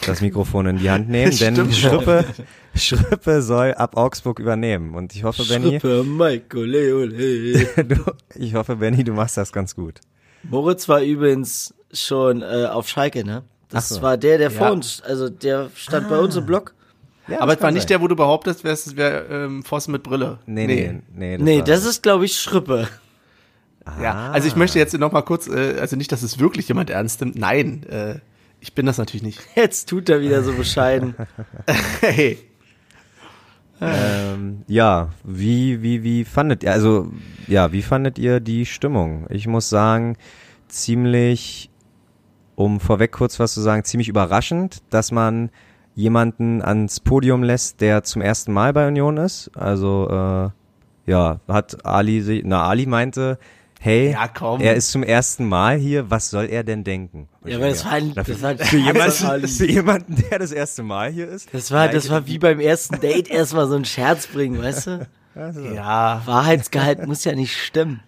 [0.05, 1.73] das Mikrofon in die Hand nehmen, denn Stimmt.
[1.75, 2.25] Schrippe,
[2.75, 4.93] Schrippe soll ab Augsburg übernehmen.
[4.93, 7.65] Und ich hoffe, Benny, Schrippe, Mike, ole, ole.
[7.83, 7.95] du,
[8.35, 9.99] ich hoffe, Benny, du machst das ganz gut.
[10.43, 13.43] Moritz war übrigens schon äh, auf Schalke, ne?
[13.69, 14.01] Das so.
[14.01, 14.73] war der, der vor Ja.
[14.73, 16.73] uns, also der stand bei uns im Block.
[17.27, 17.87] Ja, Aber das es war nicht sein.
[17.89, 20.37] der, wo du behauptest, es wäre ähm, Pfosten mit Brille.
[20.45, 21.37] Nee, nee, nee.
[21.37, 22.87] Nee, war- das ist, glaube ich, Schrippe.
[24.01, 26.89] Ja, also ich möchte jetzt noch mal kurz, äh, also nicht, dass es wirklich jemand
[26.89, 27.37] ernst nimmt.
[27.37, 28.19] Nein, äh,
[28.59, 29.39] ich bin das natürlich nicht.
[29.55, 31.15] Jetzt tut er wieder so bescheiden.
[32.01, 32.39] hey.
[33.79, 37.11] Ähm, ja, wie, wie, wie fandet ihr, also,
[37.47, 39.27] ja, wie fandet ihr die Stimmung?
[39.29, 40.17] Ich muss sagen,
[40.67, 41.69] ziemlich,
[42.55, 45.51] um vorweg kurz was zu sagen, ziemlich überraschend, dass man
[45.93, 49.51] jemanden ans Podium lässt, der zum ersten Mal bei Union ist.
[49.55, 50.49] Also, äh,
[51.11, 53.37] ja, hat Ali, sich- na, Ali meinte,
[53.79, 54.61] hey, Ja, komm.
[54.61, 57.27] er ist zum ersten Mal hier, was soll er denn denken?
[57.41, 59.65] Und Ja, ich aber das war ein, dafür- das war ein für, Scherz, jemanden, für
[59.65, 61.53] jemanden, der das erste Mal hier ist.
[61.53, 65.07] Das war, das war wie beim ersten Date erstmal so ein Scherz bringen, weißt du?
[65.75, 66.23] Ja.
[66.25, 67.99] Wahrheitsgehalt muss ja nicht stimmen.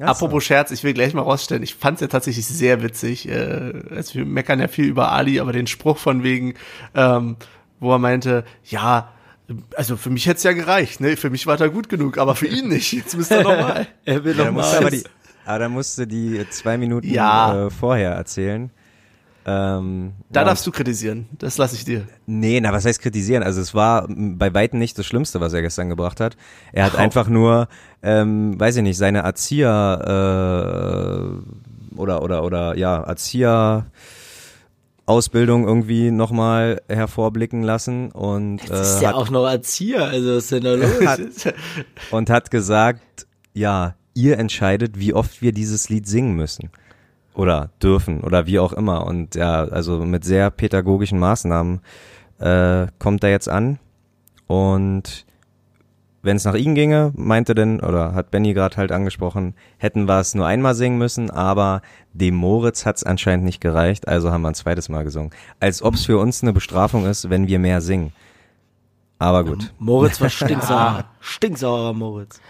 [0.00, 3.28] Apropos Scherz, ich will gleich mal rausstellen, ich fand es ja tatsächlich sehr witzig.
[3.28, 6.54] Äh, also wir meckern ja viel über Ali, aber den Spruch von wegen,
[6.94, 7.36] ähm,
[7.80, 9.11] wo er meinte, ja,
[9.76, 11.16] also für mich hätte es ja gereicht, ne?
[11.16, 12.92] Für mich war er gut genug, aber für ihn nicht.
[12.92, 13.86] Jetzt müsst ihr nochmal.
[14.04, 14.80] Er will Ja, da noch musst du mal.
[14.82, 15.04] aber die,
[15.44, 17.66] aber da musst du die zwei Minuten Ja.
[17.66, 18.70] äh, vorher erzählen.
[19.44, 21.26] Ähm, Da ja, darfst du kritisieren.
[21.38, 22.06] Das lasse ich dir.
[22.26, 23.42] Nee, na, was heißt kritisieren?
[23.42, 26.36] Also es war bei weitem nicht das Schlimmste, was er gestern gebracht hat.
[26.72, 26.98] Er hat Oh.
[26.98, 27.66] einfach nur,
[28.04, 31.32] ähm, weiß ich nicht, seine Erzieher
[31.92, 33.86] äh, oder oder oder ja Erzieher
[35.06, 40.36] Ausbildung irgendwie nochmal hervorblicken lassen und Jetzt äh, ist der hat, auch noch Erzieher, also
[40.36, 41.06] was ist denn da los?
[41.06, 41.20] hat,
[42.10, 46.70] und hat gesagt, ja, ihr entscheidet, wie oft wir dieses Lied singen müssen
[47.34, 49.06] oder dürfen oder wie auch immer.
[49.06, 51.80] Und ja, also mit sehr pädagogischen Maßnahmen
[52.38, 53.78] äh, kommt er jetzt an.
[54.46, 55.24] Und
[56.22, 60.20] wenn es nach ihm ginge, meinte denn, oder hat Benny gerade halt angesprochen, hätten wir
[60.20, 64.42] es nur einmal singen müssen, aber dem Moritz hat es anscheinend nicht gereicht, also haben
[64.42, 65.30] wir ein zweites Mal gesungen.
[65.58, 68.12] Als ob es für uns eine Bestrafung ist, wenn wir mehr singen.
[69.18, 69.72] Aber gut.
[69.78, 71.04] Moritz war stinksauer.
[71.20, 72.40] Stinksauer Moritz.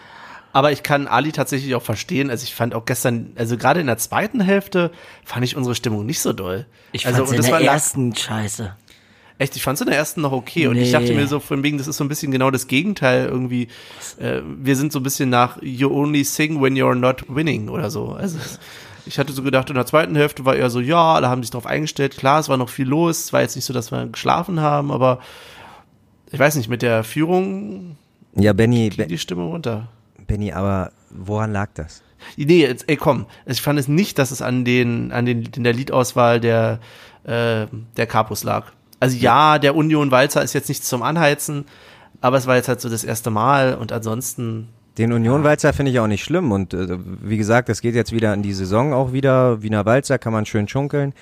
[0.54, 2.30] Aber ich kann Ali tatsächlich auch verstehen.
[2.30, 4.90] Also ich fand auch gestern, also gerade in der zweiten Hälfte
[5.24, 6.66] fand ich unsere Stimmung nicht so doll.
[6.92, 8.76] Ich also, fand's und in das der war ersten Scheiße.
[9.42, 10.68] Echt, ich fand's in der ersten noch okay.
[10.68, 13.26] Und ich dachte mir so von wegen, das ist so ein bisschen genau das Gegenteil
[13.26, 13.66] irgendwie.
[14.20, 17.90] Äh, wir sind so ein bisschen nach You only sing when you're not winning oder
[17.90, 18.12] so.
[18.12, 18.38] Also
[19.04, 21.50] ich hatte so gedacht, in der zweiten Hälfte war eher so, ja, alle haben sich
[21.50, 22.16] darauf eingestellt.
[22.16, 23.24] Klar, es war noch viel los.
[23.24, 25.18] Es war jetzt nicht so, dass wir geschlafen haben, aber
[26.30, 27.96] ich weiß nicht, mit der Führung
[28.36, 29.88] Ja, Benny, ging die Stimme runter.
[30.28, 32.04] Benny, aber woran lag das?
[32.36, 33.26] Nee, jetzt, ey, komm.
[33.46, 36.78] Ich fand es nicht, dass es an den, an den, in der Liedauswahl der,
[37.24, 37.66] äh,
[37.96, 38.70] der Capus lag.
[39.02, 41.64] Also ja, der Union-Walzer ist jetzt nichts zum Anheizen,
[42.20, 45.98] aber es war jetzt halt so das erste Mal und ansonsten den Union-Walzer finde ich
[45.98, 46.52] auch nicht schlimm.
[46.52, 49.60] Und äh, wie gesagt, es geht jetzt wieder in die Saison auch wieder.
[49.60, 51.14] Wiener Walzer kann man schön schunkeln.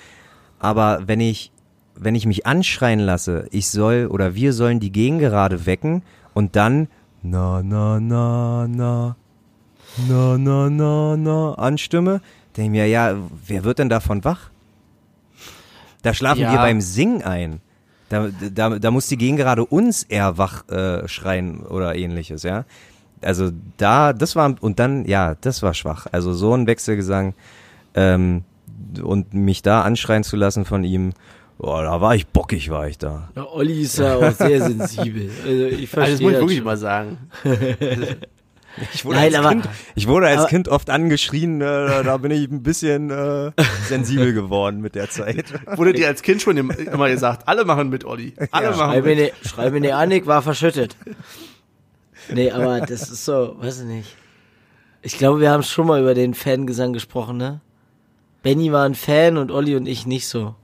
[0.59, 1.51] Aber wenn ich,
[1.95, 6.03] wenn ich mich anschreien lasse, ich soll oder wir sollen die Gegengerade wecken
[6.35, 6.87] und dann
[7.23, 9.15] na, na, na, na,
[10.07, 12.21] na, na, na, na anstimme,
[12.55, 13.15] denke ich mir, ja,
[13.47, 14.51] wer wird denn davon wach?
[16.03, 16.51] Da schlafen ja.
[16.51, 17.59] wir beim Singen ein.
[18.11, 22.65] Da, da, da muss die Gegengerade uns eher wach äh, schreien oder ähnliches, ja.
[23.21, 26.07] Also da, das war, und dann, ja, das war schwach.
[26.11, 27.35] Also so ein Wechselgesang
[27.95, 28.43] ähm,
[29.01, 31.13] und mich da anschreien zu lassen von ihm,
[31.57, 33.29] boah, da war ich bockig, war ich da.
[33.35, 35.29] Ja, Olli ist ja auch sehr sensibel.
[35.47, 36.65] Also ich also verstehe das muss ich das wirklich schon.
[36.65, 37.17] mal sagen.
[38.93, 42.17] Ich wurde, Nein, als, aber- kind, ich wurde als aber- Kind oft angeschrien, äh, da,
[42.17, 43.51] bin ich ein bisschen äh,
[43.87, 45.45] sensibel geworden mit der Zeit.
[45.77, 48.33] Wurde dir als Kind schon im- immer gesagt, alle machen mit, Olli.
[48.51, 49.19] Alle machen Schreib mir, mit.
[49.19, 50.95] ne, schreib mir ne Annik war verschüttet.
[52.33, 54.15] Nee, aber das ist so, weiß ich nicht.
[55.01, 57.59] Ich glaube, wir haben schon mal über den Fangesang gesprochen, ne?
[58.43, 60.55] Benny war ein Fan und Olli und ich nicht so.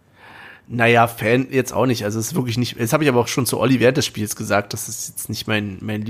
[0.67, 2.03] Naja, Fan jetzt auch nicht.
[2.03, 4.05] Also es ist wirklich nicht, das habe ich aber auch schon zu Olli während des
[4.05, 6.03] Spiels gesagt, dass es jetzt nicht mein, mein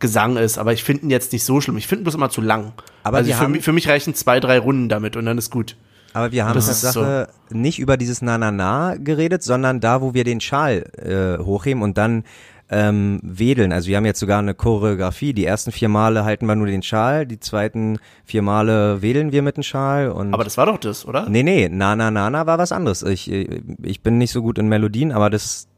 [0.00, 1.76] Lieblingsgesang ist, aber ich finde ihn jetzt nicht so schlimm.
[1.76, 2.72] Ich finde ihn bloß immer zu lang.
[3.02, 5.76] Aber also für, mich, für mich reichen zwei, drei Runden damit und dann ist gut.
[6.12, 10.24] Aber wir haben Das ist Sache nicht über dieses Na-Na-Na geredet, sondern da, wo wir
[10.24, 12.24] den Schal äh, hochheben und dann
[12.68, 13.72] ähm, wedeln.
[13.72, 15.32] Also wir haben jetzt sogar eine Choreografie.
[15.34, 19.42] Die ersten vier Male halten wir nur den Schal, die zweiten vier Male wedeln wir
[19.42, 20.10] mit dem Schal.
[20.10, 21.28] Und Aber das war doch das, oder?
[21.28, 23.02] nee, nee, Na-Na-Na-Na war was anderes.
[23.02, 25.68] Ich, ich bin nicht so gut in Melodien, aber das,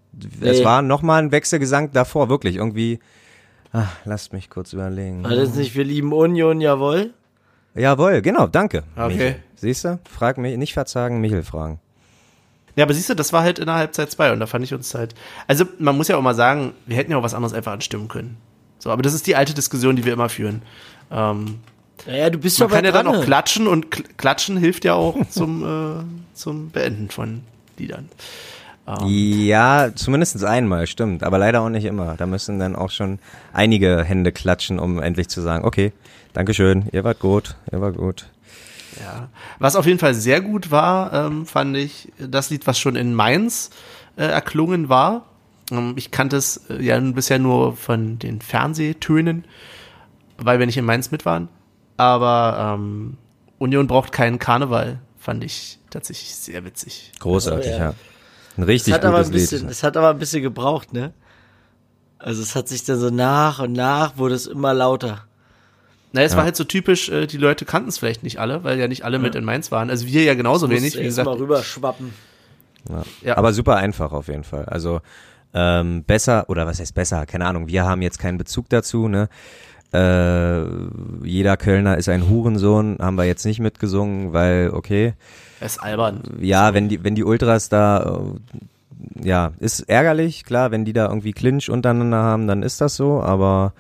[0.41, 0.65] es Nee.
[0.65, 2.57] war nochmal ein Wechselgesang davor, wirklich.
[2.57, 3.01] Irgendwie,
[3.73, 5.25] ach, lasst mich kurz überlegen.
[5.25, 7.13] War das nicht, wir lieben Union, jawohl?
[7.75, 8.83] Jawohl, genau, danke.
[8.97, 9.09] Okay.
[9.09, 9.37] Michel.
[9.57, 9.99] Siehst du?
[10.11, 11.79] Frag mich, nicht verzagen, Michel fragen.
[12.77, 14.73] Ja, aber siehst du, das war halt in der Halbzeit zwei und da fand ich
[14.73, 15.15] uns halt.
[15.49, 18.09] Also man muss ja auch mal sagen, wir hätten ja auch was anderes einfach anstimmen
[18.09, 18.37] können.
[18.79, 20.63] So, aber das ist die alte Diskussion, die wir immer führen.
[21.11, 21.59] Ähm,
[22.07, 25.17] Naja, du bist Man kann ja dann auch klatschen und kl- klatschen hilft ja auch
[25.31, 26.05] zum, äh,
[26.35, 27.43] zum Beenden von
[27.77, 28.09] Liedern.
[29.07, 31.23] Ja, zumindest einmal, stimmt.
[31.23, 32.15] Aber leider auch nicht immer.
[32.17, 33.19] Da müssen dann auch schon
[33.53, 35.93] einige Hände klatschen, um endlich zu sagen, okay,
[36.33, 38.27] Dankeschön, ihr wart gut, ihr wart gut.
[39.01, 39.29] Ja.
[39.59, 43.15] Was auf jeden Fall sehr gut war, ähm, fand ich das Lied, was schon in
[43.15, 43.71] Mainz
[44.17, 45.27] äh, erklungen war.
[45.71, 49.45] Ähm, ich kannte es äh, ja bisher nur von den Fernsehtönen,
[50.37, 51.49] weil wir nicht in Mainz mit waren.
[51.97, 53.17] Aber ähm,
[53.59, 57.13] Union braucht keinen Karneval, fand ich tatsächlich sehr witzig.
[57.19, 57.79] Großartig, Oh, ja.
[57.79, 57.95] ja.
[58.59, 59.71] Ein richtig Es hat, aber gutes ein bisschen, Lied.
[59.71, 61.13] es hat aber ein bisschen gebraucht, ne?
[62.19, 65.25] Also es hat sich dann so nach und nach wurde es immer lauter.
[66.13, 66.39] Na, es Ja.
[66.39, 69.05] war halt so typisch, äh, die Leute kannten es vielleicht nicht alle, weil ja nicht
[69.05, 69.89] alle mit in Mainz waren.
[69.91, 71.27] Also wir ja genauso wenig, wie gesagt.
[71.27, 72.13] mal rüberschwappen.
[73.23, 73.37] Ja.
[73.37, 74.65] Aber super einfach auf jeden Fall.
[74.65, 75.01] Also
[75.55, 77.27] ähm, besser, oder was heißt besser?
[77.27, 79.29] Keine Ahnung, wir haben jetzt keinen Bezug dazu, ne?
[79.93, 80.65] Äh,
[81.27, 85.15] jeder Kölner ist ein Hurensohn, haben wir jetzt nicht mitgesungen, weil, okay,
[85.61, 86.23] Es ist albern.
[86.41, 91.09] ja, wenn die, wenn die Ultras da, äh, ja, ist ärgerlich, klar, wenn die da
[91.09, 93.73] irgendwie Clinch untereinander haben, dann ist das so, aber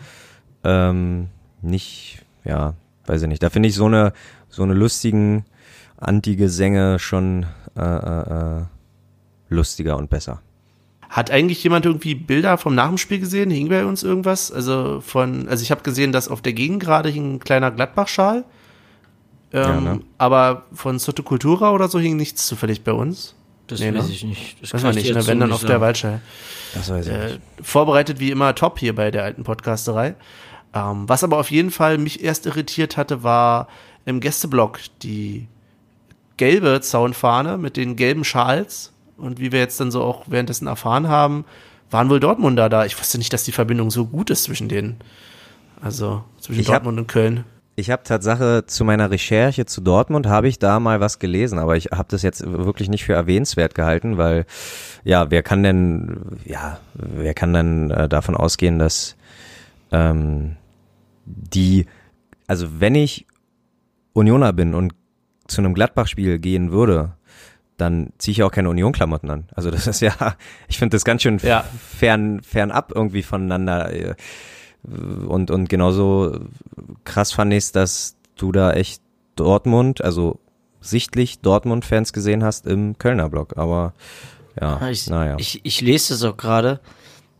[0.64, 1.28] ähm,
[1.62, 2.74] nicht, ja,
[3.06, 3.42] weiß ich nicht.
[3.42, 4.12] Da finde ich so eine,
[4.48, 5.44] so eine lustigen
[5.98, 8.62] Anti-Gesänge schon äh, äh, äh,
[9.48, 10.40] lustiger und besser.
[11.08, 13.50] Hat eigentlich jemand irgendwie Bilder vom Nachspiel gesehen?
[13.50, 14.52] Hing bei uns irgendwas?
[14.52, 18.44] Also von, also ich habe gesehen, dass auf der Gegend gerade hing ein kleiner Gladbach-Schal.
[19.52, 20.00] Ähm, Ja, ne?
[20.18, 23.34] Aber von Soto Cultura oder so hing nichts zufällig bei uns.
[23.66, 24.12] Das Nee, weiß ne?
[24.12, 24.62] ich nicht.
[24.62, 25.14] Das Weiß man ich nicht, ne?
[25.16, 25.80] wenn so dann nicht auf der sagen.
[25.82, 26.20] Waldschei.
[26.74, 30.14] Das weiß ich Äh, vorbereitet wie immer top hier bei der alten Podcasterei.
[30.74, 33.68] Ähm, was aber auf jeden Fall mich erst irritiert hatte, war
[34.04, 35.48] im Gästeblock die
[36.36, 38.92] gelbe Zaunfahne mit den gelben Schals.
[39.16, 41.44] Und wie wir jetzt dann so auch währenddessen erfahren haben,
[41.90, 42.84] waren wohl Dortmunder da.
[42.86, 44.96] Ich wusste nicht, dass die Verbindung so gut ist zwischen denen.
[45.80, 47.44] Also zwischen Ich Dortmund und Köln.
[47.78, 51.76] Ich habe Tatsache zu meiner Recherche zu Dortmund habe ich da mal was gelesen, aber
[51.76, 54.46] ich habe das jetzt wirklich nicht für erwähnenswert gehalten, weil
[55.04, 59.14] ja, wer kann denn ja, wer kann denn äh, davon ausgehen, dass
[59.92, 60.56] ähm,
[61.24, 61.86] die
[62.48, 63.26] also wenn ich
[64.12, 64.92] Unioner bin und
[65.46, 67.12] zu einem Gladbach-Spiel gehen würde,
[67.76, 69.44] dann ziehe ich auch keine Union-Klamotten an.
[69.54, 70.14] Also das ist ja,
[70.68, 71.64] ich finde das ganz schön Ja.
[71.96, 73.92] fern, fernab irgendwie voneinander.
[75.28, 76.38] Und, und genauso
[77.04, 79.02] krass fand ich es, dass du da echt
[79.36, 80.38] Dortmund, also
[80.80, 83.56] sichtlich Dortmund-Fans gesehen hast im Kölner Block.
[83.56, 83.94] Aber
[84.60, 85.36] ja, Ja, ich, naja.
[85.38, 86.80] ich, ich lese das auch gerade.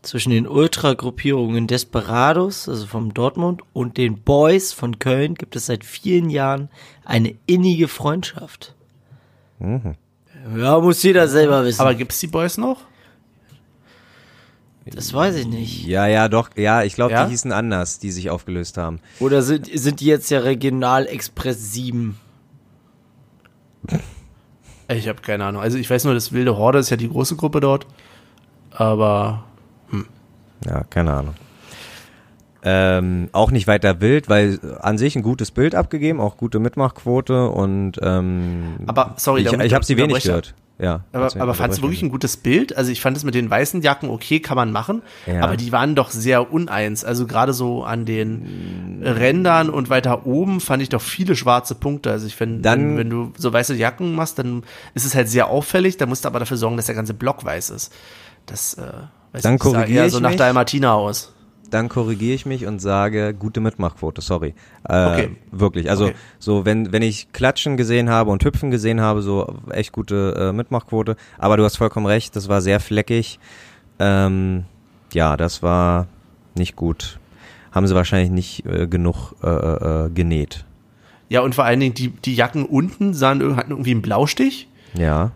[0.01, 5.83] Zwischen den Ultra-Gruppierungen Desperados, also vom Dortmund, und den Boys von Köln gibt es seit
[5.83, 6.69] vielen Jahren
[7.03, 8.75] eine innige Freundschaft.
[9.59, 9.95] Mhm.
[10.55, 11.81] Ja, muss jeder selber wissen.
[11.81, 12.77] Aber gibt's die Boys noch?
[14.95, 15.85] Das weiß ich nicht.
[15.85, 17.25] Ja, ja, doch, ja, ich glaube, Ja?
[17.25, 18.99] die hießen anders, die sich aufgelöst haben.
[19.19, 22.17] Oder sind, sind die jetzt ja Regional Express 7?
[24.87, 25.61] Ich habe keine Ahnung.
[25.61, 27.85] Also ich weiß nur, das Wilde Horde ist ja die große Gruppe dort.
[28.71, 29.43] Aber
[30.65, 31.35] Ja, keine Ahnung.
[32.61, 37.47] Ähm, auch nicht weiter wild, weil an sich ein gutes Bild abgegeben, auch gute Mitmachquote
[37.49, 40.53] und ähm, Aber, sorry, ich, ich habe sie wenig gehört.
[40.79, 41.03] Ja.
[41.11, 42.75] Aber, aber fandst du wirklich ein gutes Bild?
[42.77, 45.01] Also ich fand es mit den weißen Jacken okay, kann man machen.
[45.27, 45.41] Ja.
[45.43, 47.03] Aber die waren doch sehr uneins.
[47.03, 52.11] Also gerade so an den Rändern und weiter oben fand ich doch viele schwarze Punkte.
[52.11, 54.63] Also ich finde, wenn, wenn du so weiße Jacken machst, dann
[54.93, 55.97] ist es halt sehr auffällig.
[55.97, 57.93] Da musst du aber dafür sorgen, dass der ganze Block weiß ist.
[58.45, 58.83] Das äh,
[59.33, 60.37] weiß Dann ich, sah korrigiere eher ich so nach mich.
[60.37, 61.33] Dalmatina aus.
[61.69, 64.53] Dann korrigiere ich mich und sage gute Mitmachquote, sorry.
[64.87, 65.29] Äh, Okay.
[65.51, 65.89] Wirklich.
[65.89, 66.15] Also Okay.
[66.39, 70.53] so, wenn, wenn ich Klatschen gesehen habe und Hüpfen gesehen habe, so echt gute äh,
[70.53, 71.15] Mitmachquote.
[71.37, 73.39] Aber du hast vollkommen recht, das war sehr fleckig.
[73.99, 74.65] Ähm,
[75.13, 76.07] ja, das war
[76.55, 77.19] nicht gut.
[77.71, 80.65] Haben sie wahrscheinlich nicht äh, genug äh, äh, genäht.
[81.29, 84.67] Ja, und vor allen Dingen die, die Jacken unten sahen hatten irgendwie einen Blaustich.
[84.97, 85.31] Ja.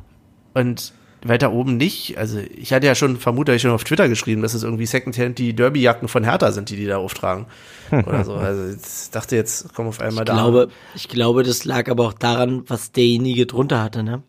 [0.55, 0.93] Und
[1.25, 2.17] weiter oben nicht.
[2.17, 5.37] Also ich hatte ja schon, vermute ich schon auf Twitter geschrieben, dass es irgendwie Secondhand
[5.39, 7.45] die Derby-Jacken von Hertha sind, die die da auftragen.
[7.91, 8.33] Oder so.
[8.33, 10.33] Also ich dachte jetzt, komm auf einmal Ich da.
[10.33, 14.23] glaube, ich glaube, das lag aber auch daran, was derjenige drunter hatte, ne?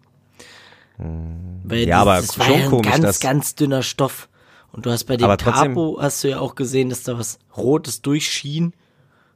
[0.98, 1.06] Weil
[1.82, 1.88] Hm.
[1.88, 4.28] Ja, aber das war schon ja ein komisch, ganz, dass- ganz dünner Stoff.
[4.72, 7.38] Und du hast bei dem Aber Capo, hast du ja auch gesehen, dass da was
[7.56, 8.72] Rotes durchschien.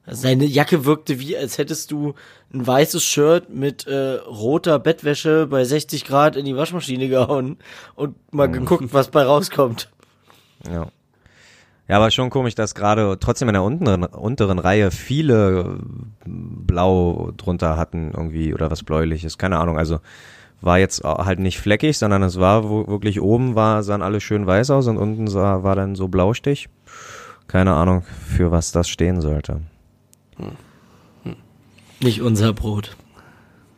[0.04, 2.14] Also seine Jacke wirkte wie, als hättest du
[2.52, 7.58] ein weißes Shirt mit äh, roter Bettwäsche bei 60 Grad in die Waschmaschine gehauen
[7.94, 8.52] und mal Hm.
[8.52, 9.90] geguckt, was bei rauskommt.
[10.68, 10.86] Ja.
[11.88, 15.82] Ja, aber schon komisch, dass gerade trotzdem in der unteren, unteren Reihe viele äh,
[16.26, 19.78] blau drunter hatten irgendwie oder was bläuliches, keine Ahnung.
[19.78, 20.00] Also
[20.60, 24.70] war jetzt halt nicht fleckig, sondern es war wirklich oben war, sahen alle schön weiß
[24.70, 26.68] aus und unten sah, war dann so Blaustich.
[27.46, 29.60] Keine Ahnung, für was das stehen sollte.
[32.00, 32.96] Nicht unser Brot.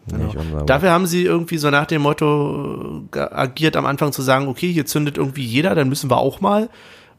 [0.07, 4.23] Nicht unser Dafür haben sie irgendwie so nach dem Motto äh, agiert, am Anfang zu
[4.23, 6.69] sagen, okay, hier zündet irgendwie jeder, dann müssen wir auch mal.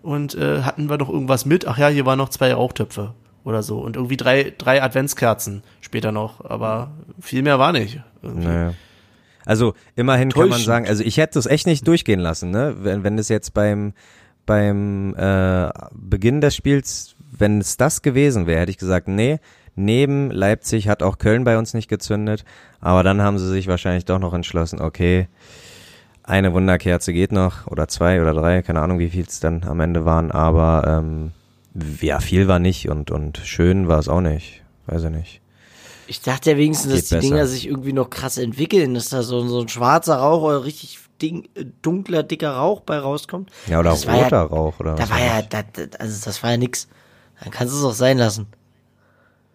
[0.02, 1.68] Und äh, hatten wir noch irgendwas mit?
[1.68, 3.80] Ach ja, hier waren noch zwei Rauchtöpfe oder so.
[3.80, 6.44] Und irgendwie drei, drei Adventskerzen später noch.
[6.44, 8.02] Aber viel mehr war nicht.
[8.22, 8.48] Irgendwie.
[8.48, 8.74] Naja.
[9.46, 10.66] Also immerhin kann man Täuschend.
[10.66, 12.76] sagen, also ich hätte es echt nicht durchgehen lassen, ne?
[12.80, 13.94] Wenn, wenn es jetzt beim,
[14.46, 19.40] beim äh, Beginn des Spiels, wenn es das gewesen wäre, hätte ich gesagt, nee,
[19.76, 22.44] neben Leipzig hat auch Köln bei uns nicht gezündet,
[22.80, 25.28] aber dann haben sie sich wahrscheinlich doch noch entschlossen, okay,
[26.24, 29.80] eine Wunderkerze geht noch oder zwei oder drei, keine Ahnung, wie viel es dann am
[29.80, 31.32] Ende waren, aber ähm,
[32.02, 35.42] ja, viel war nicht und, und schön war es auch nicht, weiß ich nicht.
[36.08, 37.28] Ich dachte ja wenigstens, dass die besser.
[37.28, 41.00] Dinger sich irgendwie noch krass entwickeln, dass da so, so ein schwarzer Rauch oder richtig
[41.22, 43.50] ding, äh, dunkler, dicker Rauch bei rauskommt.
[43.68, 45.48] Ja, oder Das roter ja, Rauch oder Da was war ja, ich.
[45.48, 46.88] da, da, also das war ja nix.
[47.42, 48.48] Dann kannst du es auch sein lassen.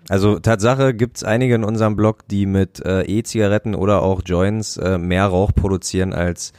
[0.09, 4.99] Also Tatsache gibt's einige in unserem Blog, die mit äh, E-Zigaretten oder auch Joints äh,
[4.99, 6.53] mehr Rauch produzieren als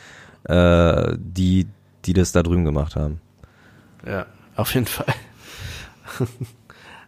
[0.43, 1.67] äh, die,
[2.05, 3.21] die das da drüben gemacht haben.
[4.05, 4.25] Ja,
[4.55, 5.13] auf jeden Fall.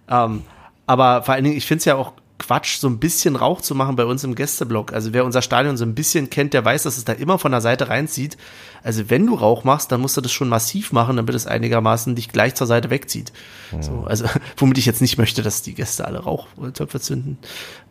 [0.10, 0.44] ähm,
[0.86, 2.14] aber vor allen Dingen, ich finde es ja auch
[2.50, 4.92] Quatsch, so ein bisschen Rauch zu machen bei uns im Gästeblock.
[4.92, 7.52] Also wer unser Stadion so ein bisschen kennt, der weiß, dass es da immer von
[7.52, 8.38] der Seite reinzieht.
[8.82, 12.16] Also wenn du Rauch machst, dann musst du das schon massiv machen, damit es einigermaßen
[12.16, 13.34] dich gleich zur Seite wegzieht.
[13.82, 14.26] So, also
[14.58, 17.38] womit ich jetzt nicht möchte, dass die Gäste alle Rauchtöpfe zünden.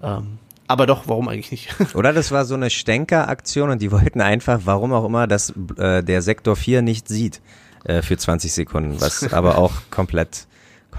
[0.03, 1.69] Ähm, aber doch, warum eigentlich nicht?
[1.95, 6.03] Oder das war so eine Stänkeraktion und die wollten einfach, warum auch immer, dass äh,
[6.03, 7.41] der Sektor 4 nicht sieht
[7.85, 10.48] äh, für 20 Sekunden, was aber auch komplett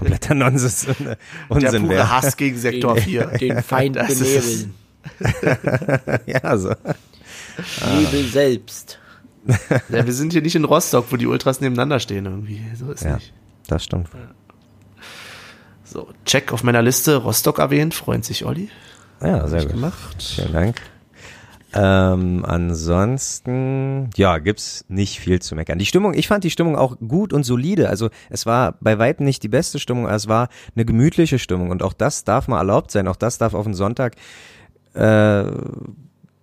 [0.00, 1.16] kompletter Nonsens und äh, Der
[1.48, 2.10] Unsinn pure wäre.
[2.10, 3.26] Hass gegen Sektor 4.
[3.38, 4.74] Den Feind Das benebeln.
[6.26, 6.74] Ja, so.
[7.96, 8.98] Nebel selbst.
[9.88, 12.60] Ja, wir sind hier nicht in Rostock, wo die Ultras nebeneinander stehen irgendwie.
[12.78, 13.32] So ist Ja, nicht.
[13.68, 14.08] das stimmt.
[15.82, 18.68] So, Check auf meiner Liste, Rostock erwähnt, freut sich Olli.
[19.22, 19.72] Ja, sehr gut.
[19.72, 20.22] gemacht.
[20.22, 20.80] Vielen Dank.
[21.72, 25.78] Ähm, ansonsten, ja, gibt's nicht viel zu meckern.
[25.78, 27.88] Die Stimmung, ich fand die Stimmung auch gut und solide.
[27.88, 31.70] Also es war bei weitem nicht die beste Stimmung, aber es war eine gemütliche Stimmung
[31.70, 33.06] und auch das darf mal erlaubt sein.
[33.06, 34.16] Auch das darf auf den Sonntag
[34.94, 35.44] äh,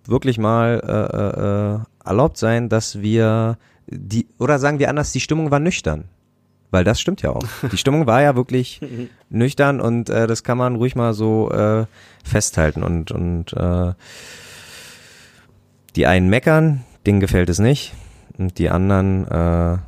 [0.06, 5.50] wirklich mal äh, äh, erlaubt sein, dass wir die oder sagen wir anders, die Stimmung
[5.50, 6.04] war nüchtern.
[6.70, 7.44] Weil das stimmt ja auch.
[7.72, 8.82] Die Stimmung war ja wirklich
[9.30, 11.86] nüchtern und äh, das kann man ruhig mal so äh,
[12.22, 13.94] festhalten und und äh,
[15.98, 17.92] die einen meckern, denen gefällt es nicht
[18.38, 19.78] und die anderen äh,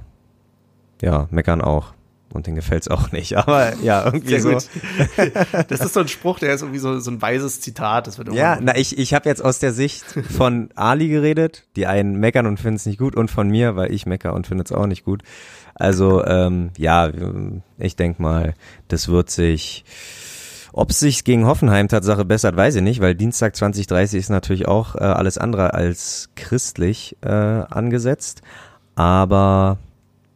[1.02, 1.94] ja meckern auch
[2.32, 3.36] und denen gefällt es auch nicht.
[3.36, 4.50] Aber ja irgendwie Sehr so.
[4.50, 4.68] gut.
[5.68, 8.08] Das ist so ein Spruch, der ist irgendwie so, so ein weises Zitat.
[8.08, 11.86] Das wird Ja, na ich ich habe jetzt aus der Sicht von Ali geredet, die
[11.86, 14.64] einen meckern und finden es nicht gut und von mir, weil ich mecker und finde
[14.64, 15.22] es auch nicht gut.
[15.76, 17.08] Also ähm, ja,
[17.78, 18.54] ich denk mal,
[18.88, 19.84] das wird sich
[20.72, 24.68] ob es sich gegen Hoffenheim Tatsache bessert, weiß ich nicht, weil Dienstag 2030 ist natürlich
[24.68, 28.42] auch äh, alles andere als christlich äh, angesetzt,
[28.94, 29.78] aber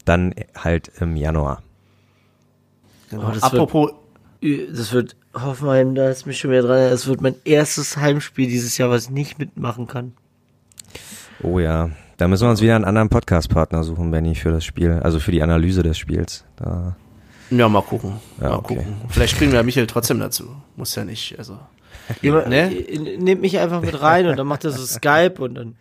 [0.05, 1.63] dann halt im Januar.
[3.11, 3.29] genau.
[3.29, 3.93] Oh, das Apropos,
[4.43, 6.79] Das wird Hoffenheim, da ist mich schon wieder dran.
[6.79, 10.13] Es wird mein erstes Heimspiel dieses Jahr, was ich nicht mitmachen kann.
[11.43, 14.93] Oh ja, da müssen wir uns wieder einen anderen Podcast-Partner suchen, Benny, für das Spiel,
[15.03, 16.45] also für die Analyse des Spiels.
[16.57, 16.97] Da,
[17.51, 18.15] ja, mal gucken.
[18.41, 18.77] Ja, mal okay.
[18.77, 18.97] gucken.
[19.09, 20.55] Vielleicht kriegen wir Michael trotzdem dazu.
[20.77, 21.59] Muss ja nicht, also.
[22.23, 22.45] Ne?
[22.49, 23.17] ne?
[23.19, 25.77] Nehmt mich einfach mit rein und dann macht er so Skype und dann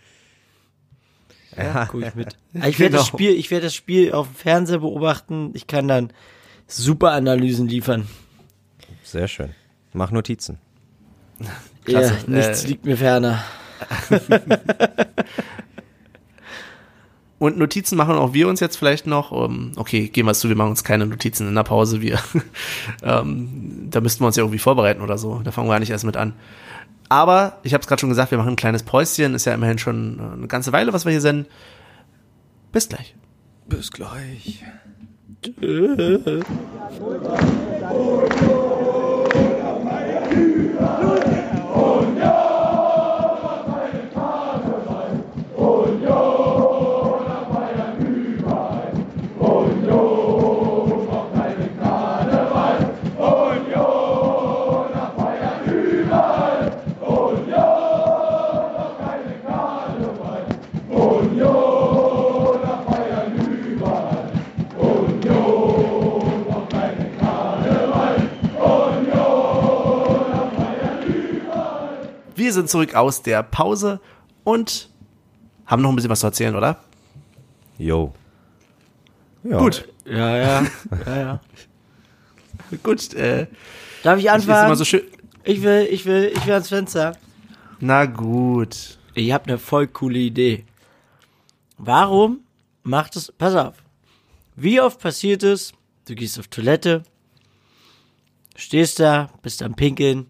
[1.57, 2.37] ja, guck ich mit.
[2.65, 3.17] Ich werde das Genau.
[3.17, 5.51] Spiel, ich werde das Spiel auf dem Fernseher beobachten.
[5.53, 6.13] Ich kann dann
[6.67, 8.07] super Analysen liefern.
[9.03, 9.53] sehr schön.
[9.91, 10.59] Mach Notizen.
[11.83, 12.13] Klasse.
[12.25, 13.43] Ja, nichts Äh, liegt mir ferner.
[17.43, 19.33] Und Notizen machen auch wir uns jetzt vielleicht noch.
[19.33, 21.99] Ähm, okay, gehen wir zu, wir machen uns keine Notizen in der Pause.
[21.99, 22.17] Wir,
[23.03, 25.41] ähm, da müssten wir uns ja irgendwie vorbereiten oder so.
[25.43, 26.31] Da fangen wir ja nicht erst mit an.
[27.09, 29.35] Aber ich habe es gerade schon gesagt, wir machen ein kleines Päuschen.
[29.35, 31.47] Ist ja immerhin schon äh, eine ganze Weile, was wir hier senden.
[32.71, 33.13] Bis gleich.
[33.67, 34.63] Bis gleich.
[72.43, 74.01] Wir sind zurück aus der Pause
[74.43, 74.89] und
[75.65, 76.77] haben noch ein bisschen was zu erzählen, oder?
[77.77, 78.13] Jo.
[79.45, 79.59] Ja.
[79.59, 80.67] Gut, Ja, ja,
[81.05, 81.41] ja, ja.
[82.83, 83.13] gut.
[83.13, 83.47] Äh,
[84.03, 84.65] Darf ich anfangen?
[84.65, 85.03] immer so schön.
[85.45, 87.15] Ich will, ich will, ich will ans Fenster.
[87.79, 88.97] Na gut.
[89.13, 90.65] Ich habe eine voll coole Idee.
[91.77, 92.41] Warum
[92.83, 93.75] macht es, pass auf,
[94.57, 95.71] wie oft passiert es,
[96.09, 97.03] du gehst auf Toilette,
[98.57, 100.25] stehst da, bist am Pinkeln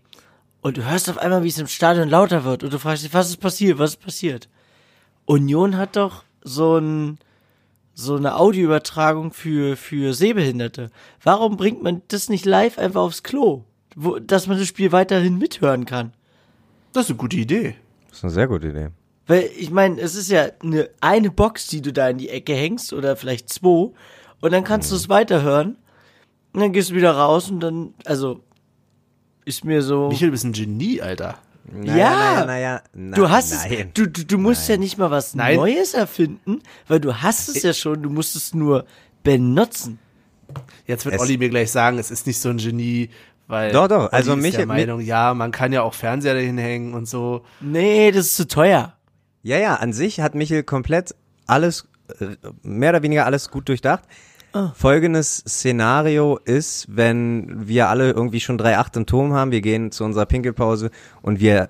[0.64, 3.14] und du hörst auf einmal, wie es im Stadion lauter wird und du fragst dich,
[3.14, 4.48] was ist passiert, was ist passiert?
[5.26, 7.20] Union hat doch so ein,
[7.94, 10.90] so eine Audioübertragung für, für Sehbehinderte.
[11.22, 13.66] Warum bringt man das nicht live einfach aufs Klo?
[13.96, 16.14] Wo, dass man das Spiel weiterhin mithören kann?
[16.94, 17.76] Das ist eine gute Idee.
[18.08, 18.88] Das ist eine sehr gute Idee.
[19.28, 22.54] Weil ich meine, es ist ja eine, eine Box, die du da in die Ecke
[22.56, 23.92] hängst oder vielleicht zwei
[24.40, 25.78] und dann kannst du es weiterhören
[26.54, 28.42] und dann gehst du wieder raus und dann, also
[29.46, 30.10] ist mir so.
[30.10, 31.38] Michael, du bist ein Genie, Alter.
[31.82, 31.94] Ja.
[31.94, 33.72] naja, naja, na, du hast nein.
[33.72, 35.56] es, du, du, du musst ja nicht mal was Nein.
[35.56, 38.86] Neues erfinden, weil du hast es ja schon, du musst es nur
[39.24, 39.98] benutzen.
[40.86, 43.10] Jetzt wird Es- Olli mir gleich sagen, es ist nicht so ein Genie,
[43.48, 46.34] weil Doch, doch, Olli also ist mich- der Meinung, ja, man kann ja auch Fernseher
[46.34, 47.44] dahin hängen und so.
[47.62, 48.98] Nee, das ist zu teuer.
[49.42, 51.16] Ja, ja, an sich hat Michel komplett
[51.48, 51.88] alles,
[52.20, 54.04] äh, mehr oder weniger alles gut durchdacht.
[54.76, 60.04] Folgendes Szenario ist, wenn wir alle irgendwie schon 3,8 im Turm haben, wir gehen zu
[60.04, 60.92] unserer Pinkelpause
[61.24, 61.70] und wir äh,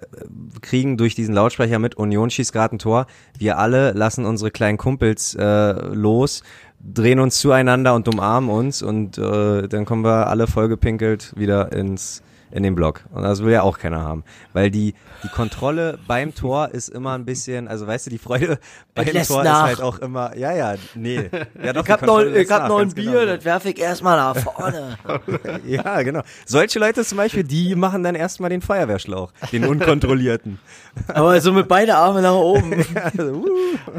[0.62, 3.08] kriegen durch diesen Lautsprecher mit, Union schießt gerade ein Tor,
[3.38, 6.44] wir alle lassen unsere kleinen Kumpels äh, los,
[6.82, 12.22] drehen uns zueinander und umarmen uns und äh, dann kommen wir alle vollgepinkelt wieder ins
[12.54, 13.06] in den Block.
[13.12, 14.24] Und das will ja auch keiner haben.
[14.54, 14.94] Weil die,
[15.24, 18.60] die Kontrolle beim Tor ist immer ein bisschen, also weißt du, die Freude
[18.94, 19.64] beim Tor nach.
[19.64, 21.30] ist halt auch immer, ja, ja, nee.
[21.64, 23.26] Ja, doch, Ich hab noch, ich hab nach, noch ein Bier, genau.
[23.36, 24.98] das werfe ich erstmal nach vorne.
[25.66, 26.22] Ja, genau.
[26.46, 30.60] Solche Leute zum Beispiel, die machen dann erstmal den Feuerwehrschlauch, den unkontrollierten.
[31.08, 32.86] Aber so mit beide Arme nach oben.
[32.96, 33.48] Also, uh.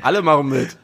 [0.02, 0.76] Alle machen mit.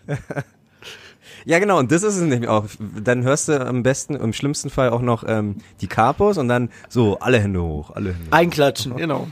[1.44, 2.66] Ja, genau, und das ist es nämlich auch.
[3.02, 6.70] Dann hörst du am besten, im schlimmsten Fall auch noch ähm, die Capos und dann
[6.88, 8.32] so, alle Hände hoch, alle Hände hoch.
[8.32, 8.96] Einklatschen.
[8.96, 9.28] Genau.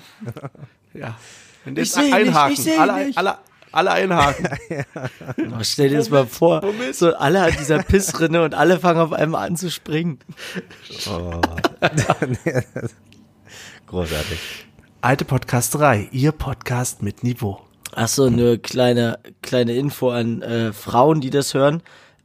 [0.95, 1.17] Ja.
[1.65, 2.53] Und Ich jetzt nicht, einhaken.
[2.55, 3.19] ich seh alle, nicht.
[3.19, 3.39] alle,
[3.73, 4.49] alle einhaken.
[5.51, 6.63] Oh, stell dir das mal vor.
[6.93, 10.19] So alle an dieser Pissrinne und alle fangen auf einmal an zu springen.
[13.87, 14.39] Großartig.
[15.01, 17.61] Alte Podcasterei, ihr Podcast mit Niveau.
[17.95, 21.83] Ach so, eine kleine, kleine Info an äh, Frauen, die das hören.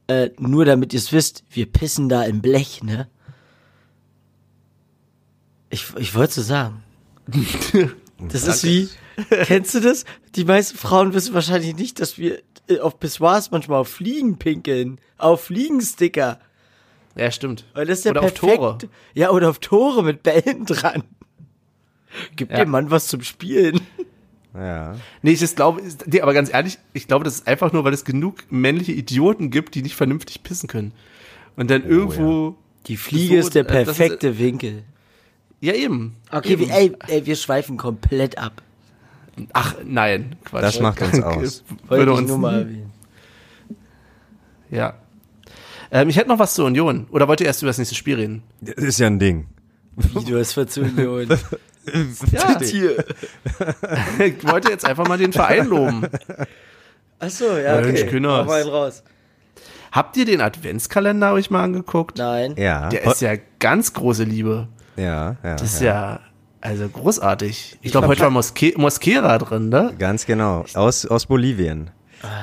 [0.07, 3.07] Äh, nur damit ihr es wisst, wir pissen da im Blech, ne?
[5.69, 6.83] Ich, ich wollte es sagen.
[8.31, 8.89] Das ist wie,
[9.45, 10.05] kennst du das?
[10.35, 14.99] Die meisten Frauen wissen wahrscheinlich nicht, dass wir äh, auf Pissoirs manchmal auf Fliegen pinkeln.
[15.17, 16.39] Auf Fliegensticker.
[17.15, 17.65] Ja, stimmt.
[17.73, 18.57] Weil das ist ja Oder auf perfekt.
[18.57, 18.77] Tore.
[19.13, 21.03] Ja, oder auf Tore mit Bällen dran.
[22.35, 22.57] Gib Ja.
[22.59, 23.81] dem Mann was zum Spielen.
[24.55, 24.95] Ja.
[25.23, 28.05] Nee, ich glaube, nee, aber ganz ehrlich, ich glaube, das ist einfach nur, weil es
[28.05, 30.91] genug männliche Idioten gibt, die nicht vernünftig pissen können.
[31.55, 32.55] Und dann irgendwo.
[32.87, 34.83] Die Fliege So, ist der äh, das ist- perfekte Winkel.
[35.63, 36.17] Ja, eben.
[36.29, 36.69] Okay, eben.
[36.69, 38.61] ey, ey, wir schweifen komplett ab.
[39.53, 40.61] Ach, nein, Quatsch.
[40.61, 41.63] Das macht uns aus.
[41.87, 42.91] Würde Wollte ich uns nur mal erwähnen.
[44.69, 44.95] Ja.
[45.89, 47.07] Ähm, ich hätte noch was zur Union.
[47.11, 48.43] Oder wollt ihr erst über das nächste Spiel reden?
[48.59, 49.47] Das ist ja ein Ding.
[49.95, 51.29] Wie du es für Union.
[52.31, 53.03] Ja, Tier.
[54.19, 56.07] ich wollte jetzt einfach mal den Verein loben.
[57.19, 58.23] Achso, ja, Mensch, okay.
[58.23, 59.03] Hau mal einen raus.
[59.91, 62.17] Habt ihr den Adventskalender euch mal angeguckt?
[62.17, 62.55] Nein.
[62.57, 62.87] Ja.
[62.87, 64.69] Der ist ja ganz große Liebe.
[64.97, 65.55] Ja, ja.
[65.55, 65.93] Das ist ja.
[66.13, 66.19] ja,
[66.61, 67.77] also großartig.
[67.81, 69.93] Ich glaube, heute war Moske Mosquera drin, ne?
[69.97, 70.65] Ganz genau.
[70.73, 71.89] Aus, aus Bolivien.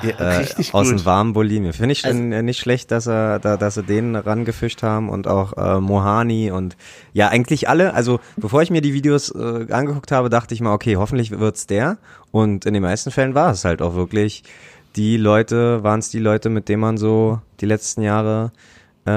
[0.03, 1.73] Ja, Äh, richtig aus dem warmen Bolivien.
[1.73, 5.27] Finde ich Also- äh, nicht schlecht, dass er, da, dass sie den rangefischt haben und
[5.27, 6.77] auch äh, Mohani und
[7.15, 7.95] ja, eigentlich alle.
[7.95, 11.67] Also bevor ich mir die Videos äh, angeguckt habe, dachte ich mal, okay, hoffentlich wird's
[11.67, 11.97] der.
[12.31, 14.45] Und in den meisten Fällen war es halt auch wirklich
[14.97, 18.53] die Leute, waren es die Leute, mit denen man so die letzten Jahre
[19.07, 19.11] äh,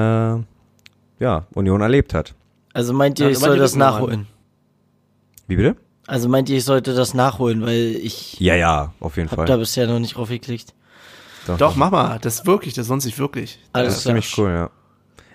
[1.20, 2.36] ja, Union erlebt hat.
[2.74, 4.28] Also meint ihr, Ja, ich soll das nachholen?
[5.48, 5.76] Wie bitte?
[6.08, 9.46] Also meint ihr, ich sollte das nachholen, weil ich Ja, ja, auf jeden hab Fall.
[9.46, 10.74] da bisher noch nicht drauf geklickt.
[11.58, 12.20] Doch, mach mal.
[12.20, 13.60] Das ist wirklich, das lohnt sich wirklich.
[13.74, 14.12] Das Alles ist klar.
[14.16, 14.70] ziemlich cool, ja.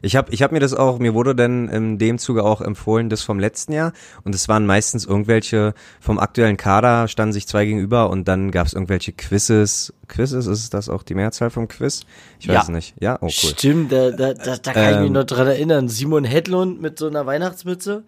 [0.02, 3.08] Ich habe ich hab mir das auch, mir wurde dann in dem Zuge auch empfohlen,
[3.10, 3.92] das vom letzten Jahr.
[4.24, 8.66] Und es waren meistens irgendwelche, vom aktuellen Kader standen sich zwei gegenüber und dann gab
[8.66, 9.92] es irgendwelche Quizzes.
[10.06, 12.02] Quizzes, ist das auch die Mehrzahl vom Quiz?
[12.40, 12.62] Ich weiß Ja.
[12.62, 12.94] es nicht.
[13.00, 13.30] Ja, oh cool.
[13.30, 15.12] Stimmt, da, da, da, da kann ich mich Ähm.
[15.12, 15.88] noch dran erinnern.
[15.88, 18.04] Simon Hedlund mit so einer Weihnachtsmütze.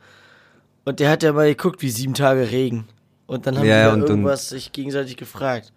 [0.85, 2.87] Und der hat ja mal geguckt, wie sieben Tage Regen.
[3.27, 5.73] Und dann haben Ja, die da und- und- irgendwas sich gegenseitig gefragt.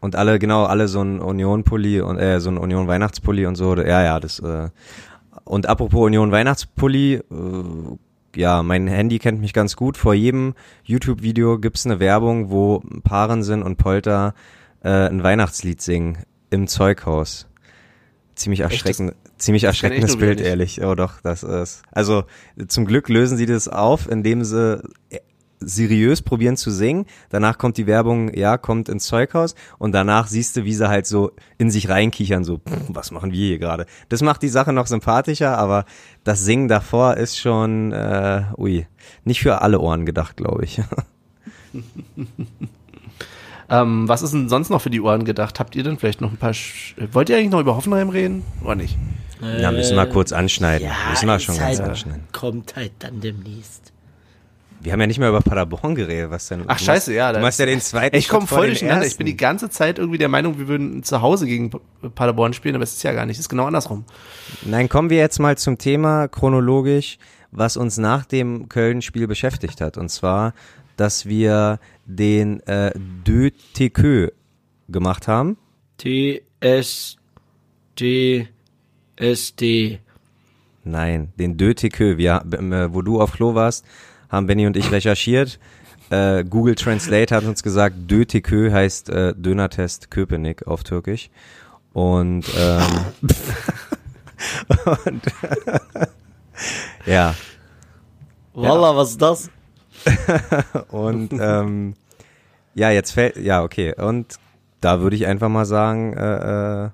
[0.00, 3.74] Und alle, genau, alle so ein Union-Pulli und äh, so ein Union-Weihnachtspulli und so.
[3.76, 4.38] Ja, ja, das.
[4.40, 4.68] Äh,
[5.44, 7.22] und apropos Union-Weihnachtspulli, äh,
[8.36, 9.96] ja, mein Handy kennt mich ganz gut.
[9.96, 14.34] Vor jedem YouTube-Video gibt's eine Werbung, wo Paaren sind und Polter
[14.82, 16.18] äh, ein Weihnachtslied singen
[16.50, 17.46] im Zeughaus.
[18.34, 20.82] Ziemlich erschreckend, ziemlich kenn ich erschreckendes Bild, ehrlich.
[20.82, 21.82] Oh doch, das ist.
[21.92, 22.24] Also
[22.66, 24.82] zum Glück lösen sie das auf, indem sie
[25.66, 27.06] seriös probieren zu singen.
[27.30, 31.06] Danach kommt die Werbung, ja, kommt ins Zeughaus und danach siehst du, wie sie halt
[31.06, 33.86] so in sich reinkichern, so, pff, was machen wir hier gerade?
[34.08, 35.84] Das macht die Sache noch sympathischer, aber
[36.24, 38.86] das Singen davor ist schon, äh, ui,
[39.24, 40.80] nicht für alle Ohren gedacht, glaube ich.
[43.70, 45.58] Ähm, was ist denn sonst noch für die Ohren gedacht?
[45.58, 46.52] Habt ihr denn vielleicht noch ein paar.
[46.52, 48.44] Sch Wollt ihr eigentlich noch über Hoffenheim reden?
[48.62, 48.96] Oder nicht?
[49.40, 50.86] Ja, müssen wir kurz anschneiden.
[50.86, 52.24] Ja, müssen wir schon halt, ganz anschneiden.
[52.32, 53.83] Kommt halt dann demnächst.
[54.84, 56.64] Wir haben ja nicht mehr über Paderborn geredet, was denn?
[56.66, 57.32] Ach, scheiße, ja.
[57.32, 58.14] Du machst ja den zweiten.
[58.16, 59.06] Ich komme voll durcheinander.
[59.06, 61.70] Ich bin die ganze Zeit irgendwie der Meinung, wir würden zu Hause gegen
[62.14, 63.36] Paderborn spielen, aber es ist ja gar nicht.
[63.36, 64.04] Es ist genau andersrum.
[64.62, 67.16] Nein, kommen wir jetzt mal zum Thema chronologisch,
[67.50, 69.96] was uns nach dem Köln-Spiel beschäftigt hat.
[69.96, 70.52] Und zwar,
[70.98, 72.92] dass wir den äh,
[73.24, 74.32] Deux Tequeux
[74.90, 75.56] gemacht haben.
[75.96, 77.16] T, S,
[77.98, 78.48] D,
[79.16, 80.00] S, D.
[80.84, 82.18] Nein, den Tequeux.
[82.18, 83.86] Wir, äh, wo du auf Klo warst,
[84.34, 85.58] haben Benny und ich recherchiert.
[86.10, 91.30] Äh, Google Translate hat uns gesagt, Tequeux heißt äh, Dönertest Köpenick auf Türkisch.
[91.92, 92.82] Und, ähm,
[95.04, 95.22] und
[97.06, 97.34] ja,
[98.54, 99.50] Wallah, was ist das?
[100.90, 101.94] Und ähm,
[102.74, 103.94] ja, jetzt fällt, ja, okay.
[103.96, 104.36] Und
[104.80, 106.90] da würde ich einfach mal sagen, äh, äh,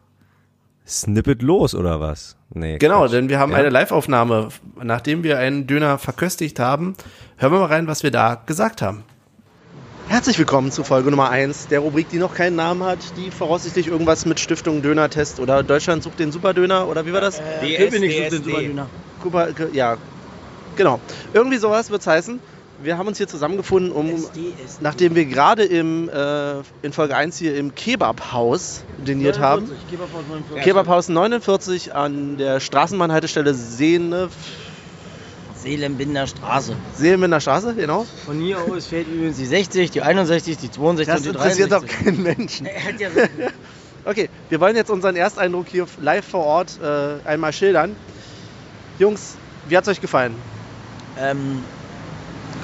[0.86, 2.36] Snippet los oder was?
[2.52, 2.78] Nee.
[2.78, 3.12] Genau, Quatsch.
[3.12, 3.58] denn wir haben Ja?
[3.58, 4.48] eine Live-Aufnahme.
[4.82, 6.96] Nachdem wir einen Döner verköstigt haben,
[7.36, 9.04] hören wir mal rein, was wir da gesagt haben.
[10.08, 13.86] Herzlich willkommen zu Folge Nummer 1 der Rubrik, die noch keinen Namen hat, die voraussichtlich
[13.86, 17.38] irgendwas mit Stiftung Döner-Test oder Deutschland sucht den Superdöner oder wie war das?
[17.38, 18.86] Äh, Köpenick sucht den Superdöner.
[19.22, 19.96] Kuba, ja,
[20.74, 20.98] genau.
[21.32, 22.40] Irgendwie sowas wird es heißen.
[22.82, 24.78] Wir haben uns hier zusammengefunden, um, SD, SD.
[24.80, 29.66] nachdem wir gerade im, äh, in Folge 1 hier im Kebabhaus diniert haben.
[29.66, 30.64] 49, Kebabhaus 49.
[30.64, 34.28] Kebabhaus 49 an der Straßenbahnhaltestelle Sehne,
[35.56, 36.74] Seelenbinder Straße.
[36.94, 38.06] Seelenbinder Straße, genau.
[38.24, 41.90] Von hier aus fährt übrigens die 60, die 61, die 62 und die 63.
[41.90, 42.66] keinen Menschen.
[42.66, 43.08] Er hat ja
[44.06, 47.94] Okay, wir wollen jetzt unseren Ersteindruck hier live vor Ort äh, einmal schildern.
[48.98, 49.36] Jungs,
[49.68, 50.34] wie hat's euch gefallen?
[51.18, 51.62] ähm,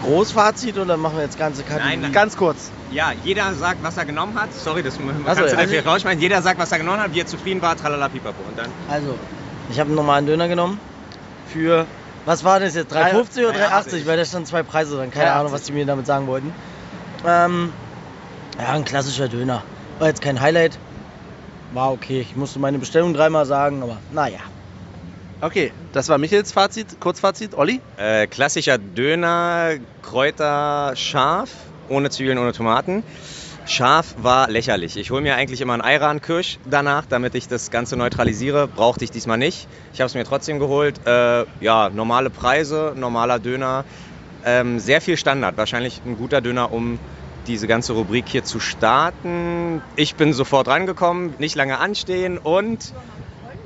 [0.02, 1.88] Großfazit oder machen wir jetzt ganze Kategorie?
[1.90, 2.12] Nein, nein.
[2.12, 2.70] Ganz kurz.
[2.92, 4.52] Ja, jeder sagt, was er genommen hat.
[4.52, 6.20] Sorry, das Ach so, kannst du also- dafür rausschmeißen.
[6.20, 8.42] Jeder sagt, was er genommen hat, wie er zufrieden war, tralala pipapo.
[8.48, 9.14] Und dann Also,
[9.70, 10.78] ich habe einen normalen Döner genommen.
[11.52, 11.86] Für,
[12.24, 12.94] was war das jetzt?
[12.94, 14.06] 3,50 oder 3,80?
[14.06, 15.10] Weil da standen zwei Preise dran.
[15.10, 15.34] Keine 3,80.
[15.40, 16.52] Ahnung, was die mir damit sagen wollten.
[17.26, 17.72] Ähm,
[18.60, 19.62] ja, ein klassischer Döner.
[19.98, 20.78] War jetzt kein Highlight.
[21.72, 22.20] War okay.
[22.20, 24.38] Ich musste meine Bestellung dreimal sagen, aber naja.
[25.42, 27.54] Okay, das war Michaels Fazit, Kurzfazit.
[27.54, 27.82] Olli?
[27.98, 31.50] Äh, klassischer Döner, Kräuter, scharf,
[31.90, 33.02] ohne Zwiebeln, ohne Tomaten.
[33.66, 34.96] Scharf war lächerlich.
[34.96, 38.66] Ich hole mir eigentlich immer einen Ayran-Kirsch danach, damit ich das Ganze neutralisiere.
[38.66, 39.68] Brauchte ich diesmal nicht.
[39.92, 41.06] Ich habe es mir trotzdem geholt.
[41.06, 43.84] Äh, ja, normale Preise, normaler Döner.
[44.42, 45.58] Ähm, sehr viel Standard.
[45.58, 46.98] Wahrscheinlich ein guter Döner, um
[47.46, 49.82] diese ganze Rubrik hier zu starten.
[49.96, 52.94] Ich bin sofort rangekommen, nicht lange anstehen und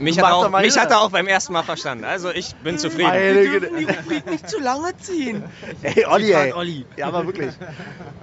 [0.00, 2.04] mich, hat, er auch, mich hat er auch beim ersten Mal verstanden.
[2.04, 3.08] Also ich bin zufrieden.
[3.08, 3.70] Meine Güte.
[3.78, 5.44] Die Rubrik nicht zu lange ziehen.
[5.82, 6.52] Ey, Olli, ey.
[6.52, 6.86] Olli.
[6.96, 7.52] Ja, aber wirklich.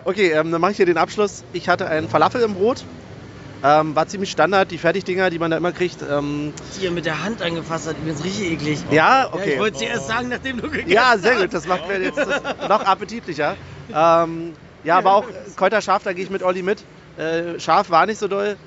[0.03, 1.43] Okay, ähm, dann mache ich hier den Abschluss.
[1.53, 2.83] Ich hatte einen Falafel im Brot.
[3.63, 5.97] Ähm, war ziemlich Standard, die Fertigdinger, die man da immer kriegt.
[6.07, 8.79] Ähm, Die er mit der Hand angefasst hat, übrigens richtig eklig.
[8.91, 9.53] ja, Ja, okay.
[9.53, 11.23] ich wollte es dir erst sagen, nachdem du gegessen Ja, hast.
[11.23, 11.53] sehr gut.
[11.53, 12.19] Das macht mir jetzt
[12.69, 13.55] noch appetitlicher.
[13.93, 15.25] Ähm, ja, aber auch
[15.55, 16.83] Kräuter scharf, da gehe ich mit Olli mit.
[17.17, 18.57] Äh, scharf war nicht so doll.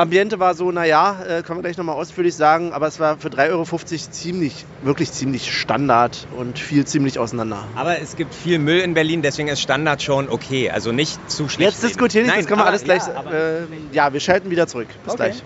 [0.00, 3.28] Ambiente war so, naja, äh, können wir gleich nochmal ausführlich sagen, aber es war für
[3.28, 3.64] 3,50 Euro
[4.10, 7.64] ziemlich, wirklich ziemlich Standard und fiel ziemlich auseinander.
[7.76, 10.70] Aber es gibt viel Müll in Berlin, deswegen ist Standard schon okay.
[10.70, 11.72] Also nicht zu schlecht.
[11.72, 13.02] Jetzt diskutieren nicht, Nein, das können wir alles gleich.
[13.06, 13.62] Ja, äh,
[13.92, 14.88] ja, wir schalten wieder zurück.
[15.04, 15.30] Bis Okay.
[15.30, 15.42] gleich.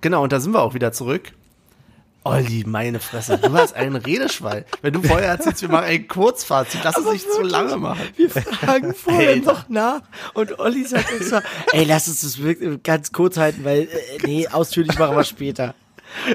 [0.00, 1.32] Genau, und da sind wir auch wieder zurück.
[2.28, 4.66] Olli, meine Fresse, du hast einen Redeschwall.
[4.82, 8.00] Wenn du vorher erzählst, wir machen ein Kurzfazit, lass es nicht zu lange machen.
[8.16, 9.52] Wir fragen vorher Alter.
[9.52, 10.02] noch nach
[10.34, 11.42] und Olli sagt extra,
[11.72, 13.88] ey, lass uns das wirklich ganz kurz halten, weil, äh,
[14.24, 15.74] nee, ausführlich machen wir später.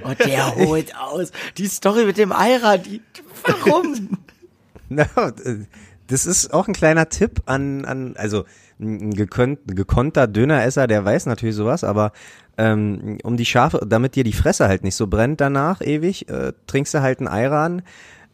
[0.03, 1.31] Und der holt aus.
[1.57, 3.01] Die Story mit dem Eira, die,
[3.43, 4.17] warum?
[4.89, 5.65] Na, äh,
[6.07, 8.45] das ist auch ein kleiner Tipp an, an also
[8.79, 12.11] ein gekönnt, gekonnter Döneresser, der weiß natürlich sowas, aber
[12.57, 16.53] ähm, um die Schafe, damit dir die Fresse halt nicht so brennt danach ewig, äh,
[16.67, 17.81] trinkst du halt einen Ayran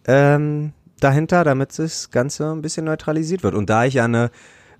[0.07, 3.55] ähm, dahinter, damit das Ganze ein bisschen neutralisiert wird.
[3.55, 4.31] Und da ich ja eine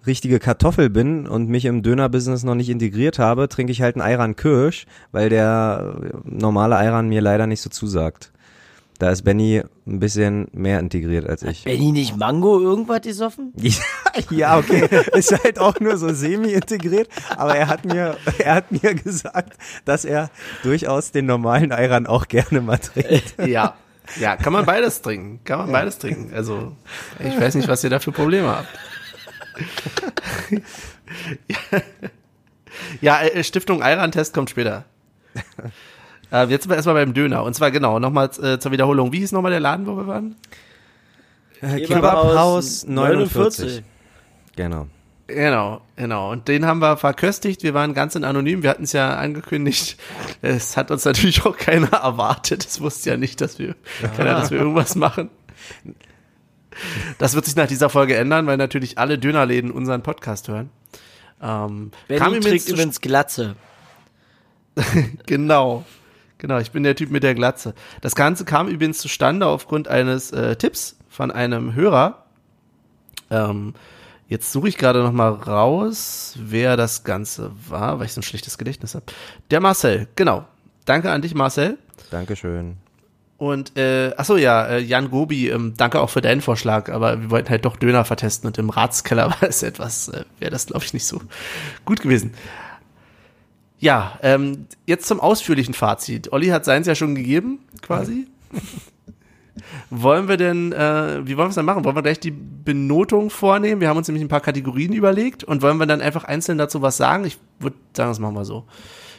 [0.06, 4.02] richtige Kartoffel bin und mich im Dönerbusiness noch nicht integriert habe, trinke ich halt einen
[4.02, 8.32] Ayran Kirsch, weil der äh, normale Ayran mir leider nicht so zusagt.
[9.00, 11.64] Da ist Benny ein bisschen mehr integriert als ich.
[11.64, 13.54] Benny nicht Mango irgendwas gesoffen?
[13.62, 14.90] Ja, ja, okay.
[15.14, 17.08] Ist halt auch nur so semi-integriert.
[17.38, 19.54] Aber er hat mir, er hat mir gesagt,
[19.86, 20.30] dass er
[20.64, 23.36] durchaus den normalen Ayran auch gerne mal trinkt.
[23.46, 23.76] Ja.
[24.20, 25.40] Ja, kann man beides trinken.
[25.46, 26.34] Kann man beides trinken.
[26.34, 26.76] Also,
[27.20, 28.68] ich weiß nicht, was ihr da für Probleme habt.
[33.02, 34.86] ja, äh, Stiftung Eiran-Test kommt später.
[36.32, 37.44] Äh, jetzt sind wir erstmal beim Döner.
[37.44, 39.12] Und zwar genau, nochmal äh, zur Wiederholung.
[39.12, 40.36] Wie hieß nochmal der Laden, wo wir waren?
[41.62, 43.84] Kebabhaus 49.
[44.56, 44.88] Genau.
[45.28, 46.32] Genau, genau.
[46.32, 47.62] Und den haben wir verköstigt.
[47.62, 48.64] Wir waren ganz in anonym.
[48.64, 49.98] Wir hatten es ja angekündigt.
[50.42, 52.66] Es hat uns natürlich auch keiner erwartet.
[52.66, 53.76] Es wusste ja nicht, dass wir,
[54.18, 55.30] keiner, dass wir irgendwas machen.
[57.20, 60.72] Das wird sich nach dieser Folge ändern, weil natürlich alle Dönerläden unseren Podcast hören.
[61.42, 63.56] Ähm, kam Benny trägt übrigens Glatze.
[65.26, 65.86] Genau.
[66.40, 67.76] Genau, ich bin der Typ mit der Glatze.
[68.02, 72.24] Das Ganze kam übrigens zustande aufgrund eines äh, Tipps von einem Hörer.
[73.30, 73.74] Ähm,
[74.30, 78.24] jetzt suche ich gerade noch mal raus, wer das Ganze war, weil ich so ein
[78.24, 79.06] schlechtes Gedächtnis habe.
[79.52, 80.46] Der Marcel, genau.
[80.86, 81.78] Danke an dich, Marcel.
[82.10, 82.78] Dankeschön.
[83.38, 87.32] Und, äh, achso, ja, äh, Jan Gobi, ähm, danke auch für deinen Vorschlag, aber wir
[87.32, 90.86] wollten halt doch Döner vertesten und im Ratskeller war es etwas, äh, wäre das, glaube
[90.86, 91.22] ich, nicht so
[91.84, 92.34] gut gewesen.
[93.80, 96.34] Ja, ähm, jetzt zum ausführlichen Fazit.
[96.34, 98.28] Olli hat seins ja schon gegeben, quasi.
[99.90, 101.86] wollen wir denn, äh, wie wollen wir es dann machen?
[101.86, 103.80] Wollen wir gleich die Benotung vornehmen?
[103.80, 106.82] Wir haben uns nämlich ein paar Kategorien überlegt und wollen wir dann einfach einzeln dazu
[106.82, 107.26] was sagen?
[107.26, 108.66] Ich würde sagen, das machen wir so.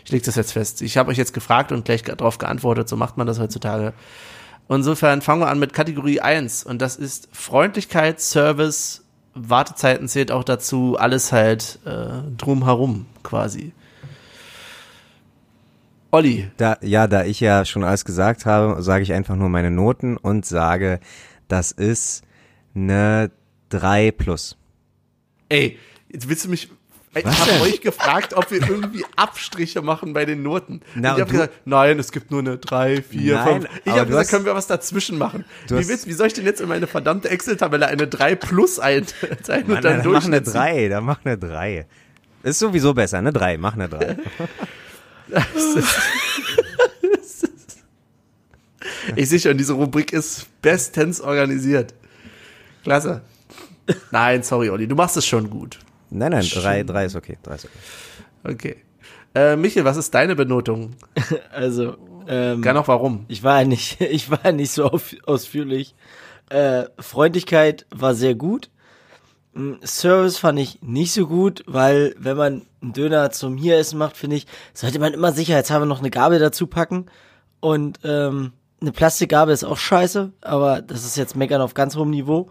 [0.05, 0.83] Ich lege das jetzt fest.
[0.83, 2.89] Ich habe euch jetzt gefragt und gleich darauf geantwortet.
[2.89, 3.95] So macht man das heutzutage.
[4.69, 9.03] Insofern fangen wir an mit Kategorie 1 und das ist Freundlichkeit, Service,
[9.35, 13.73] Wartezeiten zählt auch dazu, alles halt äh, drumherum quasi.
[16.13, 19.71] Olli, Da, ja, da ich ja schon alles gesagt habe, sage ich einfach nur meine
[19.71, 20.99] Noten und sage,
[21.49, 22.23] das ist
[22.75, 23.31] eine
[23.69, 24.57] 3 plus.
[25.49, 25.79] ey,
[26.13, 26.71] jetzt willst du mich.
[27.13, 30.81] Ich Was habe euch gefragt, ob wir irgendwie Abstriche machen bei den Noten.
[30.95, 33.69] Na, und ich habe gesagt, nein, es gibt nur eine 3, 4, Nein, 5.
[33.85, 35.45] Ich habe gesagt, hast- können wir was dazwischen machen.
[35.67, 38.79] Wie, hast- willst, wie soll ich denn jetzt in meine verdammte Excel-Tabelle eine 3 plus
[38.79, 39.33] einteilen
[39.67, 40.53] Mann, und dann dann mach eine Durchschnitt ziehen?
[40.55, 41.87] 3, dann mach eine 3.
[42.45, 44.17] Ist sowieso besser, eine 3, mach eine 3.
[49.17, 51.95] Ich sehe schon, diese Rubrik ist bestens organisiert.
[52.83, 53.23] Klasse.
[54.11, 55.79] Nein, sorry, Olli, du machst es schon gut.
[56.11, 58.53] Nein, nein, 3, 3 ist okay, 3 ist okay.
[58.53, 58.77] Okay.
[59.35, 60.95] Äh, Michael, was ist deine Benotung?
[61.53, 61.97] Also,
[62.29, 63.25] ähm, Gar noch warum?
[63.29, 65.95] ich war ja nicht, ich war nicht so auf, ausführlich.
[66.49, 68.71] Äh, Freundlichkeit war sehr gut.
[69.53, 74.17] Mm, Service fand ich nicht so gut, weil wenn man einen Döner zum Hieressen macht,
[74.17, 77.07] finde ich, sollte man immer sicherheitshalber noch eine Gabel dazu packen.
[77.61, 82.11] Und ähm, eine Plastikgabel ist auch scheiße, aber das ist jetzt meckern auf ganz hohem
[82.11, 82.49] Niveau.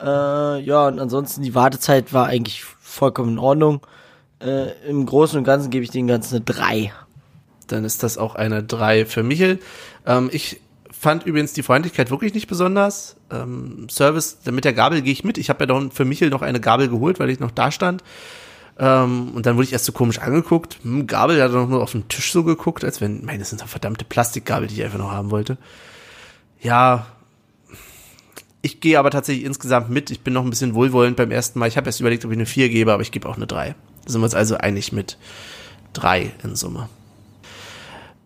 [0.00, 3.86] Äh, ja, und ansonsten die Wartezeit war eigentlich vollkommen in Ordnung.
[4.40, 6.92] Äh, Im Großen und Ganzen gebe ich den Ganzen eine 3.
[7.66, 9.58] Dann ist das auch eine 3 für Michael.
[10.06, 10.60] Ähm, ich
[10.98, 13.16] fand übrigens die Freundlichkeit wirklich nicht besonders.
[13.30, 15.38] Ähm, Service, mit der Gabel gehe ich mit.
[15.38, 18.02] Ich habe ja doch für Michael noch eine Gabel geholt, weil ich noch da stand.
[18.78, 20.78] Ähm, und dann wurde ich erst so komisch angeguckt.
[20.82, 23.50] Hm, Gabel, der hat doch nur auf den Tisch so geguckt, als wenn, meine, das
[23.50, 25.58] sind doch verdammte Plastikgabel, die ich einfach noch haben wollte.
[26.60, 27.06] Ja,
[28.62, 30.10] ich gehe aber tatsächlich insgesamt mit.
[30.10, 31.68] Ich bin noch ein bisschen wohlwollend beim ersten Mal.
[31.68, 33.74] Ich habe erst überlegt, ob ich eine 4 gebe, aber ich gebe auch eine 3.
[34.04, 35.18] Da sind wir uns also einig mit
[35.92, 36.88] 3 in Summe.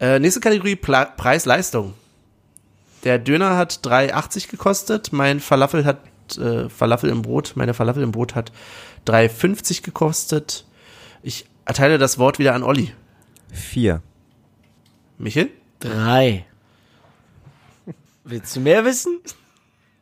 [0.01, 1.93] Äh, nächste Kategorie, Pla Preis-Leistung.
[3.05, 5.13] Der Döner hat 3,80 gekostet.
[5.13, 5.99] Mein Falafel hat,
[6.39, 8.53] äh, Falafel im Brot, meine Falafel im Brot hat
[9.07, 10.65] 3,50 gekostet.
[11.23, 12.93] Ich erteile das Wort wieder an Olli.
[13.53, 14.03] 4.
[15.19, 15.51] Michel?
[15.81, 16.47] Drei.
[18.25, 19.19] Willst du mehr wissen?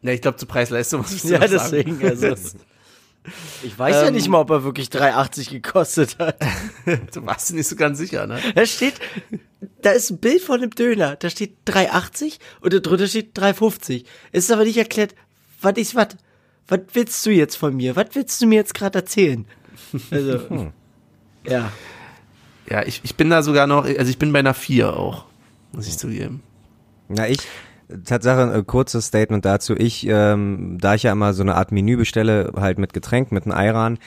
[0.02, 1.98] Ja, ich glaube, zu Preis-Leistung muss ich Ja, deswegen.
[1.98, 2.08] Sagen.
[2.08, 2.26] Also,
[3.62, 6.36] ich weiß ja Ähm, nicht mal, ob er wirklich 3,80 gekostet hat.
[7.14, 8.38] du warst dir nicht so ganz sicher, ne?
[8.54, 8.94] Da steht,
[9.82, 11.16] da ist ein Bild von einem Döner.
[11.16, 14.04] Da steht 3,80 und da drunter steht 3,50.
[14.32, 15.14] Es ist aber nicht erklärt,
[15.60, 16.08] was ist was.
[16.66, 17.96] Was willst du jetzt von mir?
[17.96, 19.46] Was willst du mir jetzt gerade erzählen?
[20.10, 20.70] Also,
[21.46, 21.72] ja.
[22.68, 25.24] Ja, ich, ich bin da sogar noch, also ich bin bei einer 4 auch,
[25.72, 26.42] muss ich zugeben.
[27.08, 27.38] Na, ich,
[28.04, 29.74] Tatsache, ein kurzes Statement dazu.
[29.74, 33.44] Ich, ähm, da ich ja immer so eine Art Menü bestelle, halt mit Getränk, mit
[33.44, 33.98] einem Ayran,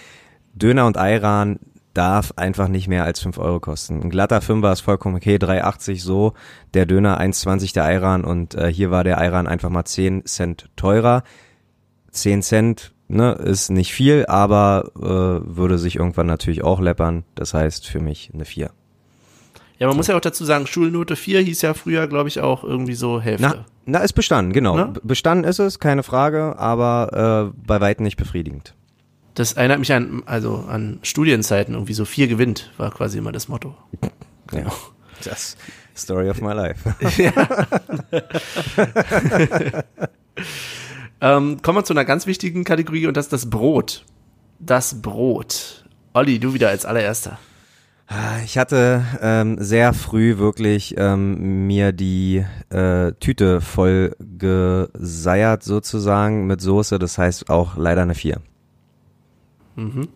[0.53, 1.59] Döner und Ayran
[1.93, 4.01] darf einfach nicht mehr als 5 Euro kosten.
[4.01, 6.33] Ein glatter Fünfer ist vollkommen okay, 3,80 so,
[6.73, 10.69] der Döner 1,20 der Ayran und äh, hier war der Ayran einfach mal 10 Cent
[10.75, 11.23] teurer.
[12.11, 17.23] 10 Cent, ne, ist nicht viel, aber äh, würde sich irgendwann natürlich auch läppern.
[17.35, 18.69] Das heißt für mich eine 4.
[19.79, 22.63] Ja, man muss ja auch dazu sagen, Schulnote 4 hieß ja früher, glaube ich, auch
[22.63, 23.47] irgendwie so Hälfte.
[23.47, 24.85] Na, na, ist bestanden, genau.
[24.85, 28.75] B- Bestanden ist es, keine Frage, aber äh, bei weitem nicht befriedigend.
[29.33, 33.47] Das erinnert mich an, also an Studienzeiten, irgendwie so 4 gewinnt, war quasi immer das
[33.47, 33.75] Motto.
[34.51, 34.71] Ja.
[35.23, 35.55] Das
[35.95, 36.93] Story of my life.
[41.21, 44.03] Ähm, kommen wir zu einer ganz wichtigen Kategorie und das ist das Brot.
[44.59, 45.85] Das Brot.
[46.13, 47.37] Olli, du wieder als allererster.
[48.43, 56.59] Ich hatte ähm, sehr früh wirklich ähm, mir die äh, Tüte voll geseiert sozusagen mit
[56.59, 58.41] Soße, das heißt auch leider eine 4.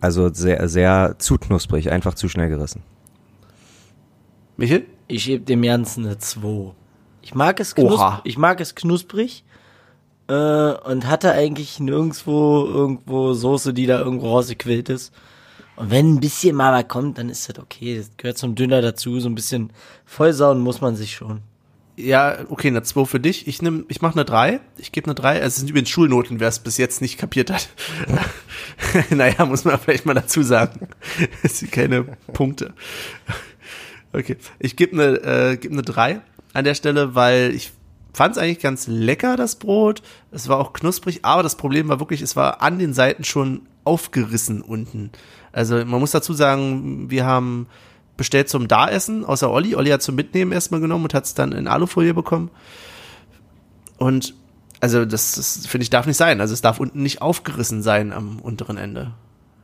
[0.00, 2.82] Also sehr, sehr zu knusprig, einfach zu schnell gerissen.
[4.56, 4.86] Michel?
[5.08, 6.72] Ich gebe dem Ganzen eine 2.
[7.22, 8.20] Ich mag es, knus Oha.
[8.24, 9.44] ich mag es knusprig
[10.28, 15.12] äh, und hatte eigentlich nirgendwo irgendwo Soße, die da irgendwo rausgequillt ist.
[15.76, 17.98] Und wenn ein bisschen mal was kommt, dann ist das okay.
[17.98, 19.20] Das gehört zum Döner dazu.
[19.20, 19.70] So ein bisschen
[20.06, 21.40] vollsauen muss man sich schon.
[21.96, 23.46] Ja, okay, eine 2 für dich.
[23.46, 24.60] Ich nehm, ich mache eine 3.
[24.78, 25.38] Ich gebe eine 3.
[25.38, 27.68] Es sind übrigens Schulnoten, wer es bis jetzt nicht kapiert hat.
[29.10, 30.88] naja, muss man vielleicht mal dazu sagen.
[31.42, 32.74] Es sind keine Punkte.
[34.12, 36.20] Okay, ich gebe eine, äh, geb eine 3
[36.52, 37.72] an der Stelle, weil ich
[38.12, 40.02] fand es eigentlich ganz lecker, das Brot.
[40.30, 43.62] Es war auch knusprig, aber das Problem war wirklich, es war an den Seiten schon
[43.84, 45.10] aufgerissen unten.
[45.52, 47.66] Also man muss dazu sagen, wir haben
[48.16, 49.74] bestellt zum Daessen, außer Olli.
[49.74, 52.50] Olli hat zum Mitnehmen erstmal genommen und hat es dann in Alufolie bekommen.
[53.98, 54.34] Und
[54.80, 56.40] also das, das finde ich darf nicht sein.
[56.40, 59.12] Also es darf unten nicht aufgerissen sein am unteren Ende.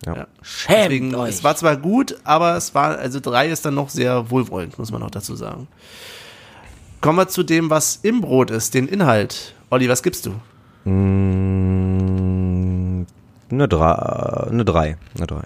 [0.04, 0.26] Ja.
[0.42, 1.30] Schämt Deswegen, euch.
[1.30, 4.90] es war zwar gut, aber es war, also drei ist dann noch sehr wohlwollend, muss
[4.90, 5.68] man noch dazu sagen.
[7.00, 9.54] Kommen wir zu dem, was im Brot ist, den Inhalt.
[9.70, 10.32] Olli, was gibst du?
[11.32, 13.06] Mm,
[13.50, 15.42] Eine 3, eine 3, eine 3.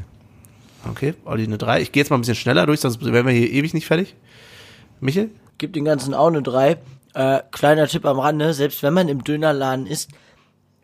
[0.90, 1.80] Okay, Olli eine drei.
[1.82, 4.14] Ich gehe jetzt mal ein bisschen schneller durch, sonst werden wir hier ewig nicht fertig.
[5.00, 5.30] Michel?
[5.58, 6.76] Gib den ganzen auch eine 3.
[7.16, 10.10] Äh, kleiner Tipp am Rande, selbst wenn man im Dönerladen ist,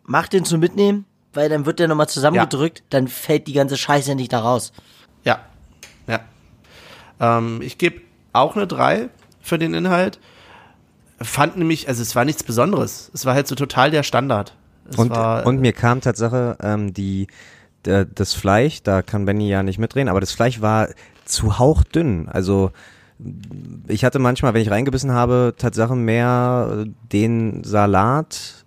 [0.03, 4.15] macht den zum Mitnehmen, weil dann wird der nochmal zusammengedrückt, dann fällt die ganze Scheiße
[4.15, 4.73] nicht da raus.
[5.23, 5.41] Ja.
[6.07, 6.21] Ja.
[7.19, 8.01] Ähm, ich gebe
[8.33, 9.09] auch eine 3
[9.41, 10.19] für den Inhalt.
[11.21, 13.11] Fand nämlich, also es war nichts Besonderes.
[13.13, 14.55] Es war halt so total der Standard.
[14.89, 17.27] Es Und, war, und mir kam Tatsache ähm, die,
[17.83, 20.89] das Fleisch, da kann Benny ja nicht mitreden, aber das Fleisch war
[21.25, 22.27] zu hauchdünn.
[22.27, 22.71] Also
[23.87, 28.65] ich hatte manchmal, wenn ich reingebissen habe, Tatsache mehr äh, den Salat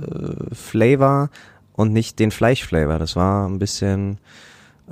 [0.00, 1.30] äh, Flavor
[1.74, 2.98] und nicht den Fleischflavor.
[2.98, 4.18] Das war ein bisschen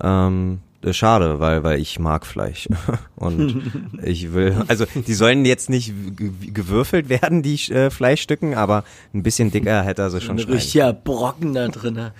[0.02, 0.60] ähm,
[0.92, 2.68] schade, weil weil ich mag Fleisch
[3.16, 8.84] und ich will also die sollen jetzt nicht ge- gewürfelt werden die äh, Fleischstücken, aber
[9.14, 10.54] ein bisschen dicker hätte er sie schon Ein schneiden.
[10.54, 12.12] richtiger Brocken da drinne.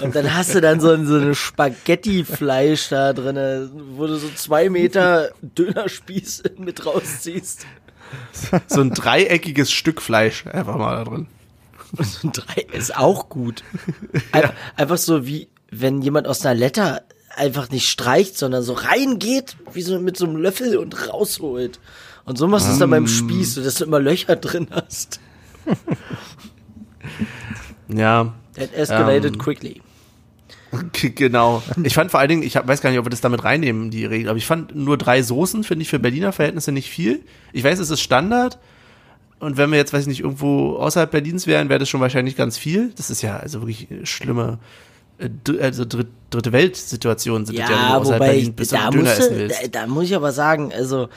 [0.00, 4.28] Und dann hast du dann so, ein- so eine Spaghetti-Fleisch da drinne, wo du so
[4.34, 7.66] zwei Meter Dönerspieß mit rausziehst.
[8.68, 11.26] so ein dreieckiges Stück Fleisch einfach mal da drin.
[12.00, 13.64] So ein Drei ist auch gut.
[14.32, 17.02] Einfach, einfach so wie, wenn jemand aus einer Letter
[17.38, 21.80] einfach nicht streicht, sondern so reingeht, wie so mit so einem Löffel und rausholt.
[22.24, 25.20] Und so machst du es dann beim Spieß, so dass du immer Löcher drin hast.
[27.88, 29.38] Ja, That escalated Ähm.
[29.38, 29.80] quickly.
[31.14, 31.62] Genau.
[31.82, 34.04] Ich fand vor allen Dingen, ich weiß gar nicht, ob wir das damit reinnehmen, die
[34.04, 37.24] Regel, aber ich fand nur drei Soßen, finde ich für Berliner Verhältnisse nicht viel.
[37.54, 38.58] Ich weiß, es ist Standard.
[39.40, 42.36] Und wenn wir jetzt, weiß ich nicht, irgendwo außerhalb Berlins wären, wäre das schon wahrscheinlich
[42.36, 42.92] ganz viel.
[42.96, 44.58] Das ist ja also wirklich schlimme,
[45.60, 48.90] also dritt, dritte Weltsituationen sind das ja, du Ja, außerhalb wobei ich, Berlins bist da,
[48.90, 49.62] musste, willst.
[49.62, 51.08] da, da muss ich aber sagen, also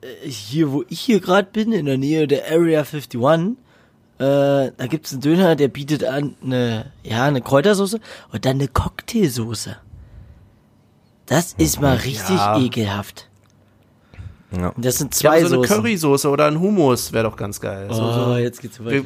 [0.00, 3.52] äh, hier, wo ich hier gerade bin, in der Nähe der Area 51, äh,
[4.18, 8.00] da gibt's einen Döner, der bietet an eine, ja, eine Kräutersoße
[8.32, 9.76] und dann eine Cocktailsoße.
[11.26, 12.58] Das ist mal richtig Ja.
[12.58, 13.28] ekelhaft.
[14.56, 14.68] Ja.
[14.68, 15.66] Und das sind Ja, zwei so eine.
[15.66, 17.88] Currysoße oder ein Hummus wäre doch ganz geil.
[17.90, 18.36] So, Oh, so.
[18.36, 19.04] jetzt geht's weiter.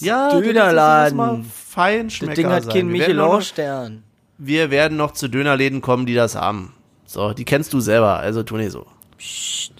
[0.00, 1.50] Ja, das- das Dönerladen.
[1.78, 4.02] Mal fein Das Ding hat keinen wir, werden noch, Michelin-Stern.
[4.38, 6.74] wir werden noch zu Dönerläden kommen, die das haben.
[7.06, 8.86] So, die kennst du selber, also tu nicht so.
[9.16, 9.72] Psst.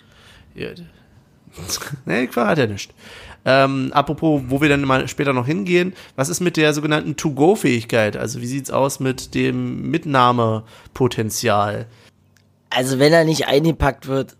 [0.54, 0.84] Gut.
[2.06, 2.94] nee, ich verrate ja nicht.
[3.44, 8.16] Ähm, apropos, wo wir dann mal später noch hingehen, was ist mit der sogenannten To-Go-Fähigkeit?
[8.16, 11.86] Also wie sieht's aus mit dem Mitnahmepotenzial?
[12.70, 14.36] Also wenn er nicht eingepackt wird,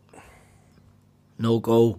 [1.39, 1.99] no go.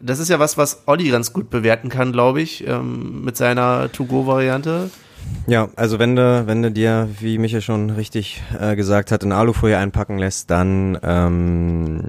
[0.00, 3.92] Das ist ja was, was Olli ganz gut bewerten kann, glaube ich, ähm, mit seiner
[3.92, 4.90] To-Go-Variante.
[5.46, 9.32] Ja, also wenn du, wenn du dir, wie Michael schon richtig äh, gesagt hat, in
[9.32, 12.00] Alufolie einpacken lässt, dann, ähm,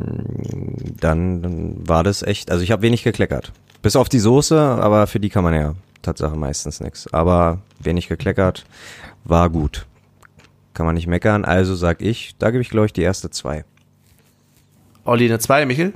[0.99, 3.51] dann, dann war das echt, also ich habe wenig gekleckert.
[3.81, 7.11] Bis auf die Soße, aber für die kann man ja Tatsache meistens nix.
[7.11, 8.65] Aber wenig gekleckert,
[9.23, 9.85] war gut.
[10.73, 13.65] Kann man nicht meckern, also sag ich, da gebe ich glaube ich die erste zwei.
[15.03, 15.93] Olli eine 2, Michel?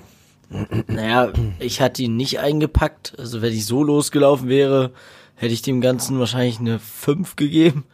[0.88, 3.14] Naja, ich hatte ihn nicht eingepackt.
[3.18, 4.92] Also wenn ich so losgelaufen wäre,
[5.36, 7.86] hätte ich dem Ganzen wahrscheinlich eine 5 gegeben.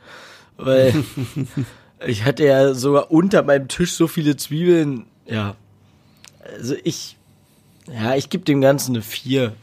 [0.57, 0.93] Weil
[2.05, 5.05] ich hatte ja sogar unter meinem Tisch so viele Zwiebeln.
[5.25, 5.55] Ja,
[6.57, 7.17] Also ich,
[7.91, 9.53] ja, ich gebe dem Ganzen eine 4.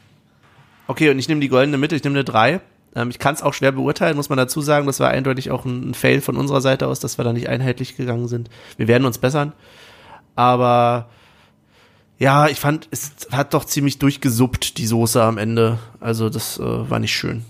[0.87, 2.61] Okay, und ich nehme die goldene Mitte, ich nehme eine 3.
[2.95, 4.87] Ähm, ich kann es auch schwer beurteilen, muss man dazu sagen.
[4.87, 7.49] Das war eindeutig auch ein, ein Fail von unserer Seite aus, dass wir da nicht
[7.49, 8.49] einheitlich gegangen sind.
[8.77, 9.53] Wir werden uns bessern.
[10.35, 11.09] Aber
[12.19, 15.79] ja, ich fand, es hat doch ziemlich durchgesuppt, die Soße am Ende.
[16.01, 17.45] Also das äh, war nicht schön.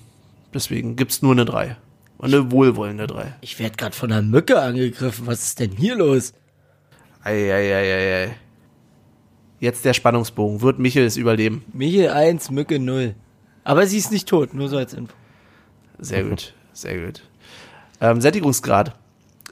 [0.53, 1.77] Deswegen gibt's nur eine 3.
[2.19, 3.35] Und eine wohlwollende 3.
[3.41, 5.27] Ich werde gerade von einer Mücke angegriffen.
[5.27, 6.35] Was ist denn hier los?
[7.23, 8.35] Eieieiei.
[9.61, 10.61] Jetzt der Spannungsbogen.
[10.61, 11.65] Wird Michel es überleben?
[11.73, 13.15] Michel 1, Mücke 0.
[13.65, 15.15] Aber sie ist nicht tot, nur so als Info.
[15.99, 17.23] Sehr gut, sehr gut.
[18.01, 18.95] Ähm, Sättigungsgrad.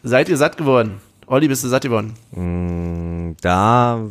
[0.03, 1.01] Seid ihr satt geworden?
[1.27, 2.15] Olli, bist du satt geworden?
[3.41, 4.09] Da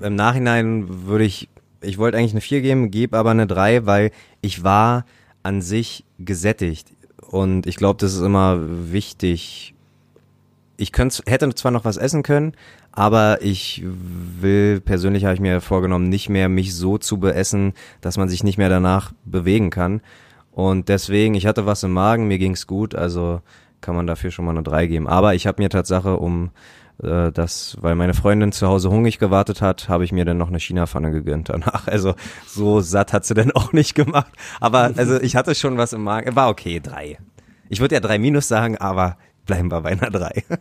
[0.00, 1.48] im Nachhinein würde ich,
[1.80, 4.10] ich wollte eigentlich eine 4 geben, gebe aber eine 3, weil
[4.40, 5.04] ich war
[5.42, 6.92] an sich gesättigt.
[7.20, 8.58] Und ich glaube, das ist immer
[8.92, 9.74] wichtig.
[10.76, 12.52] Ich könnte, hätte zwar noch was essen können,
[12.92, 18.16] aber ich will, persönlich habe ich mir vorgenommen, nicht mehr mich so zu beessen, dass
[18.16, 20.00] man sich nicht mehr danach bewegen kann.
[20.52, 23.40] Und deswegen, ich hatte was im Magen, mir ging's gut, also
[23.80, 25.08] kann man dafür schon mal eine 3 geben.
[25.08, 26.50] Aber ich habe mir Tatsache um
[27.02, 30.48] äh, das, weil meine Freundin zu Hause hungrig gewartet hat, habe ich mir dann noch
[30.48, 31.86] eine China-Pfanne gegönnt danach.
[31.94, 32.14] Also
[32.46, 34.32] so satt hat sie dann auch nicht gemacht.
[34.60, 36.34] Aber also ich hatte schon was im Magen.
[36.36, 37.18] War okay, drei.
[37.68, 39.16] Ich würde ja drei minus sagen, aber
[39.46, 40.44] bleiben wir bei einer drei.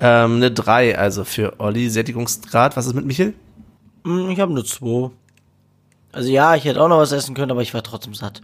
[0.00, 1.90] ähm, eine 3, also für Olli.
[1.90, 2.76] Sättigungsgrad.
[2.76, 3.34] Was ist mit Michel?
[4.04, 5.10] Hm, Ich habe nur 2.
[6.12, 8.42] Also ja, ich hätte auch noch was essen können, aber ich war trotzdem satt.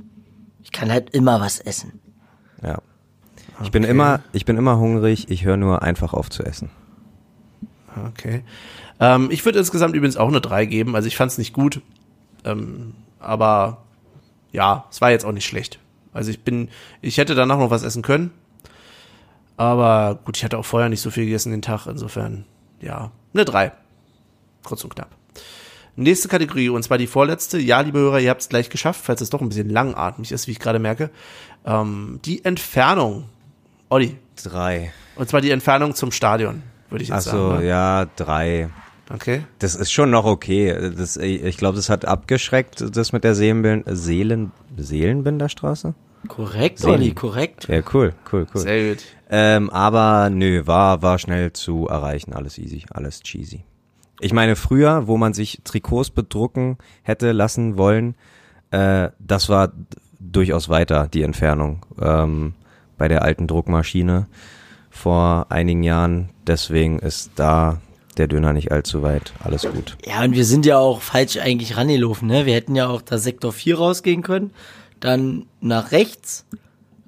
[0.63, 2.01] Ich kann halt immer was essen.
[2.63, 2.79] Ja.
[3.63, 5.31] Ich bin immer, ich bin immer hungrig.
[5.31, 6.71] Ich höre nur einfach auf zu essen.
[8.09, 8.43] Okay.
[9.01, 10.95] Ähm, ich würde insgesamt übrigens auch eine 3 geben.
[10.95, 11.81] Also ich fand es nicht gut.
[12.45, 13.83] Ähm, aber
[14.53, 15.79] ja, es war jetzt auch nicht schlecht.
[16.13, 16.69] Also ich bin,
[17.03, 18.31] ich hätte danach noch was essen können.
[19.57, 21.87] Aber gut, ich hatte auch vorher nicht so viel gegessen den Tag.
[21.87, 22.45] Insofern,
[22.81, 23.73] ja, eine 3.
[24.65, 25.11] Kurz und knapp.
[25.99, 27.59] Nächste Kategorie, und zwar die vorletzte.
[27.59, 30.47] Ja, liebe Hörer, ihr habt es gleich geschafft, falls es doch ein bisschen langatmig ist,
[30.47, 31.11] wie ich gerade merke.
[31.65, 33.25] Ähm, die Entfernung.
[33.89, 34.19] Olli.
[34.43, 34.93] Drei.
[35.17, 37.61] Und zwar die Entfernung zum Stadion, würde ich Ach jetzt so, sagen.
[37.61, 37.69] ne?
[37.69, 38.69] ja, drei.
[39.13, 39.45] Okay.
[39.61, 40.93] Das ist schon noch okay.
[40.97, 45.95] Das, ich glaube, das hat abgeschreckt, das mit der Seelenbind Seelen Seelenbinderstraße.
[46.27, 46.91] Korrekt, Sehen.
[46.91, 47.69] Olli, korrekt.
[47.69, 48.61] Ja, cool, cool, cool.
[48.61, 49.05] Sehr gut.
[49.31, 52.33] Ähm, aber nö, war, war schnell zu erreichen.
[52.33, 53.65] Alles easy, alles cheesy.
[54.21, 58.17] Ich meine, früher, wo man sich Trikots bedrucken hätte lassen wollen,
[58.73, 59.73] äh, das war
[60.19, 62.55] durchaus weiter, die Entfernung, ähm,
[62.99, 64.27] bei der alten Druckmaschine
[64.91, 66.31] vor einigen Jahren.
[66.47, 67.81] Deswegen ist da
[68.17, 69.33] der Döner nicht allzu weit.
[69.45, 69.97] Alles gut.
[70.07, 72.47] Ja, und wir sind ja auch falsch eigentlich rangelaufen, ne?
[72.47, 74.53] Wir hätten ja auch da Sektor 4 rausgehen können,
[75.01, 76.47] dann nach rechts,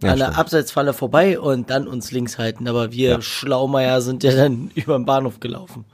[0.02, 0.38] Ja, an der stimmt.
[0.38, 2.68] Abseitsfalle vorbei und dann uns links halten.
[2.68, 3.22] Aber wir Ja.
[3.22, 5.86] Schlaumeier sind ja dann über den Bahnhof gelaufen.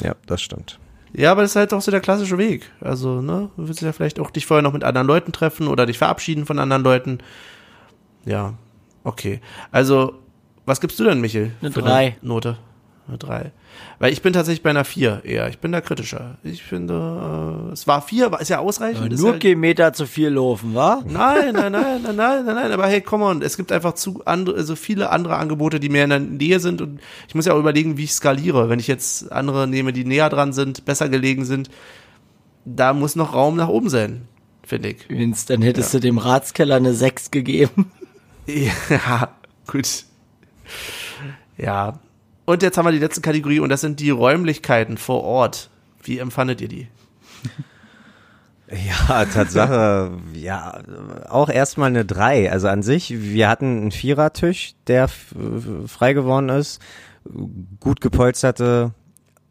[0.00, 0.78] Ja, das stimmt.
[1.12, 2.70] Ja, aber das ist halt auch so der klassische Weg.
[2.80, 5.84] Also, ne, du willst ja vielleicht auch dich vorher noch mit anderen Leuten treffen oder
[5.86, 7.18] dich verabschieden von anderen Leuten.
[8.24, 8.54] Ja,
[9.04, 9.40] okay.
[9.70, 10.14] Also,
[10.66, 11.52] was gibst du denn, Michel?
[11.60, 12.16] Eine für drei.
[12.22, 12.58] Note.
[13.08, 13.52] Eine drei.
[13.98, 15.48] Weil ich bin tatsächlich bei einer vier eher.
[15.48, 16.36] Ich bin da kritischer.
[16.44, 19.12] Ich finde, äh, es war vier, ist ja ausreichend.
[19.12, 21.02] ist Nur ja, Kilometer zu viel laufen, wa?
[21.06, 24.22] Nein, nein, nein, nein, nein, nein, nein, aber hey, come on, es gibt einfach zu
[24.24, 27.54] andere, also viele andere Angebote, die mehr in der Nähe sind und ich muss ja
[27.54, 28.68] auch überlegen, wie ich skaliere.
[28.68, 31.70] Wenn ich jetzt andere nehme, die näher dran sind, besser gelegen sind,
[32.64, 34.22] da muss noch Raum nach oben sein,
[34.64, 35.08] finde ich.
[35.46, 37.90] Dann hättest du dem Ratskeller eine 6 gegeben.
[38.46, 39.28] Ja,
[39.66, 40.04] gut.
[41.56, 42.00] Ja.
[42.44, 45.70] Und jetzt haben wir die letzte Kategorie und das sind die Räumlichkeiten vor Ort.
[46.02, 46.88] Wie empfandet ihr die?
[48.70, 50.80] Ja, Tatsache, ja,
[51.28, 52.50] auch erstmal eine drei.
[52.50, 56.80] Also an sich, wir hatten einen Vierertisch, der frei geworden ist,
[57.80, 58.92] gut gepolsterte,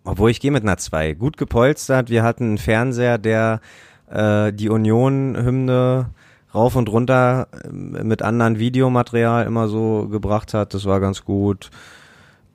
[0.03, 2.09] obwohl ich gehe mit einer zwei, gut gepolstert.
[2.09, 3.61] Wir hatten einen Fernseher, der
[4.09, 6.09] äh, die Union-Hymne
[6.53, 10.73] rauf und runter äh, mit anderen Videomaterial immer so gebracht hat.
[10.73, 11.69] Das war ganz gut.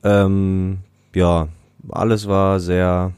[0.05, 0.79] Ähm,
[1.15, 1.49] ja,
[1.89, 3.13] alles war sehr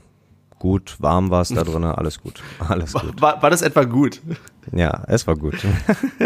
[0.59, 3.21] gut, warm war es da drinnen, alles gut, alles gut.
[3.21, 4.21] War, war das etwa gut?
[4.73, 5.57] Ja, es war gut.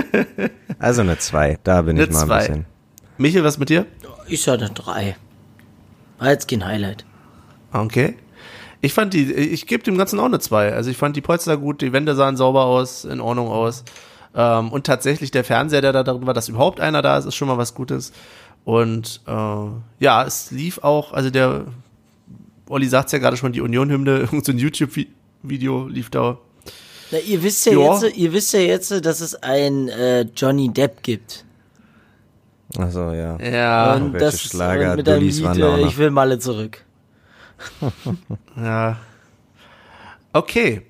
[0.79, 2.39] also eine 2, da bin Eine ich mal ein zwei.
[2.39, 2.66] bisschen.
[3.19, 3.87] Michel, was mit dir?
[4.27, 5.16] Ich sag eine 3.
[6.19, 7.05] War jetzt kein Highlight.
[7.73, 8.16] Okay.
[8.81, 10.73] Ich fand die, ich gebe dem Ganzen auch eine 2.
[10.73, 13.85] Also ich fand die Polster gut, die Wände sahen sauber aus, in Ordnung aus.
[14.34, 17.34] Ähm, und tatsächlich der Fernseher, der da drin war, dass überhaupt einer da ist, ist
[17.34, 18.12] schon mal was Gutes.
[18.64, 19.66] Und äh,
[20.00, 21.66] ja, es lief auch, also der,
[22.68, 26.38] Olli sagt ja gerade schon, die Union-Hymne, irgend so ein YouTube-Video lief da.
[27.10, 28.00] Na, ihr wisst ja, Ja.
[28.00, 31.44] jetzt, ihr wisst ja jetzt, dass es ein äh, Johnny Depp gibt.
[32.78, 33.36] Achso, ja.
[33.38, 33.94] Ja.
[33.96, 35.88] und das Schlager, und mit einem Lied, waren da auch äh, noch.
[35.88, 36.82] ich will Malle zurück.
[38.56, 38.96] ja.
[40.32, 40.82] Okay.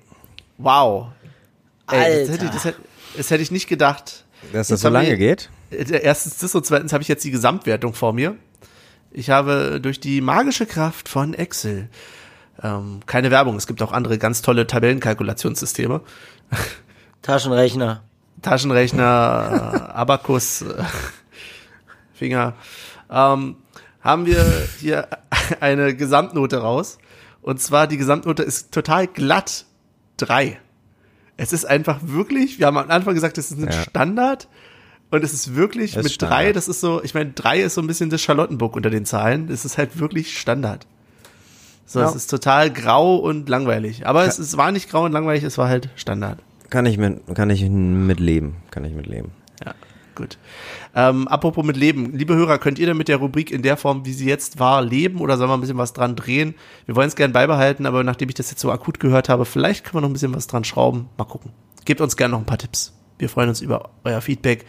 [0.57, 1.07] Wow.
[1.91, 2.77] Ey, das, hätte, ich- das, hätte,
[3.17, 4.25] das hätte ich nicht gedacht.
[4.51, 5.49] Dass Jetzt das so haben wir- lange geht?
[5.71, 8.35] Äh, Erstens das und zweitens habe ich jetzt die Gesamtwertung vor mir.
[9.11, 11.89] Ich habe durch die magische Kraft von Excel
[12.61, 13.55] ähm, keine Werbung.
[13.55, 16.01] Es gibt auch andere ganz tolle Tabellenkalkulationssysteme.
[17.21, 18.03] Taschenrechner.
[18.41, 20.83] Taschenrechner, Abakus, äh,
[22.13, 22.53] Finger,
[23.09, 23.55] ähm,
[24.01, 24.43] haben wir
[24.79, 25.07] hier
[25.59, 26.97] eine Gesamtnote raus.
[27.41, 29.65] Und zwar die Gesamtnote ist total glatt
[30.17, 30.59] drei.
[31.37, 33.71] Es ist einfach wirklich, wir haben am Anfang gesagt, es ist ein Ja.
[33.71, 34.47] Standard.
[35.11, 36.39] Und es ist wirklich Es mit Standard.
[36.39, 39.05] drei, das ist so, ich meine, drei ist so ein bisschen das Charlottenburg unter den
[39.05, 39.49] Zahlen.
[39.51, 40.87] Es ist halt wirklich Standard.
[41.85, 42.09] So, Ja.
[42.09, 44.07] es ist total grau und langweilig.
[44.07, 46.39] Aber es, es war nicht grau und langweilig, es war halt Standard.
[46.71, 48.55] Kann ich mit, kann ich mit leben.
[48.71, 49.31] Kann ich mit leben.
[49.63, 49.75] Ja,
[50.15, 50.37] gut.
[50.95, 52.17] Ähm, apropos mit Leben.
[52.17, 54.81] Liebe Hörer, könnt ihr denn mit der Rubrik in der Form, wie sie jetzt war,
[54.81, 56.55] leben oder sollen wir ein bisschen was dran drehen?
[56.85, 59.83] Wir wollen es gern beibehalten, aber nachdem ich das jetzt so akut gehört habe, vielleicht
[59.83, 61.09] können wir noch ein bisschen was dran schrauben.
[61.17, 61.51] Mal gucken.
[61.85, 62.93] Gebt uns gern noch ein paar Tipps.
[63.17, 64.65] Wir freuen uns über euer Feedback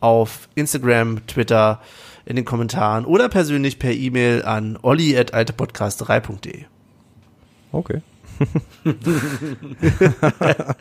[0.00, 1.80] auf Instagram, Twitter,
[2.26, 6.64] in den Kommentaren oder persönlich per E-Mail an olli.altepodcast3.de.
[7.72, 8.02] Okay.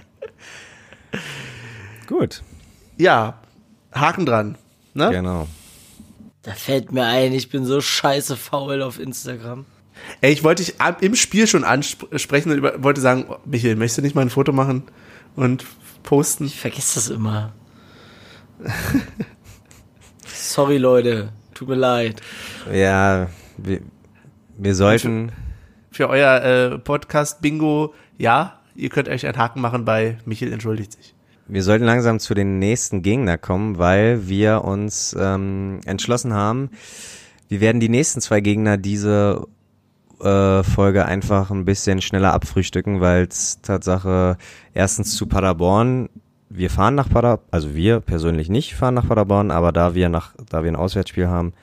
[2.07, 2.44] Gut,
[2.98, 3.40] Ja,
[3.93, 4.57] Haken dran.
[4.93, 5.09] Ne?
[5.09, 5.47] genau.
[6.43, 9.65] Da fällt mir ein, ich bin so scheiße faul auf Instagram.
[10.21, 13.99] Ey, ich wollte dich im Spiel schon ansprechen und über, wollte sagen, oh, Michael, möchtest
[13.99, 14.83] du nicht mal ein Foto machen
[15.35, 15.65] und
[16.03, 16.45] posten?
[16.45, 17.53] Ich vergesse das immer.
[20.25, 21.29] Sorry, Leute.
[21.53, 22.21] Tut mir leid.
[22.71, 23.81] Ja, wir,
[24.57, 25.31] wir sollten.
[25.91, 31.12] Für euer äh, Podcast-Bingo, ja, ihr könnt euch einen Haken machen bei Michael entschuldigt sich.
[31.47, 36.69] Wir sollten langsam zu den nächsten Gegner kommen, weil wir uns ähm, entschlossen haben,
[37.49, 39.45] wir werden die nächsten zwei Gegner diese
[40.21, 44.37] äh, Folge einfach ein bisschen schneller abfrühstücken, weil es Tatsache
[44.73, 46.09] erstens zu Paderborn,
[46.49, 50.33] wir fahren nach Paderborn, also wir persönlich nicht fahren nach Paderborn, aber da wir nach,
[50.49, 51.53] da wir ein Auswärtsspiel haben,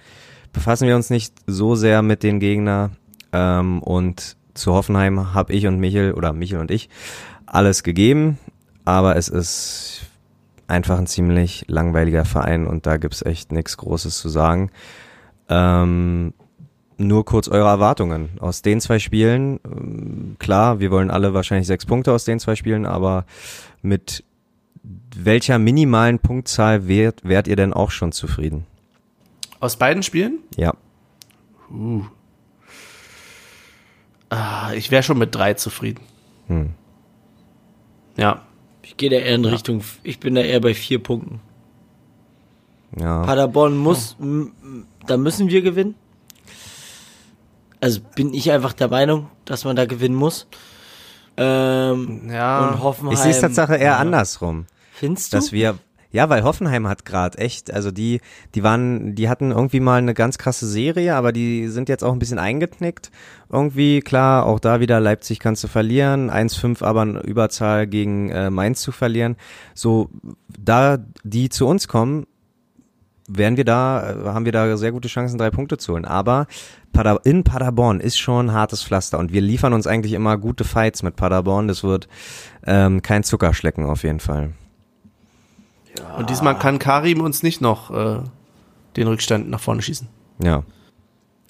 [0.52, 2.90] befassen wir uns nicht so sehr mit den Gegner
[3.32, 6.88] ähm, und zu Hoffenheim habe ich und Michel oder Michel und ich
[7.46, 8.38] alles gegeben,
[8.90, 10.02] aber es ist
[10.66, 14.70] einfach ein ziemlich langweiliger Verein und da gibt's echt nichts Großes zu sagen.
[15.48, 16.34] Ähm,
[16.98, 19.60] nur kurz eure Erwartungen aus den zwei Spielen.
[19.64, 23.26] Ähm, Klar, wir wollen alle wahrscheinlich sechs Punkte aus den zwei Spielen, aber
[23.80, 24.24] mit
[25.16, 28.66] welcher minimalen Punktzahl wärt, wärt ihr denn auch schon zufrieden?
[29.60, 30.40] Aus beiden Spielen?
[30.56, 30.74] Ja.
[34.30, 36.00] Ah, ich wäre schon mit drei zufrieden.
[36.48, 36.70] Hm.
[38.16, 38.42] Ja.
[39.00, 41.40] Ich gehe da eher in Richtung, ich bin da eher bei vier Punkten.
[43.00, 43.22] Ja.
[43.22, 44.52] Paderborn muss, m-
[45.06, 45.94] da müssen wir gewinnen.
[47.80, 50.46] Also bin ich einfach der Meinung, dass man da gewinnen muss.
[51.38, 52.68] Ähm, Ja.
[52.68, 53.14] und Hoffenheim.
[53.14, 53.96] Ich sehe es Tatsache eher ja.
[53.96, 54.66] andersrum.
[54.92, 55.38] Findest du?
[55.38, 55.78] dass wir
[56.12, 58.20] ja, weil Hoffenheim hat gerade echt, also die,
[58.54, 62.12] die waren, die hatten irgendwie mal eine ganz krasse Serie, aber die sind jetzt auch
[62.12, 63.10] ein bisschen eingeknickt.
[63.48, 68.50] Irgendwie, klar, auch da wieder Leipzig kannst du verlieren, 1-5 aber eine Überzahl gegen äh,
[68.50, 69.36] Mainz zu verlieren.
[69.74, 70.10] So,
[70.58, 72.26] da die zu uns kommen,
[73.28, 76.04] werden wir da, äh, haben wir da sehr gute Chancen, drei Punkte zu holen.
[76.04, 76.46] Aber
[76.92, 81.02] Pader in Paderborn ist schon hartes Pflaster und wir liefern uns eigentlich immer gute Fights
[81.02, 81.68] mit Paderborn.
[81.68, 82.08] Das wird
[82.66, 84.54] ähm, kein Zuckerschlecken auf jeden Fall.
[86.18, 88.22] Und diesmal kann Karim uns nicht noch äh,
[88.96, 90.08] den Rückstand nach vorne schießen.
[90.42, 90.62] Ja.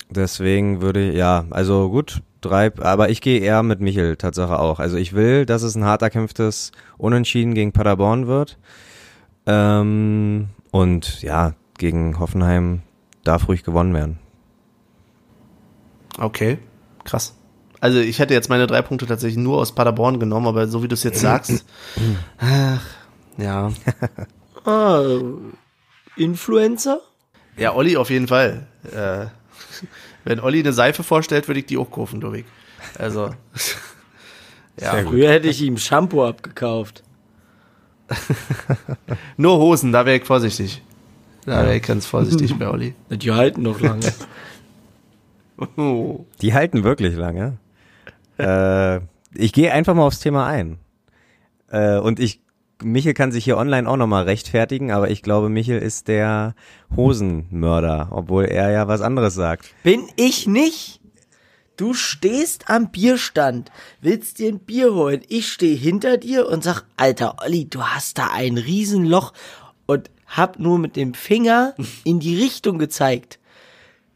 [0.09, 4.81] Deswegen würde ich, ja, also gut, drei, aber ich gehe eher mit Michel, Tatsache auch.
[4.81, 8.59] Also ich will, dass es ein hart erkämpftes Unentschieden gegen Paderborn wird.
[9.47, 12.83] Ähm, und ja, gegen Hoffenheim
[13.25, 14.19] darf ruhig gewonnen werden.
[16.19, 16.59] Okay,
[17.05, 17.37] krass.
[17.81, 20.89] Also ich hätte jetzt meine drei Punkte tatsächlich nur aus Paderborn genommen, aber so wie
[20.89, 21.65] du es jetzt sagst,
[22.39, 22.83] ach,
[23.37, 23.73] ja.
[24.65, 25.21] ah,
[26.17, 27.01] Influencer?
[27.57, 28.67] Ja, Olli auf jeden Fall.
[28.85, 29.27] Äh,
[30.25, 32.47] wenn Olli eine Seife vorstellt, würde ich die auch kaufen, Dorik.
[32.99, 33.31] Also,
[34.81, 35.03] ja.
[35.03, 37.03] Früher hätte ich ihm Shampoo abgekauft.
[39.37, 40.83] Nur Hosen, da wäre ich vorsichtig.
[41.47, 42.95] Da wäre ich ganz vorsichtig bei Olli.
[43.09, 44.13] Die halten noch lange.
[45.77, 46.25] Oh.
[46.41, 47.59] Die halten wirklich lange.
[48.39, 49.01] äh,
[49.35, 50.79] ich gehe einfach mal aufs Thema ein.
[51.71, 52.41] Äh, und ich,
[52.83, 56.55] Michel kann sich hier online auch nochmal rechtfertigen, aber ich glaube, Michel ist der
[56.97, 59.67] Hosenmörder, obwohl er ja was anderes sagt.
[59.83, 61.01] Bin ich nicht?
[61.77, 63.71] Du stehst am Bierstand,
[64.03, 65.23] willst dir ein Bier holen.
[65.29, 69.33] Ich stehe hinter dir und sag, Alter Olli, du hast da ein Riesenloch
[69.87, 71.75] und hab nur mit dem Finger
[72.05, 73.39] in die Richtung gezeigt.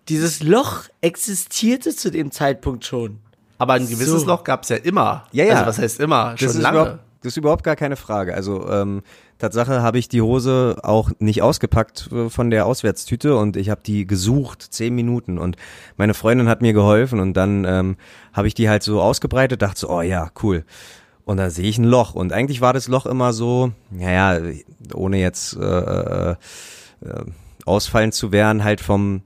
[0.08, 3.20] Dieses Loch existierte zu dem Zeitpunkt schon.
[3.56, 4.26] Aber ein gewisses So.
[4.26, 5.26] Loch gab's ja immer.
[5.32, 5.54] Ja, ja.
[5.54, 6.34] Also was heißt immer?
[6.38, 6.98] Das Schon lange.
[7.24, 8.34] Das ist überhaupt gar keine Frage.
[8.34, 9.02] Also ähm,
[9.38, 13.80] Tatsache habe ich die Hose auch nicht ausgepackt äh, von der Auswärtstüte und ich habe
[13.84, 15.56] die gesucht, zehn Minuten und
[15.96, 17.96] meine Freundin hat mir geholfen und dann ähm,
[18.34, 20.66] habe ich die halt so ausgebreitet, dachte so, oh ja, cool.
[21.24, 24.38] Und da sehe ich ein Loch und eigentlich war das Loch immer so, naja,
[24.92, 26.36] ohne jetzt äh, äh,
[27.06, 27.24] äh,
[27.64, 29.22] ausfallen zu werden, halt vom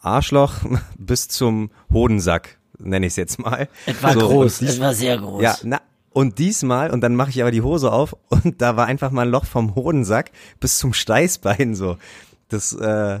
[0.00, 0.52] Arschloch
[0.98, 3.68] bis zum Hodensack, nenne ich es jetzt mal.
[3.86, 5.42] Es war So, groß, es war sehr groß.
[5.42, 5.80] ja, na,
[6.16, 9.22] und diesmal, und dann mache ich aber die Hose auf und da war einfach mal
[9.26, 10.30] ein Loch vom Hodensack
[10.60, 11.98] bis zum Steißbein so.
[12.48, 13.20] Das, äh,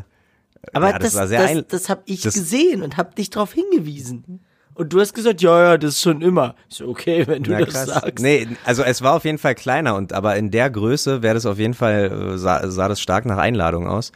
[0.72, 3.28] Aber ja, das, war sehr das, ein- das habe ich das- gesehen und habe dich
[3.28, 4.40] darauf hingewiesen.
[4.74, 6.54] Und du hast gesagt, ja, ja, das ist schon immer.
[6.68, 7.86] So, okay, wenn du ja, das krass.
[7.88, 8.18] sagst.
[8.22, 11.44] Nee, also es war auf jeden Fall kleiner und aber in der Größe wäre das
[11.46, 14.12] auf jeden Fall, äh, sah, sah das stark nach Einladung aus.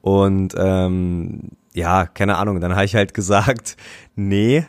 [0.00, 3.76] Und ähm, ja, keine Ahnung, dann habe ich halt gesagt,
[4.16, 4.64] nee,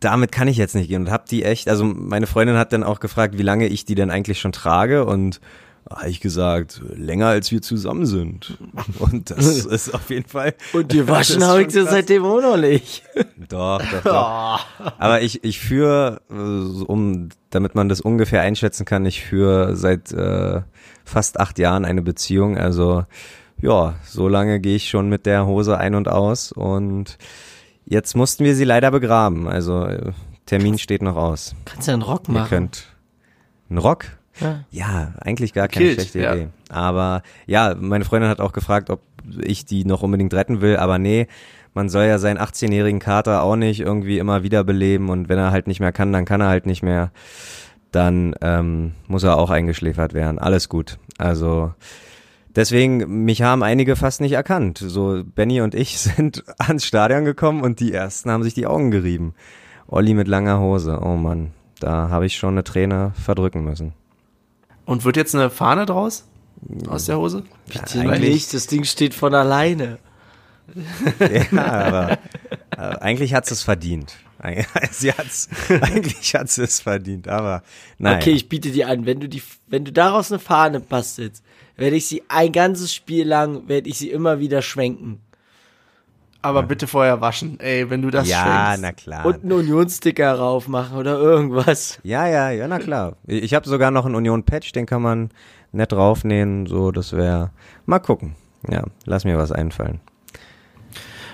[0.00, 2.84] damit kann ich jetzt nicht gehen und hab die echt, also meine Freundin hat dann
[2.84, 5.40] auch gefragt, wie lange ich die denn eigentlich schon trage und
[5.90, 8.58] habe ich gesagt, länger als wir zusammen sind.
[8.98, 10.54] Und das ist auf jeden Fall.
[10.72, 11.88] Und die waschen habe ich krass.
[11.90, 13.04] seitdem auch noch nicht.
[13.48, 14.66] Doch, doch, doch.
[14.98, 20.12] Aber ich, ich führe, äh, um, damit man das ungefähr einschätzen kann, ich führe seit
[20.12, 20.60] äh,
[21.04, 22.58] fast acht Jahren eine Beziehung.
[22.58, 23.04] Also
[23.60, 27.18] ja, so lange gehe ich schon mit der Hose ein und aus und
[27.88, 29.48] jetzt mussten wir sie leider begraben.
[29.48, 30.12] Also äh,
[30.46, 31.54] Termin steht noch aus.
[31.64, 32.48] Kannst ja einen Rock Ihr machen.
[32.48, 32.86] könnt
[33.68, 34.04] einen Rock?
[34.40, 34.64] Ja.
[34.70, 36.34] Ja, eigentlich gar keine Kilt, schlechte ja.
[36.34, 36.48] Idee.
[36.68, 39.00] Aber ja, meine Freundin hat auch gefragt, ob
[39.42, 41.26] ich die noch unbedingt retten will, aber nee,
[41.74, 45.66] man soll ja seinen 18-jährigen Kater auch nicht irgendwie immer wiederbeleben und wenn er halt
[45.66, 47.10] nicht mehr kann, dann kann er halt nicht mehr.
[47.90, 50.38] Dann ähm, muss er auch eingeschläfert werden.
[50.38, 50.98] Alles gut.
[51.18, 51.72] Also
[52.54, 54.78] deswegen, mich haben einige fast nicht erkannt.
[54.78, 58.90] So, Benny und ich sind ans Stadion gekommen und die ersten haben sich die Augen
[58.90, 59.34] gerieben.
[59.86, 61.00] Olli mit langer Hose.
[61.02, 63.94] Oh Mann, da habe ich schon eine Träne verdrücken müssen.
[64.84, 66.26] Und wird jetzt eine Fahne draus?
[66.88, 67.44] Aus der Hose?
[67.66, 69.98] Bitte nicht, das Ding steht von alleine.
[71.50, 72.18] Ja, aber
[72.76, 74.18] äh, eigentlich hat es verdient.
[74.92, 77.62] Sie hat's, eigentlich hat sie es verdient, aber
[77.98, 78.18] nein.
[78.18, 81.42] Okay, ich biete dir an, wenn du die, wenn du daraus eine Fahne bastelst,
[81.78, 85.20] werde ich sie ein ganzes Spiel lang, werde ich sie immer wieder schwenken.
[86.42, 87.58] Aber bitte vorher waschen.
[87.58, 88.82] Ey, wenn du das ja, schenkst.
[88.82, 89.26] na klar.
[89.26, 91.98] Und einen Unionssticker raufmachen oder irgendwas.
[92.02, 93.16] ja, ja, ja, na klar.
[93.26, 95.30] Ich habe sogar noch einen Union-Patch, den kann man
[95.72, 97.50] nett draufnähen, so, das wäre,
[97.86, 98.34] mal gucken.
[98.68, 100.00] Ja, lass mir was einfallen.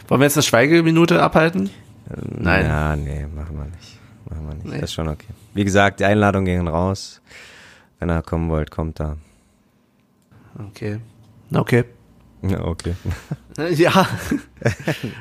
[0.09, 1.71] Wollen wir jetzt eine Schweigeminute abhalten?
[2.31, 2.67] Nein.
[2.67, 3.99] Ja, nee, machen wir nicht.
[4.29, 4.67] Machen wir nicht.
[4.67, 4.81] Nee.
[4.81, 5.29] Das ist schon okay.
[5.55, 7.23] Wie gesagt, die Einladungen gingen raus.
[7.99, 9.17] Wenn ihr kommen wollt, kommt da.
[10.59, 11.01] Okay.
[11.53, 11.85] Okay.
[12.43, 12.95] Ja, okay.
[13.77, 14.09] Ja.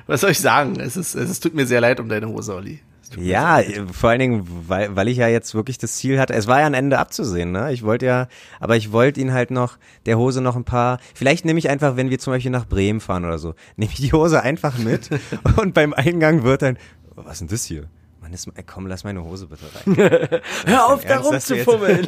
[0.07, 0.79] Was soll ich sagen?
[0.79, 2.79] Es ist, es tut mir sehr leid um deine Hose, Olli.
[3.15, 3.61] Ja,
[3.91, 6.33] vor allen Dingen, weil, weil ich ja jetzt wirklich das Ziel hatte.
[6.33, 7.71] Es war ja ein Ende abzusehen, ne?
[7.71, 8.27] Ich wollte ja,
[8.59, 9.77] aber ich wollte ihn halt noch,
[10.07, 13.01] der Hose noch ein paar, vielleicht nehme ich einfach, wenn wir zum Beispiel nach Bremen
[13.01, 15.09] fahren oder so, nehme ich die Hose einfach mit
[15.57, 16.77] und beim Eingang wird dann,
[17.15, 17.87] oh, was ist denn das hier?
[18.21, 20.41] Mann, ist, ey, komm, lass meine Hose bitte rein.
[20.65, 22.05] Hör auf, da rumzufummeln.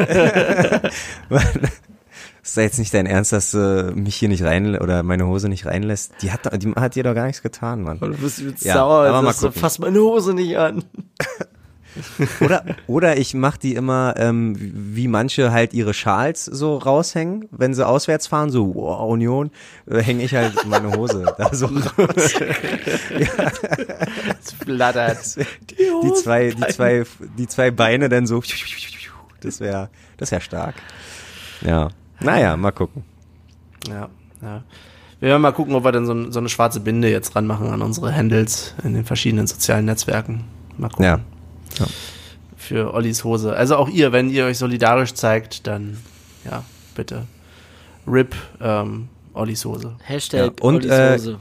[2.46, 5.50] Ist da jetzt nicht dein Ernst, dass du mich hier nicht rein oder meine Hose
[5.50, 6.14] nicht reinlässt?
[6.22, 8.00] Die hat, die hat dir doch gar nichts getan, Mann.
[8.00, 9.60] Du bist jetzt Ja, sauer, aber mal gucken.
[9.60, 10.84] fass meine Hose nicht an.
[12.42, 17.74] Oder, oder ich mach die immer, ähm, wie manche halt ihre Schals so raushängen, wenn
[17.74, 19.50] sie auswärts fahren, so, wow, Union,
[19.90, 21.86] äh, hänge ich halt meine Hose da so raus.
[24.44, 25.38] Es flattert.
[25.80, 27.06] Die zwei, die zwei,
[27.38, 28.44] die zwei Beine dann so,
[29.42, 30.76] das wäre, das wäre stark.
[31.62, 31.88] Ja.
[32.20, 33.04] Naja, mal gucken.
[33.88, 34.10] Ja,
[34.42, 34.64] ja.
[35.20, 37.68] Wir werden mal gucken, ob wir dann so, ein- so eine schwarze Binde jetzt ranmachen
[37.70, 40.44] an unsere Handles in den verschiedenen sozialen Netzwerken.
[40.78, 41.06] Mal gucken.
[41.06, 41.20] Ja.
[42.58, 43.56] Für Ollis Hose.
[43.56, 45.98] Also auch ihr, wenn ihr euch solidarisch zeigt, dann
[46.44, 46.64] ja,
[46.96, 47.26] bitte.
[48.08, 49.96] RIP ähm, Ollis Hose.
[50.04, 51.40] Hashtag Ja, und, Ollis äh, Hose.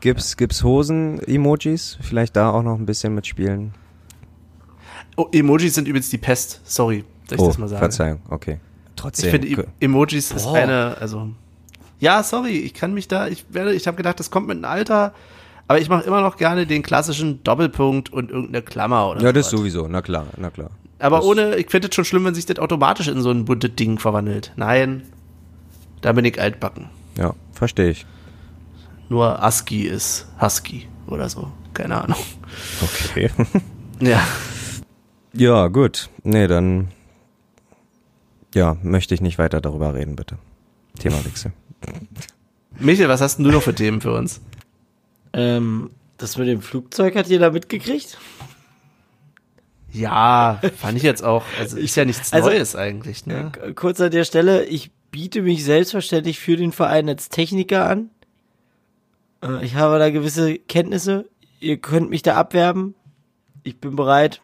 [0.00, 1.98] Gibt's, gibt's Hosen-Emojis?
[2.00, 3.72] Vielleicht da auch noch ein bisschen mitspielen?
[5.16, 6.60] Oh, Emojis sind übrigens die Pest.
[6.64, 7.80] Sorry, dass ich oh, das mal sage.
[7.80, 8.60] Verzeihung, okay.
[8.98, 9.34] Trotzdem.
[9.44, 9.62] Ich finde.
[9.80, 10.54] E- Emojis ist Boah.
[10.56, 11.30] eine, also.
[12.00, 14.64] Ja, sorry, ich kann mich da, ich werde, ich habe gedacht, das kommt mit dem
[14.64, 15.12] Alter,
[15.66, 19.50] aber ich mache immer noch gerne den klassischen Doppelpunkt und irgendeine Klammer oder ja, das
[19.50, 19.60] sowas.
[19.60, 20.70] sowieso, na klar, na klar.
[21.00, 23.44] Aber das- ohne, ich finde es schon schlimm, wenn sich das automatisch in so ein
[23.44, 24.52] buntes Ding verwandelt.
[24.56, 25.02] Nein,
[26.00, 26.88] da bin ich altbacken.
[27.16, 28.06] Ja, verstehe ich.
[29.08, 31.50] Nur ASCII ist Husky oder so.
[31.74, 32.18] Keine Ahnung.
[32.82, 33.30] Okay.
[34.00, 34.20] Ja.
[35.32, 36.08] ja, gut.
[36.22, 36.86] Nee, dann
[38.58, 40.36] ja, möchte ich nicht weiter darüber reden, bitte.
[40.98, 41.52] Themawechsel.
[42.78, 44.40] Michael, was hast denn du noch für Themen für uns?
[45.32, 48.18] Ähm, Das mit dem Flugzeug hat jeder mitgekriegt?
[49.92, 51.44] Ja, fand ich jetzt auch.
[51.58, 53.52] Also ist ja nichts Also- Neues eigentlich, ne?
[53.74, 58.10] Kurz an der Stelle, ich biete mich selbstverständlich für den Verein als Techniker an.
[59.42, 61.28] Äh, Ich habe da gewisse Kenntnisse.
[61.60, 62.94] Ihr könnt mich da abwerben.
[63.62, 64.42] Ich bin bereit.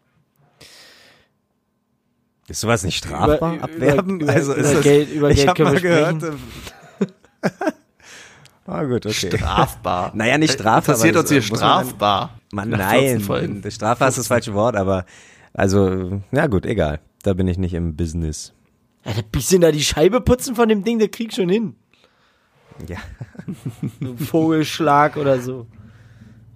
[2.49, 3.55] Ist sowas nicht strafbar?
[3.55, 4.21] Über- Abwerben?
[4.21, 6.23] über- also über ist das, Geld- über ich Geld können mal wir gehört.
[6.23, 7.49] äh,
[8.67, 9.13] ah gut, okay.
[9.37, 10.13] Strafbar.
[10.15, 12.39] Naja, nicht strafbar, Interessiert aber uns hier man- strafbar.
[12.53, 13.27] Mann, Nach 14
[13.63, 15.05] nein, Strafbar ist das falsche Wort, aber
[15.53, 17.01] also, ja gut, egal.
[17.23, 18.53] Da bin ich nicht im Business.
[19.05, 21.75] Ja, ein bisschen da die Scheibe putzen von dem Ding, der kriegt schon hin.
[22.89, 22.99] Ja.
[24.01, 25.67] So ein Vogelschlag oder so.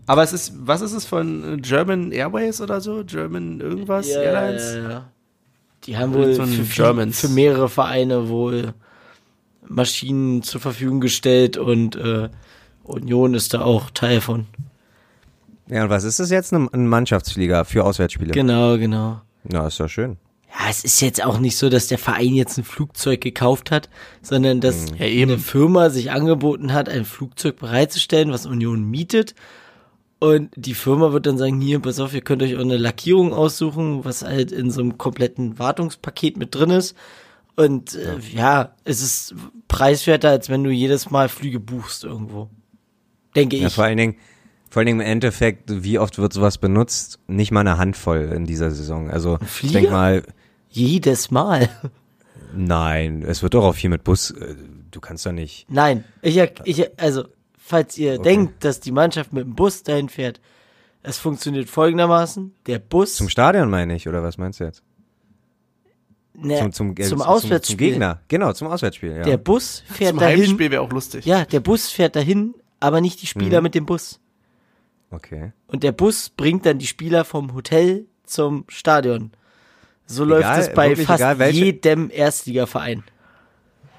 [0.06, 3.04] Aber es ist, was ist es von äh, German Airways oder so?
[3.04, 4.06] German irgendwas?
[4.08, 4.74] Airlines?
[4.74, 5.10] Ja, ja.
[5.84, 8.74] Die haben wohl So für, für mehrere Vereine wohl
[9.66, 12.28] Maschinen zur Verfügung gestellt und äh,
[12.82, 14.46] Union ist da auch Teil von.
[15.68, 16.52] Ja, und was ist das jetzt?
[16.52, 18.32] Ein ein Mannschaftsflieger für Auswärtsspiele?
[18.32, 19.20] Genau, genau.
[19.50, 20.16] Ja, ist doch schön.
[20.48, 23.90] Ja, es ist jetzt auch nicht so, dass der Verein jetzt ein Flugzeug gekauft hat,
[24.22, 25.32] sondern dass Ja, eben.
[25.32, 29.34] eine Firma sich angeboten hat, ein Flugzeug bereitzustellen, was Union mietet.
[30.20, 33.32] Und die Firma wird dann sagen, hier, pass auf, ihr könnt euch auch eine Lackierung
[33.32, 36.96] aussuchen, was halt in so einem kompletten Wartungspaket mit drin ist.
[37.54, 39.34] Und äh, ja, es ist
[39.68, 42.50] preiswerter, als wenn du jedes Mal Flüge buchst irgendwo.
[43.36, 43.74] Denke Ja, ich.
[43.74, 44.16] vor allen Dingen,
[44.70, 47.20] vor allen Dingen im Endeffekt, wie oft wird sowas benutzt?
[47.28, 49.10] Nicht mal eine Handvoll in dieser Saison.
[49.10, 50.22] Also, ich denk mal,
[50.70, 51.68] Jedes Mal.
[52.54, 54.54] nein, es wird doch auch viel mit Bus, äh,
[54.90, 55.66] du kannst doch nicht.
[55.68, 57.24] Nein, ich, ich also,
[57.68, 60.40] falls ihr denkt, dass die Mannschaft mit dem Bus dahin fährt,
[61.02, 64.82] es funktioniert folgendermaßen, der Bus Zum Stadion meine ich, oder was meinst du jetzt?
[66.34, 67.76] ne, Zum, zum, äh, zum Auswärtsspiel.
[67.76, 68.20] Zum Gegner.
[68.28, 69.22] Genau, zum Auswärtsspiel, ja.
[69.22, 70.40] Der Bus fährt Zum dahin.
[70.42, 71.24] Heimspiel wäre auch lustig.
[71.24, 73.40] Ja, der Bus fährt dahin, aber nicht die Mhm.
[73.40, 74.20] Spieler mit dem Bus.
[75.10, 75.52] Okay.
[75.66, 79.32] Und der Bus bringt dann die Spieler vom Hotel zum Stadion.
[80.06, 83.04] So läuft Egal, es bei fast egal, jedem Erstligaverein.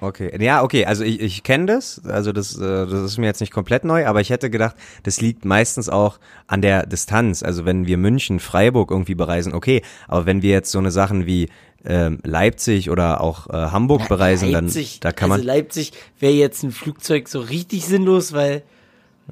[0.02, 3.40] Okay, ja, okay, also ich, ich kenne das, also das, äh, das ist mir jetzt
[3.40, 7.42] nicht komplett neu, aber ich hätte gedacht, das liegt meistens auch an der Distanz.
[7.42, 11.26] Also wenn wir München, Freiburg irgendwie bereisen, okay, aber wenn wir jetzt so eine Sachen
[11.26, 11.48] wie
[11.84, 16.32] ähm, Leipzig oder auch äh, Hamburg bereisen, Leipzig, dann da kann also man, Leipzig wäre
[16.32, 18.62] jetzt ein Flugzeug so richtig sinnlos, weil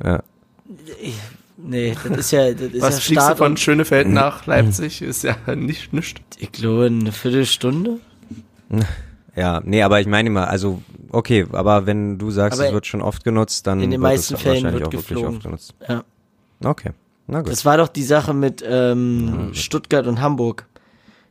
[0.05, 0.23] ja,
[1.57, 4.47] nee, das ist ja das ist Was ja fliegst du Start von und- Schönefeld nach
[4.47, 5.01] Leipzig?
[5.03, 6.20] Ist ja nicht nichts.
[6.39, 8.01] Ich glaube eine Viertelstunde.
[9.39, 10.82] ja, nee, aber ich meine mal, also
[11.12, 14.12] okay, aber wenn du sagst, Aber es wird schon oft genutzt, dann in den wird
[14.12, 15.36] meisten es Fällen wahrscheinlich wird auch wirklich geflogen.
[15.36, 15.74] oft genutzt.
[15.89, 16.05] Ja.
[16.65, 16.90] Okay,
[17.28, 17.52] na gut.
[17.52, 20.66] Das war doch die Sache mit ähm, Stuttgart und Hamburg.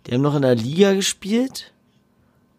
[0.05, 1.73] Die haben noch in der Liga gespielt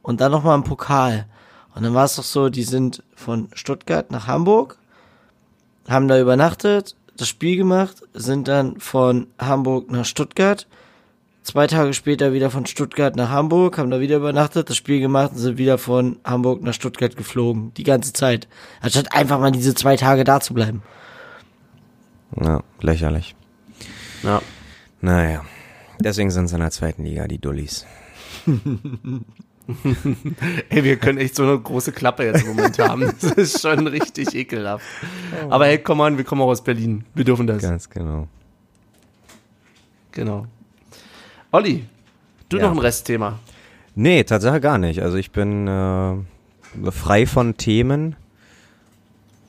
[0.02, 1.26] und dann noch mal im Pokal.
[1.74, 4.76] Und dann war es doch so, die sind von Stuttgart nach Hamburg,
[5.88, 10.66] haben da übernachtet, das Spiel gemacht, sind dann von Hamburg nach Stuttgart,
[11.48, 15.32] zwei Tage später wieder von Stuttgart nach Hamburg, haben da wieder übernachtet, das Spiel gemacht
[15.32, 17.72] und sind wieder von Hamburg nach Stuttgart geflogen.
[17.74, 18.48] Die ganze Zeit.
[18.82, 20.82] Anstatt einfach mal diese zwei Tage da zu bleiben.
[22.38, 23.34] Ja, lächerlich.
[24.22, 24.42] Ja.
[25.00, 25.42] Naja.
[25.98, 27.86] Deswegen sind sie in der zweiten Liga, die Dullis.
[30.68, 33.10] Ey, wir können echt so eine große Klappe jetzt im Moment haben.
[33.20, 34.84] Das ist schon richtig ekelhaft.
[35.48, 37.04] Aber hey, komm an, wir kommen auch aus Berlin.
[37.14, 37.62] Wir dürfen das.
[37.62, 38.28] Ganz genau.
[40.12, 40.46] Genau.
[41.52, 41.84] Olli,
[42.48, 42.64] du Ja.
[42.64, 43.38] noch ein Restthema.
[43.94, 45.00] Nee, Tatsache gar nicht.
[45.02, 46.14] Also ich bin äh,
[46.90, 48.16] frei von Themen.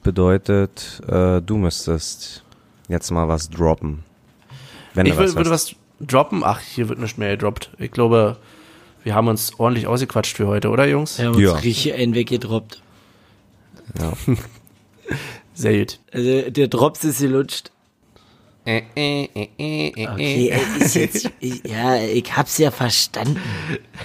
[0.04, 2.44] Bedeutet, äh, du müsstest
[2.88, 4.04] jetzt mal was droppen.
[4.94, 5.76] Wenn Ich du was würde hast.
[6.00, 6.42] was droppen.
[6.44, 7.72] Ach, hier wird nicht mehr gedroppt.
[7.78, 8.38] Ich glaube,
[9.04, 11.20] wir haben uns ordentlich ausgequatscht für heute, oder Jungs?
[11.20, 11.54] Wir haben uns Ja.
[11.56, 12.82] richtig einen weggedroppt.
[15.54, 16.00] Sehr gut.
[16.14, 17.72] Also der Drops ist gelutscht.
[18.70, 23.40] Äh, äh, äh, Okay, äh, ist jetzt, ich, ja, ich hab's ja verstanden.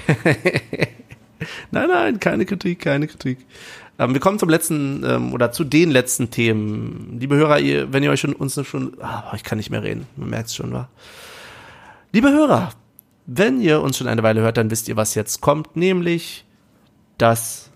[1.70, 3.38] Nein, nein, keine Kritik, keine Kritik.
[3.98, 7.18] Ähm, wir kommen zum letzten ähm, oder zu den letzten Themen.
[7.20, 10.06] Liebe Hörer, ihr, wenn ihr euch schon uns schon, ah, ich kann nicht mehr reden,
[10.16, 10.88] man merkt es schon, wa?
[12.12, 12.70] Liebe Hörer,
[13.26, 16.46] wenn ihr uns schon eine Weile hört, dann wisst ihr, was jetzt kommt, nämlich
[17.18, 17.70] das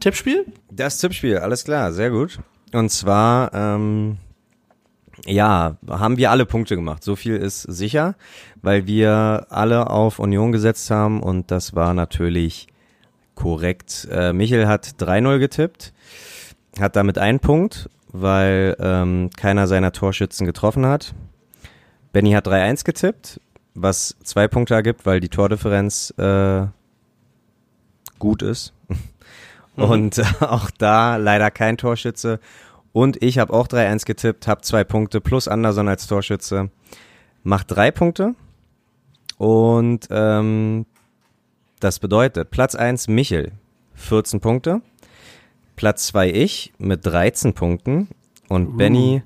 [0.00, 0.46] Tippspiel.
[0.70, 2.40] Das Tippspiel, alles klar, sehr gut.
[2.72, 4.18] Und zwar, ähm,
[5.24, 7.02] ja, haben wir alle Punkte gemacht.
[7.02, 8.14] So viel ist sicher,
[8.62, 12.66] weil wir alle auf Union gesetzt haben und das war natürlich
[13.34, 14.06] korrekt.
[14.10, 15.92] Äh, Michel hat 3-0 getippt,
[16.78, 21.14] hat damit einen Punkt, weil ähm, keiner seiner Torschützen getroffen hat.
[22.12, 23.40] Benny hat 3-1 getippt,
[23.74, 26.66] was zwei Punkte ergibt, weil die Tordifferenz äh,
[28.18, 28.72] gut ist.
[29.76, 32.40] Und äh, auch da leider kein Torschütze.
[32.96, 36.70] Und ich habe auch 3-1 getippt, habe zwei Punkte plus Anderson als Torschütze.
[37.42, 38.34] Macht drei Punkte.
[39.36, 40.86] Und ähm,
[41.78, 43.52] das bedeutet, Platz 1 Michel,
[43.96, 44.80] 14 Punkte.
[45.76, 48.08] Platz 2 ich mit 13 Punkten.
[48.48, 48.76] Und uh.
[48.78, 49.22] Benny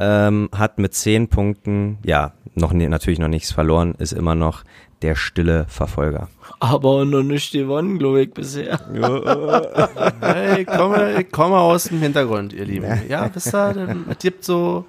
[0.00, 4.64] ähm, hat mit 10 Punkten, ja, noch natürlich noch nichts verloren, ist immer noch
[5.02, 6.28] der stille Verfolger.
[6.58, 8.80] Aber noch nicht gewonnen, glaube ich, bisher.
[10.20, 13.02] hey, ich komme, ich komme aus dem Hintergrund, ihr Lieben.
[13.08, 14.86] Ja, wisst ihr, es gibt so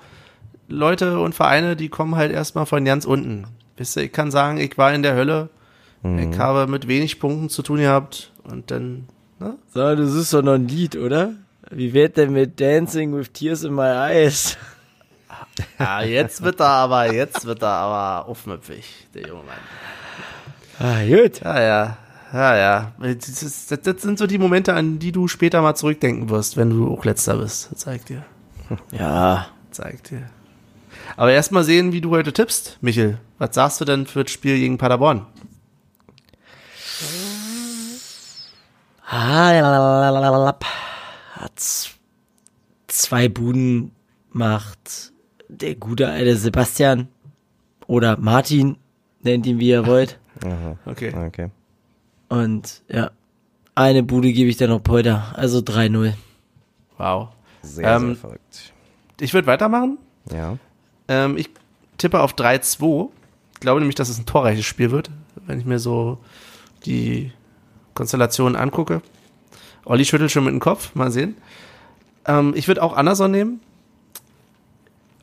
[0.67, 3.47] Leute und Vereine, die kommen halt erstmal von ganz unten.
[3.75, 5.49] Wisst ihr, ich kann sagen, ich war in der Hölle.
[6.03, 6.31] Mhm.
[6.31, 9.07] Ich habe mit wenig Punkten zu tun gehabt und dann,
[9.39, 9.57] ne?
[9.73, 11.33] So, das ist doch noch ein Lied, oder?
[11.69, 14.57] Wie wird denn mit Dancing with Tears in My Eyes?
[15.79, 19.57] Ja, jetzt wird er aber, jetzt wird er aber aufmüpfig, der junge Mann.
[20.79, 21.41] Ah, gut.
[21.41, 21.97] Ja, ja.
[22.33, 22.91] Ja, ja.
[22.99, 26.57] Das, ist, das, das, sind so die Momente, an die du später mal zurückdenken wirst,
[26.57, 27.69] wenn du auch letzter bist.
[27.75, 28.25] Zeig dir.
[28.91, 29.47] Ja.
[29.71, 30.29] Zeig dir.
[31.15, 33.17] Aber erst mal sehen, wie du heute tippst, Michel.
[33.37, 35.25] Was sagst du denn für das Spiel gegen Paderborn?
[39.07, 39.69] Hat
[42.87, 43.91] zwei Buden
[44.31, 45.13] macht
[45.47, 47.07] der gute alte Sebastian
[47.85, 48.77] oder Martin,
[49.21, 50.19] nennt ihn wie ihr wollt.
[50.45, 50.77] Aha.
[50.85, 51.13] Okay.
[51.15, 51.49] okay.
[52.29, 53.11] Und ja,
[53.75, 56.13] eine Bude gebe ich dann noch heute, also 3-0.
[56.97, 57.29] Wow.
[57.61, 58.73] Sehr, ähm, sehr verrückt.
[59.19, 59.97] Ich würde weitermachen.
[60.31, 60.57] Ja.
[61.07, 61.49] Ähm, ich
[61.97, 63.09] tippe auf 3-2.
[63.53, 65.09] Ich glaube nämlich, dass es ein torreiches Spiel wird,
[65.45, 66.19] wenn ich mir so
[66.85, 67.31] die
[67.93, 69.01] Konstellation angucke.
[69.85, 71.37] Olli schüttelt schon mit dem Kopf, mal sehen.
[72.25, 73.61] Ähm, ich würde auch Anderson nehmen.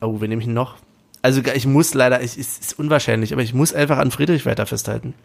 [0.01, 0.77] Oh, wen nehme ich noch?
[1.25, 5.15] Also ich muss leider, es ist, unwahrscheinlich, aber ich muss einfach an Friedrich weiter festhalten.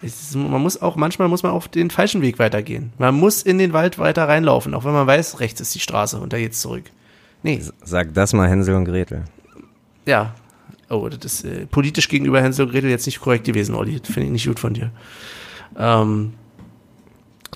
[0.00, 2.94] Ist, man muss auch, manchmal muss man auf den falschen Weg weitergehen.
[2.96, 6.18] Man muss in den Wald weiter reinlaufen, auch wenn man weiß, rechts ist die Straße
[6.18, 6.84] und da geht's zurück.
[7.42, 7.60] Nee.
[7.84, 9.24] Sag das mal Hänsel und Gretel.
[10.06, 10.34] Ja.
[10.88, 14.00] Oh, das ist äh, politisch gegenüber Hänsel und Gretel jetzt nicht korrekt gewesen, Olli.
[14.04, 14.90] Finde ich nicht gut von dir.
[15.76, 16.32] Ähm,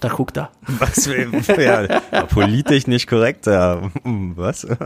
[0.03, 0.51] da guckt er.
[0.67, 1.07] Was?
[1.07, 3.47] Ja, politisch nicht korrekt.
[3.47, 3.91] Ja.
[4.05, 4.67] Was?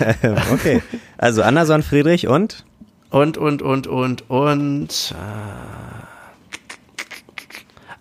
[0.52, 0.82] okay.
[1.18, 2.64] Also Anderson, Friedrich und?
[3.10, 5.14] Und, und, und, und, und.
[5.14, 6.02] Äh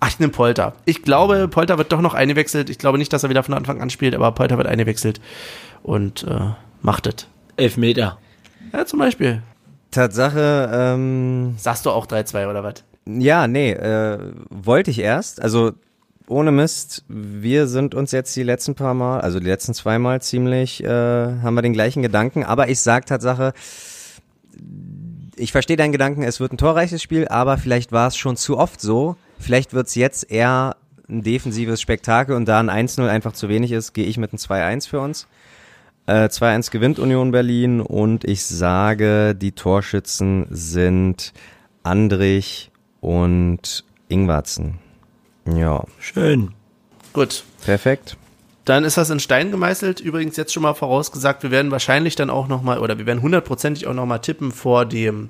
[0.03, 0.73] Ach, ich nehme Polter.
[0.85, 2.71] Ich glaube, Polter wird doch noch eingewechselt.
[2.71, 5.21] Ich glaube nicht, dass er wieder von Anfang an spielt, aber Polter wird eingewechselt
[5.83, 6.39] und äh,
[6.81, 7.27] macht es.
[7.55, 8.17] Elf Meter.
[8.73, 9.43] Ja, zum Beispiel.
[9.91, 11.53] Tatsache, ähm.
[11.57, 12.83] Sagst du auch 3-2 oder was?
[13.05, 14.17] Ja, nee, äh,
[14.49, 15.39] wollte ich erst.
[15.39, 15.73] Also
[16.31, 20.21] ohne Mist, wir sind uns jetzt die letzten paar Mal, also die letzten zwei Mal
[20.21, 22.43] ziemlich, äh, haben wir den gleichen Gedanken.
[22.43, 23.53] Aber ich sag Tatsache,
[25.35, 28.57] ich verstehe deinen Gedanken, es wird ein torreiches Spiel, aber vielleicht war es schon zu
[28.57, 30.75] oft so, Vielleicht wird es jetzt eher
[31.09, 34.37] ein defensives Spektakel und da ein 1-0 einfach zu wenig ist, gehe ich mit einem
[34.37, 35.27] 2-1 für uns.
[36.05, 41.33] Äh, 2-1 gewinnt Union Berlin und ich sage, die Torschützen sind
[41.83, 42.71] Andrich
[43.01, 44.77] und Ingwarzen.
[45.45, 45.83] Ja.
[45.99, 46.53] Schön.
[47.13, 47.43] Gut.
[47.63, 48.17] Perfekt.
[48.65, 49.99] Dann ist das in Stein gemeißelt.
[49.99, 53.87] Übrigens jetzt schon mal vorausgesagt, wir werden wahrscheinlich dann auch nochmal, oder wir werden hundertprozentig
[53.87, 55.29] auch nochmal tippen vor dem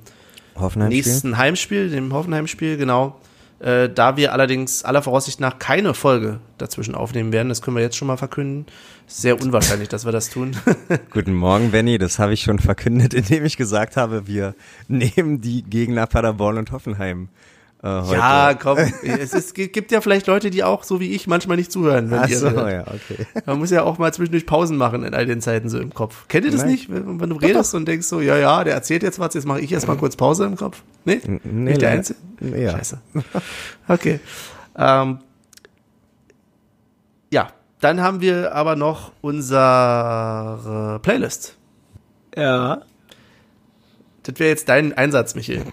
[0.76, 3.20] nächsten Heimspiel, dem Hoffenheim-Spiel, genau.
[3.62, 7.84] Äh, da wir allerdings aller Voraussicht nach keine Folge dazwischen aufnehmen werden, das können wir
[7.84, 8.66] jetzt schon mal verkünden.
[9.06, 10.56] Sehr unwahrscheinlich, dass wir das tun.
[11.12, 12.00] Guten Morgen, Benny.
[12.00, 14.56] Das habe ich schon verkündet, indem ich gesagt habe, wir
[14.88, 17.30] nehmen die Gegner Paderborn und Hoffenheim
[17.84, 18.14] äh, heute.
[18.14, 21.72] Ja, komm, es ist, gibt ja vielleicht Leute, die auch so wie ich manchmal nicht
[21.72, 22.12] zuhören.
[22.12, 23.26] Wenn Ach so, ja, okay.
[23.46, 26.28] Man muss ja auch mal zwischendurch Pausen machen in all den Zeiten so im Kopf.
[26.28, 26.72] Kennt ihr das Nein.
[26.72, 27.80] nicht, wenn, wenn du doch, redest doch.
[27.80, 30.46] und denkst so, ja, ja, der erzählt jetzt was, jetzt mache ich erstmal kurz Pause
[30.46, 30.84] im Kopf?
[31.06, 31.22] Nee?
[31.26, 32.20] nee nicht der Einzige?
[32.40, 32.72] Ja.
[32.72, 33.02] Scheiße.
[33.88, 34.20] Okay.
[34.78, 35.20] Ähm,
[37.34, 37.50] ja,
[37.80, 41.58] dann haben wir aber noch unsere Playlist.
[42.38, 42.84] Ja.
[44.24, 45.64] Das wäre jetzt dein Einsatz, Michael.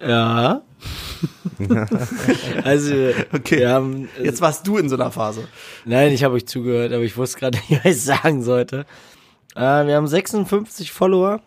[0.00, 0.62] Ja.
[2.64, 2.94] also,
[3.32, 3.58] okay.
[3.58, 5.46] Wir haben, äh, Jetzt warst du in so einer Phase.
[5.84, 8.86] Nein, ich habe euch zugehört, aber ich wusste gerade nicht, was ich sagen sollte.
[9.54, 11.40] Äh, wir haben 56 Follower,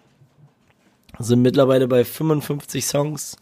[1.19, 3.37] sind mittlerweile bei 55 Songs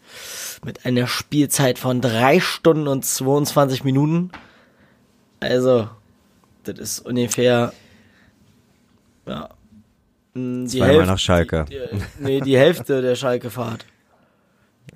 [0.64, 4.30] mit einer Spielzeit von 3 Stunden und 22 Minuten.
[5.40, 5.88] Also,
[6.64, 7.72] das ist ungefähr,
[9.26, 9.48] ja,
[10.34, 11.64] die Zweimal Hälfte, nach Schalke.
[11.68, 13.86] Die, die, nee, die Hälfte der Schalke-Fahrt.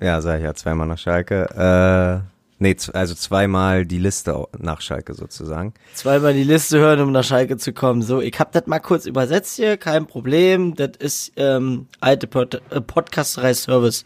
[0.03, 1.45] Ja, sag ich ja, zweimal nach Schalke.
[1.55, 2.27] Äh,
[2.59, 5.73] nee, also zweimal die Liste nach Schalke sozusagen.
[5.93, 8.01] Zweimal die Liste hören, um nach Schalke zu kommen.
[8.01, 10.75] So, ich hab das mal kurz übersetzt hier, kein Problem.
[10.75, 14.03] Das ist ähm, alte Pod äh, Podcasterei-Service.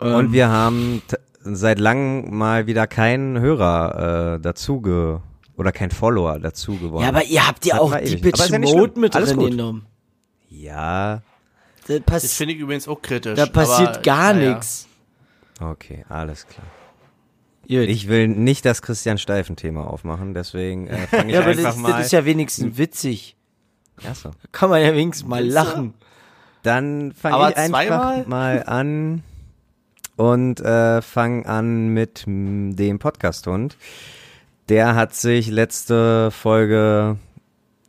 [0.00, 1.02] Ähm, Und wir haben
[1.42, 4.82] seit langem mal wieder keinen Hörer äh, dazu
[5.58, 7.02] oder kein Follower dazu geworden.
[7.02, 9.84] Ja, aber ihr habt ja auch die Bitch Mode mit drin genommen.
[10.48, 11.20] Ja,
[11.86, 13.36] Da, Das finde ich übrigens auch kritisch.
[13.36, 14.54] da passiert aber, gar naja.
[14.54, 14.88] nichts.
[15.60, 16.66] okay, alles klar.
[17.62, 17.88] Gut.
[17.88, 21.76] Ich will nicht das Christian Steifen-Thema aufmachen, deswegen äh, fange ich ja, aber einfach das,
[21.76, 21.92] mal.
[21.92, 23.36] das ist ja wenigstens witzig.
[24.08, 24.30] Achso.
[24.52, 25.94] Kann man ja wenigstens mal lachen.
[26.62, 28.24] Dann fange Aber ich einfach zweimal?
[28.26, 29.22] mal an
[30.16, 33.76] und äh, fange an mit dem Podcast-Hund.
[34.68, 37.18] Der hat sich letzte Folge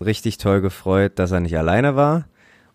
[0.01, 2.25] richtig toll gefreut, dass er nicht alleine war.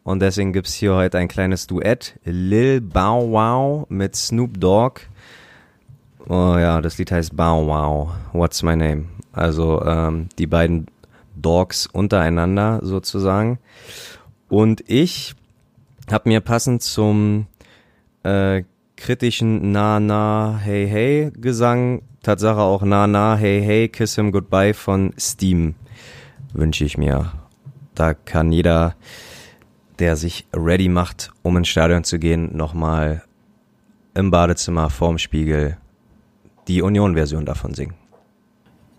[0.02, 2.18] Und deswegen gibt's hier heute ein kleines Duett.
[2.24, 5.00] Lil Bow Wow mit Snoop Dogg.
[6.28, 9.06] Oh ja, das Lied heißt Bow Wow, What's My Name?
[9.32, 10.86] Also ähm, die beiden
[11.36, 13.58] Dogs untereinander sozusagen.
[14.48, 15.34] Und ich
[16.10, 17.46] habe mir passend zum
[18.22, 18.64] äh,
[18.96, 24.74] kritischen Na Na Hey Hey Gesang Tatsache auch Na Na Hey Hey Kiss Him Goodbye
[24.74, 25.74] von Steam
[26.52, 27.32] wünsche ich mir.
[27.94, 28.94] Da kann jeder,
[30.00, 33.22] der sich ready macht, um ins Stadion zu gehen, nochmal
[34.14, 35.76] im Badezimmer vorm Spiegel
[36.68, 37.94] die Union-Version davon singen.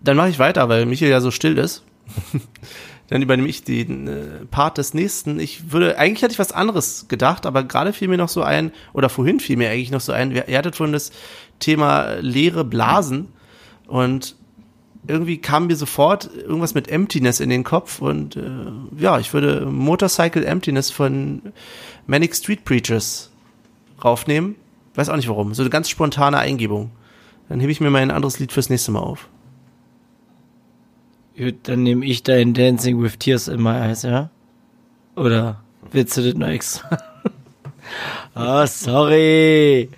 [0.02, 1.84] Dann mache ich weiter, weil Michael ja so still ist.
[3.08, 5.38] Dann übernehme ich den äh, Part des nächsten.
[5.38, 8.72] Ich würde, eigentlich hätte ich was anderes gedacht, aber gerade fiel mir noch so ein,
[8.94, 11.12] oder vorhin fiel mir eigentlich noch so ein, ihr hattet vorhin das
[11.58, 13.28] Thema leere Blasen
[13.86, 14.36] und
[15.06, 18.42] irgendwie kam mir sofort irgendwas mit Emptiness in den Kopf und äh,
[18.98, 21.52] ja, ich würde Motorcycle Emptiness von
[22.06, 23.30] Manic Street Preachers
[24.02, 24.56] raufnehmen.
[24.94, 25.54] Weiß auch nicht warum.
[25.54, 26.90] So eine ganz spontane Eingebung.
[27.48, 29.28] Dann hebe ich mir mal ein anderes Lied fürs nächste Mal auf.
[31.36, 34.30] Gut, dann nehme ich dein Dancing with Tears in my eyes, ja?
[35.16, 36.98] Oder willst du das noch extra?
[38.34, 39.90] Ah, sorry.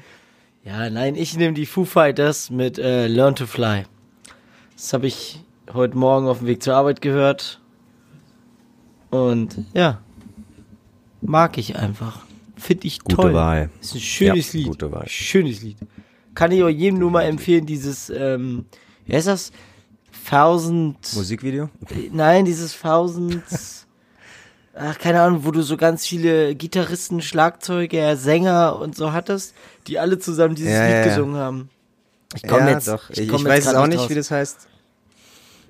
[0.65, 3.85] Ja, nein, ich nehme die Foo Fighters mit äh, Learn to Fly.
[4.77, 5.41] Das habe ich
[5.73, 7.61] heute Morgen auf dem Weg zur Arbeit gehört.
[9.11, 10.01] Und ja,
[11.21, 12.21] mag ich einfach.
[12.57, 13.35] Finde ich Gute toll.
[13.35, 13.71] Wahl.
[13.81, 14.69] Ist ein schönes Ja, Lied.
[14.69, 15.09] gute Wahl.
[15.09, 15.77] Schönes Lied.
[16.35, 18.67] Kann ich auch jedem nur mal empfehlen, dieses, ähm,
[19.07, 19.53] wie heißt das?
[20.29, 20.97] Thousand.
[21.15, 21.69] Musikvideo?
[22.13, 23.87] Nein, dieses Thousands.
[24.77, 29.55] Ach, keine Ahnung, wo du so ganz viele Gitarristen, Schlagzeuger, Sänger und so hattest,
[29.87, 31.05] die alle zusammen dieses Ja, Lied ja.
[31.05, 31.69] gesungen haben.
[32.35, 33.11] Ich komm ja, jetzt, doch.
[33.11, 34.11] Ich, ich, ich, weiß es auch nicht, raus.
[34.11, 34.69] wie das heißt.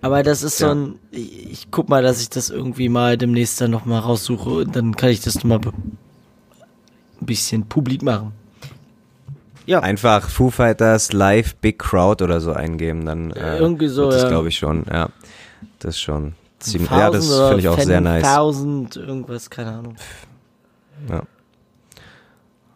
[0.01, 0.75] Aber das ist so Ja.
[0.75, 4.77] ein, ich, ich guck mal, dass ich das irgendwie mal demnächst dann nochmal raussuche und
[4.77, 8.33] dann kann ich das nochmal ein bisschen publik machen.
[9.67, 14.13] Ja, Einfach Foo Fighters Live Big Crowd oder so eingeben, dann äh, Irgendwie so, wird
[14.15, 14.29] das ja.
[14.29, 15.09] glaube ich schon, ja.
[15.79, 18.25] Das ist schon ziemlich, ja, das finde ich auch sehr nice.
[18.25, 19.97] 10.000, irgendwas, keine Ahnung.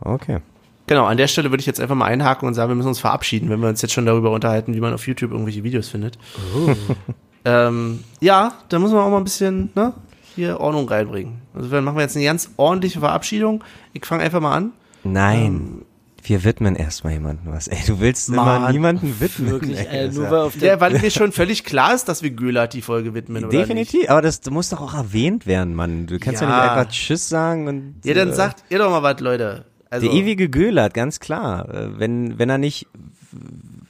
[0.01, 0.41] Okay.
[0.89, 2.98] Genau, an der Stelle würde ich jetzt einfach mal einhaken und sagen, wir müssen uns
[2.98, 6.19] verabschieden, wenn wir uns jetzt schon darüber unterhalten, wie man auf YouTube irgendwelche Videos findet.
[7.44, 9.93] ähm, ja, da muss man auch mal ein bisschen ne,
[10.35, 11.43] hier Ordnung reinbringen.
[11.55, 13.62] Also dann machen wir jetzt eine ganz ordentliche Verabschiedung.
[13.93, 14.73] Ich fange einfach mal an.
[15.05, 15.82] Nein.
[16.23, 17.69] wir widmen erstmal jemanden was.
[17.69, 19.51] Ey, du willst immer Mann, niemanden widmen.
[19.51, 22.09] Wirklich, ey, äh, nur weil ja- auf der, Der, weil mir schon völlig klar ist,
[22.09, 25.74] dass wir Gölat die Folge widmen, oder Definitiv, aber das muss doch auch erwähnt werden,
[25.74, 26.06] Mann.
[26.06, 26.62] Du kannst ja, Ja.
[26.62, 27.94] nicht einfach Tschüss sagen und.
[28.05, 29.65] Ja, dann äh, sagt ihr doch mal was, Leute.
[29.90, 31.69] Also, Der ewige Göhlert, ganz klar.
[31.73, 32.86] Äh, Wenn, wenn er nicht,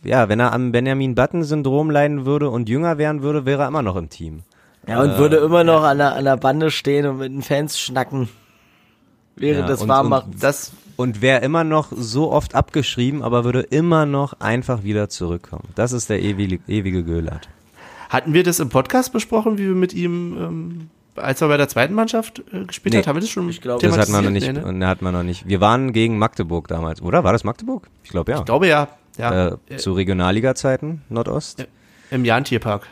[0.05, 3.83] ja, wenn er am Benjamin Button-Syndrom leiden würde und jünger werden würde, wäre er immer
[3.83, 4.43] noch im Team.
[4.87, 7.79] ja, und würde immer noch an der, an der Bande stehen und mit den Fans
[7.81, 8.29] schnacken.
[9.37, 10.27] Während Ja, das und- warm und- macht.
[10.41, 15.69] das, Und wäre immer noch so oft abgeschrieben, aber würde immer noch einfach wieder zurückkommen.
[15.77, 17.49] Das ist der ewige, ewige Göhlert.
[18.09, 21.69] hatten wir das im Podcast besprochen, wie wir mit ihm, ähm, als er bei der
[21.69, 22.99] zweiten Mannschaft äh, gespielt Nee.
[23.01, 24.87] hat, haben wir das schon Ich glaub, Das hat man noch nicht, Nee, ne?
[24.87, 25.47] hat man noch nicht.
[25.49, 27.25] Wir waren gegen Magdeburg damals, oder?
[27.25, 27.89] War das Magdeburg?
[28.05, 28.39] Ich glaube ja.
[28.39, 28.89] Ich glaube ja.
[29.19, 31.67] Ja, äh, zu Regionalliga-Zeiten, Nordost.
[32.11, 32.87] im Jahn-Tierpark.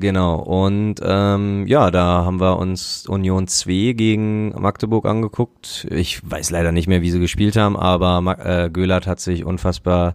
[0.00, 5.86] Genau, und ähm, ja, da haben wir uns Union 2 gegen Magdeburg angeguckt.
[5.90, 9.44] Ich weiß leider nicht mehr, wie sie gespielt haben, aber Ma äh, Göhlert hat sich
[9.44, 10.14] unfassbar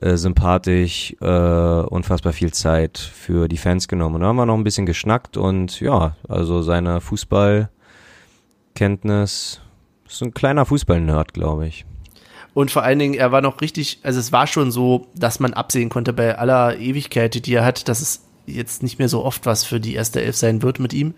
[0.00, 4.16] äh, sympathisch, äh, unfassbar viel Zeit für die Fans genommen.
[4.16, 9.60] Und da haben wir noch ein bisschen geschnackt und ja, also seine Fußballkenntnis
[10.08, 11.84] ist ein kleiner Fußball-Nerd, glaube ich.
[12.54, 15.52] Und vor allen Dingen, er war noch richtig, also es war schon so, dass man
[15.52, 19.46] absehen konnte bei aller Ewigkeit, die er hat, dass es jetzt nicht mehr so oft
[19.46, 21.14] was für die erste Elf sein wird mit ihm.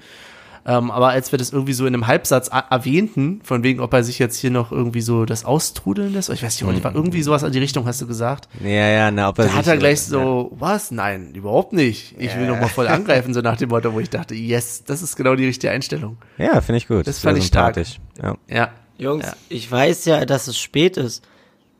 [0.70, 4.04] Ähm, aber als wir das irgendwie so in einem Halbsatz erwähnten, von wegen, ob er
[4.04, 7.42] sich jetzt hier noch irgendwie so das austrudeln lässt, ich weiß nicht, Oliver, irgendwie sowas
[7.42, 8.48] in die Richtung hast du gesagt.
[8.62, 10.92] Ja, ja, na, ob er Da hat er gleich so, was?
[10.92, 12.14] Nein, überhaupt nicht.
[12.18, 15.02] Ich will noch mal voll angreifen, so nach dem Motto, wo ich dachte, yes, das
[15.02, 16.18] ist genau die richtige Einstellung.
[16.38, 17.04] Ja, finde ich gut.
[17.08, 17.76] Das Sehr fand ich stark.
[18.22, 18.36] Ja.
[18.48, 18.68] Ja.
[18.96, 19.32] Jungs, Ja.
[19.48, 21.24] ich weiß ja, dass es spät ist.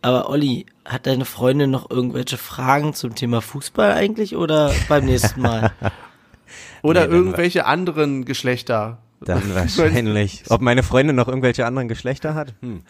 [0.02, 5.42] Aber Olli, hat deine Freundin noch irgendwelche Fragen zum Thema Fußball eigentlich oder beim nächsten
[5.42, 5.70] Mal?
[6.82, 8.98] Oder Nee, irgendwelche anderen Geschlechter.
[9.20, 10.44] Dann wahrscheinlich.
[10.48, 12.54] Ob meine Freundin noch irgendwelche anderen Geschlechter hat?
[12.60, 12.82] Hm.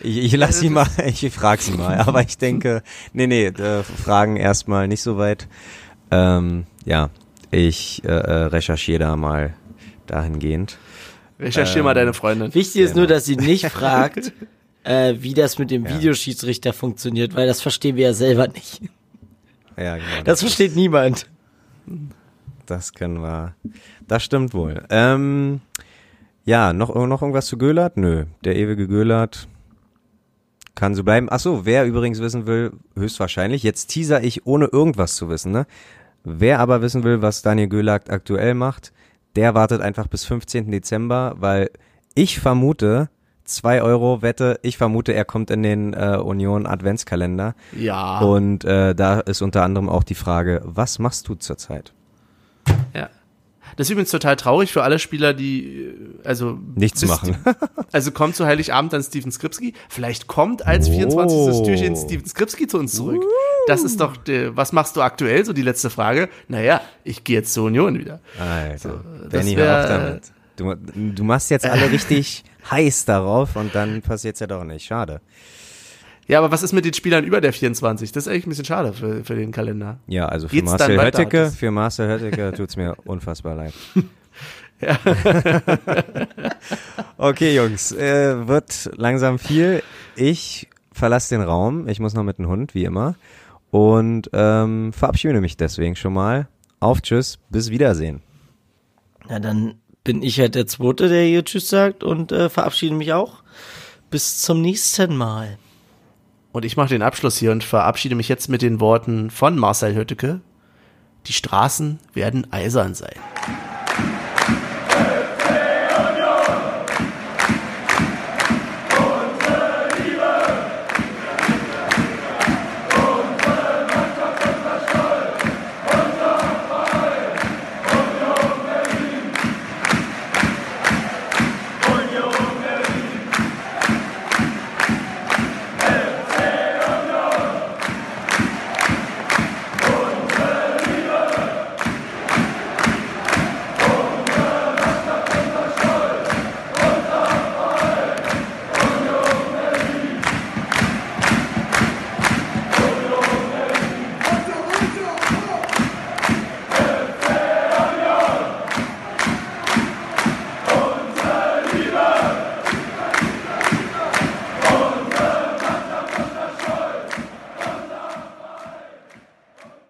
[0.00, 1.98] Ich, ich lass sie mal, ich frag sie mal.
[1.98, 2.82] Aber ich denke,
[3.12, 5.48] nee, nee, äh, Fragen erstmal nicht so weit.
[6.10, 7.10] Ähm, ja,
[7.50, 9.54] ich äh, äh, recherchiere da mal
[10.06, 10.78] dahingehend.
[11.38, 12.54] Recherchier mal deine Freundin.
[12.54, 14.32] Wichtig ist nur, dass sie nicht fragt,
[14.84, 18.82] äh, wie das mit dem Videoschiedsrichter funktioniert, weil das verstehen wir ja selber nicht.
[19.76, 20.22] Ja, genau.
[20.24, 21.26] Das versteht niemand.
[22.66, 23.54] Das können wir.
[24.06, 24.84] Das stimmt wohl.
[24.90, 25.60] Ähm,
[26.44, 27.96] ja, noch, noch irgendwas zu Göhlert?
[27.96, 28.24] Nö.
[28.44, 29.48] Der ewige Göhlert
[30.74, 31.28] kann so bleiben.
[31.30, 35.66] Ach so, wer übrigens wissen will, höchstwahrscheinlich, jetzt teaser ich ohne irgendwas zu wissen, ne?
[36.22, 38.92] Wer aber wissen will, was Daniel Göhlert aktuell macht,
[39.36, 40.70] der wartet einfach bis 15.
[40.70, 41.70] Dezember, weil
[42.14, 43.08] ich vermute,
[43.44, 47.54] 2 Euro Wette, ich vermute, er kommt in den äh, Union Adventskalender.
[47.76, 48.20] Ja.
[48.20, 51.92] Und äh, da ist unter anderem auch die Frage, was machst du zurzeit?
[52.94, 53.10] Ja.
[53.76, 55.94] Das ist übrigens total traurig für alle Spieler, die, äh,
[56.24, 56.58] also.
[56.74, 57.36] Nichts machen.
[57.92, 59.72] Also kommt zu Heiligabend dann Steven Skripski.
[59.88, 60.92] Vielleicht kommt als Oh.
[60.92, 61.62] 24.
[61.66, 63.22] Türchen Steven Skripski zu uns zurück.
[63.68, 65.44] Das ist doch, der, was machst du aktuell?
[65.46, 66.28] So die letzte Frage.
[66.48, 68.20] Naja, ich gehe jetzt zur Union wieder.
[68.38, 70.32] Alter, das Benny, wär- hör auf damit.
[70.56, 74.84] Du, du machst jetzt alle richtig heiß darauf und dann passiert's ja doch nicht.
[74.84, 75.20] Schade.
[76.28, 78.10] Ja, aber was ist mit den Spielern über der 24?
[78.12, 79.98] Das ist eigentlich ein bisschen schade für, für den Kalender.
[80.08, 81.00] Ja, also für Geht's Marcel?
[81.00, 83.72] Hötteke, für Marcel Hötteke tut's mir unfassbar leid.
[87.16, 89.82] okay, Jungs, äh, wird langsam viel.
[90.16, 91.88] Ich verlasse den Raum.
[91.88, 93.14] Ich muss noch mit dem Hund, wie immer.
[93.70, 96.48] Und ähm, verabschiede mich deswegen schon mal.
[96.78, 98.20] Auf Tschüss, bis Wiedersehen.
[99.28, 103.12] Na, dann bin ich halt der Zweite, der hier Tschüss sagt und äh, verabschiede mich
[103.12, 103.42] auch.
[104.10, 105.58] Bis zum nächsten Mal.
[106.56, 109.94] Und ich mache den Abschluss hier und verabschiede mich jetzt mit den Worten von Marcel
[109.94, 110.40] Hötteke.
[111.26, 113.12] Die Straßen werden eisern sein.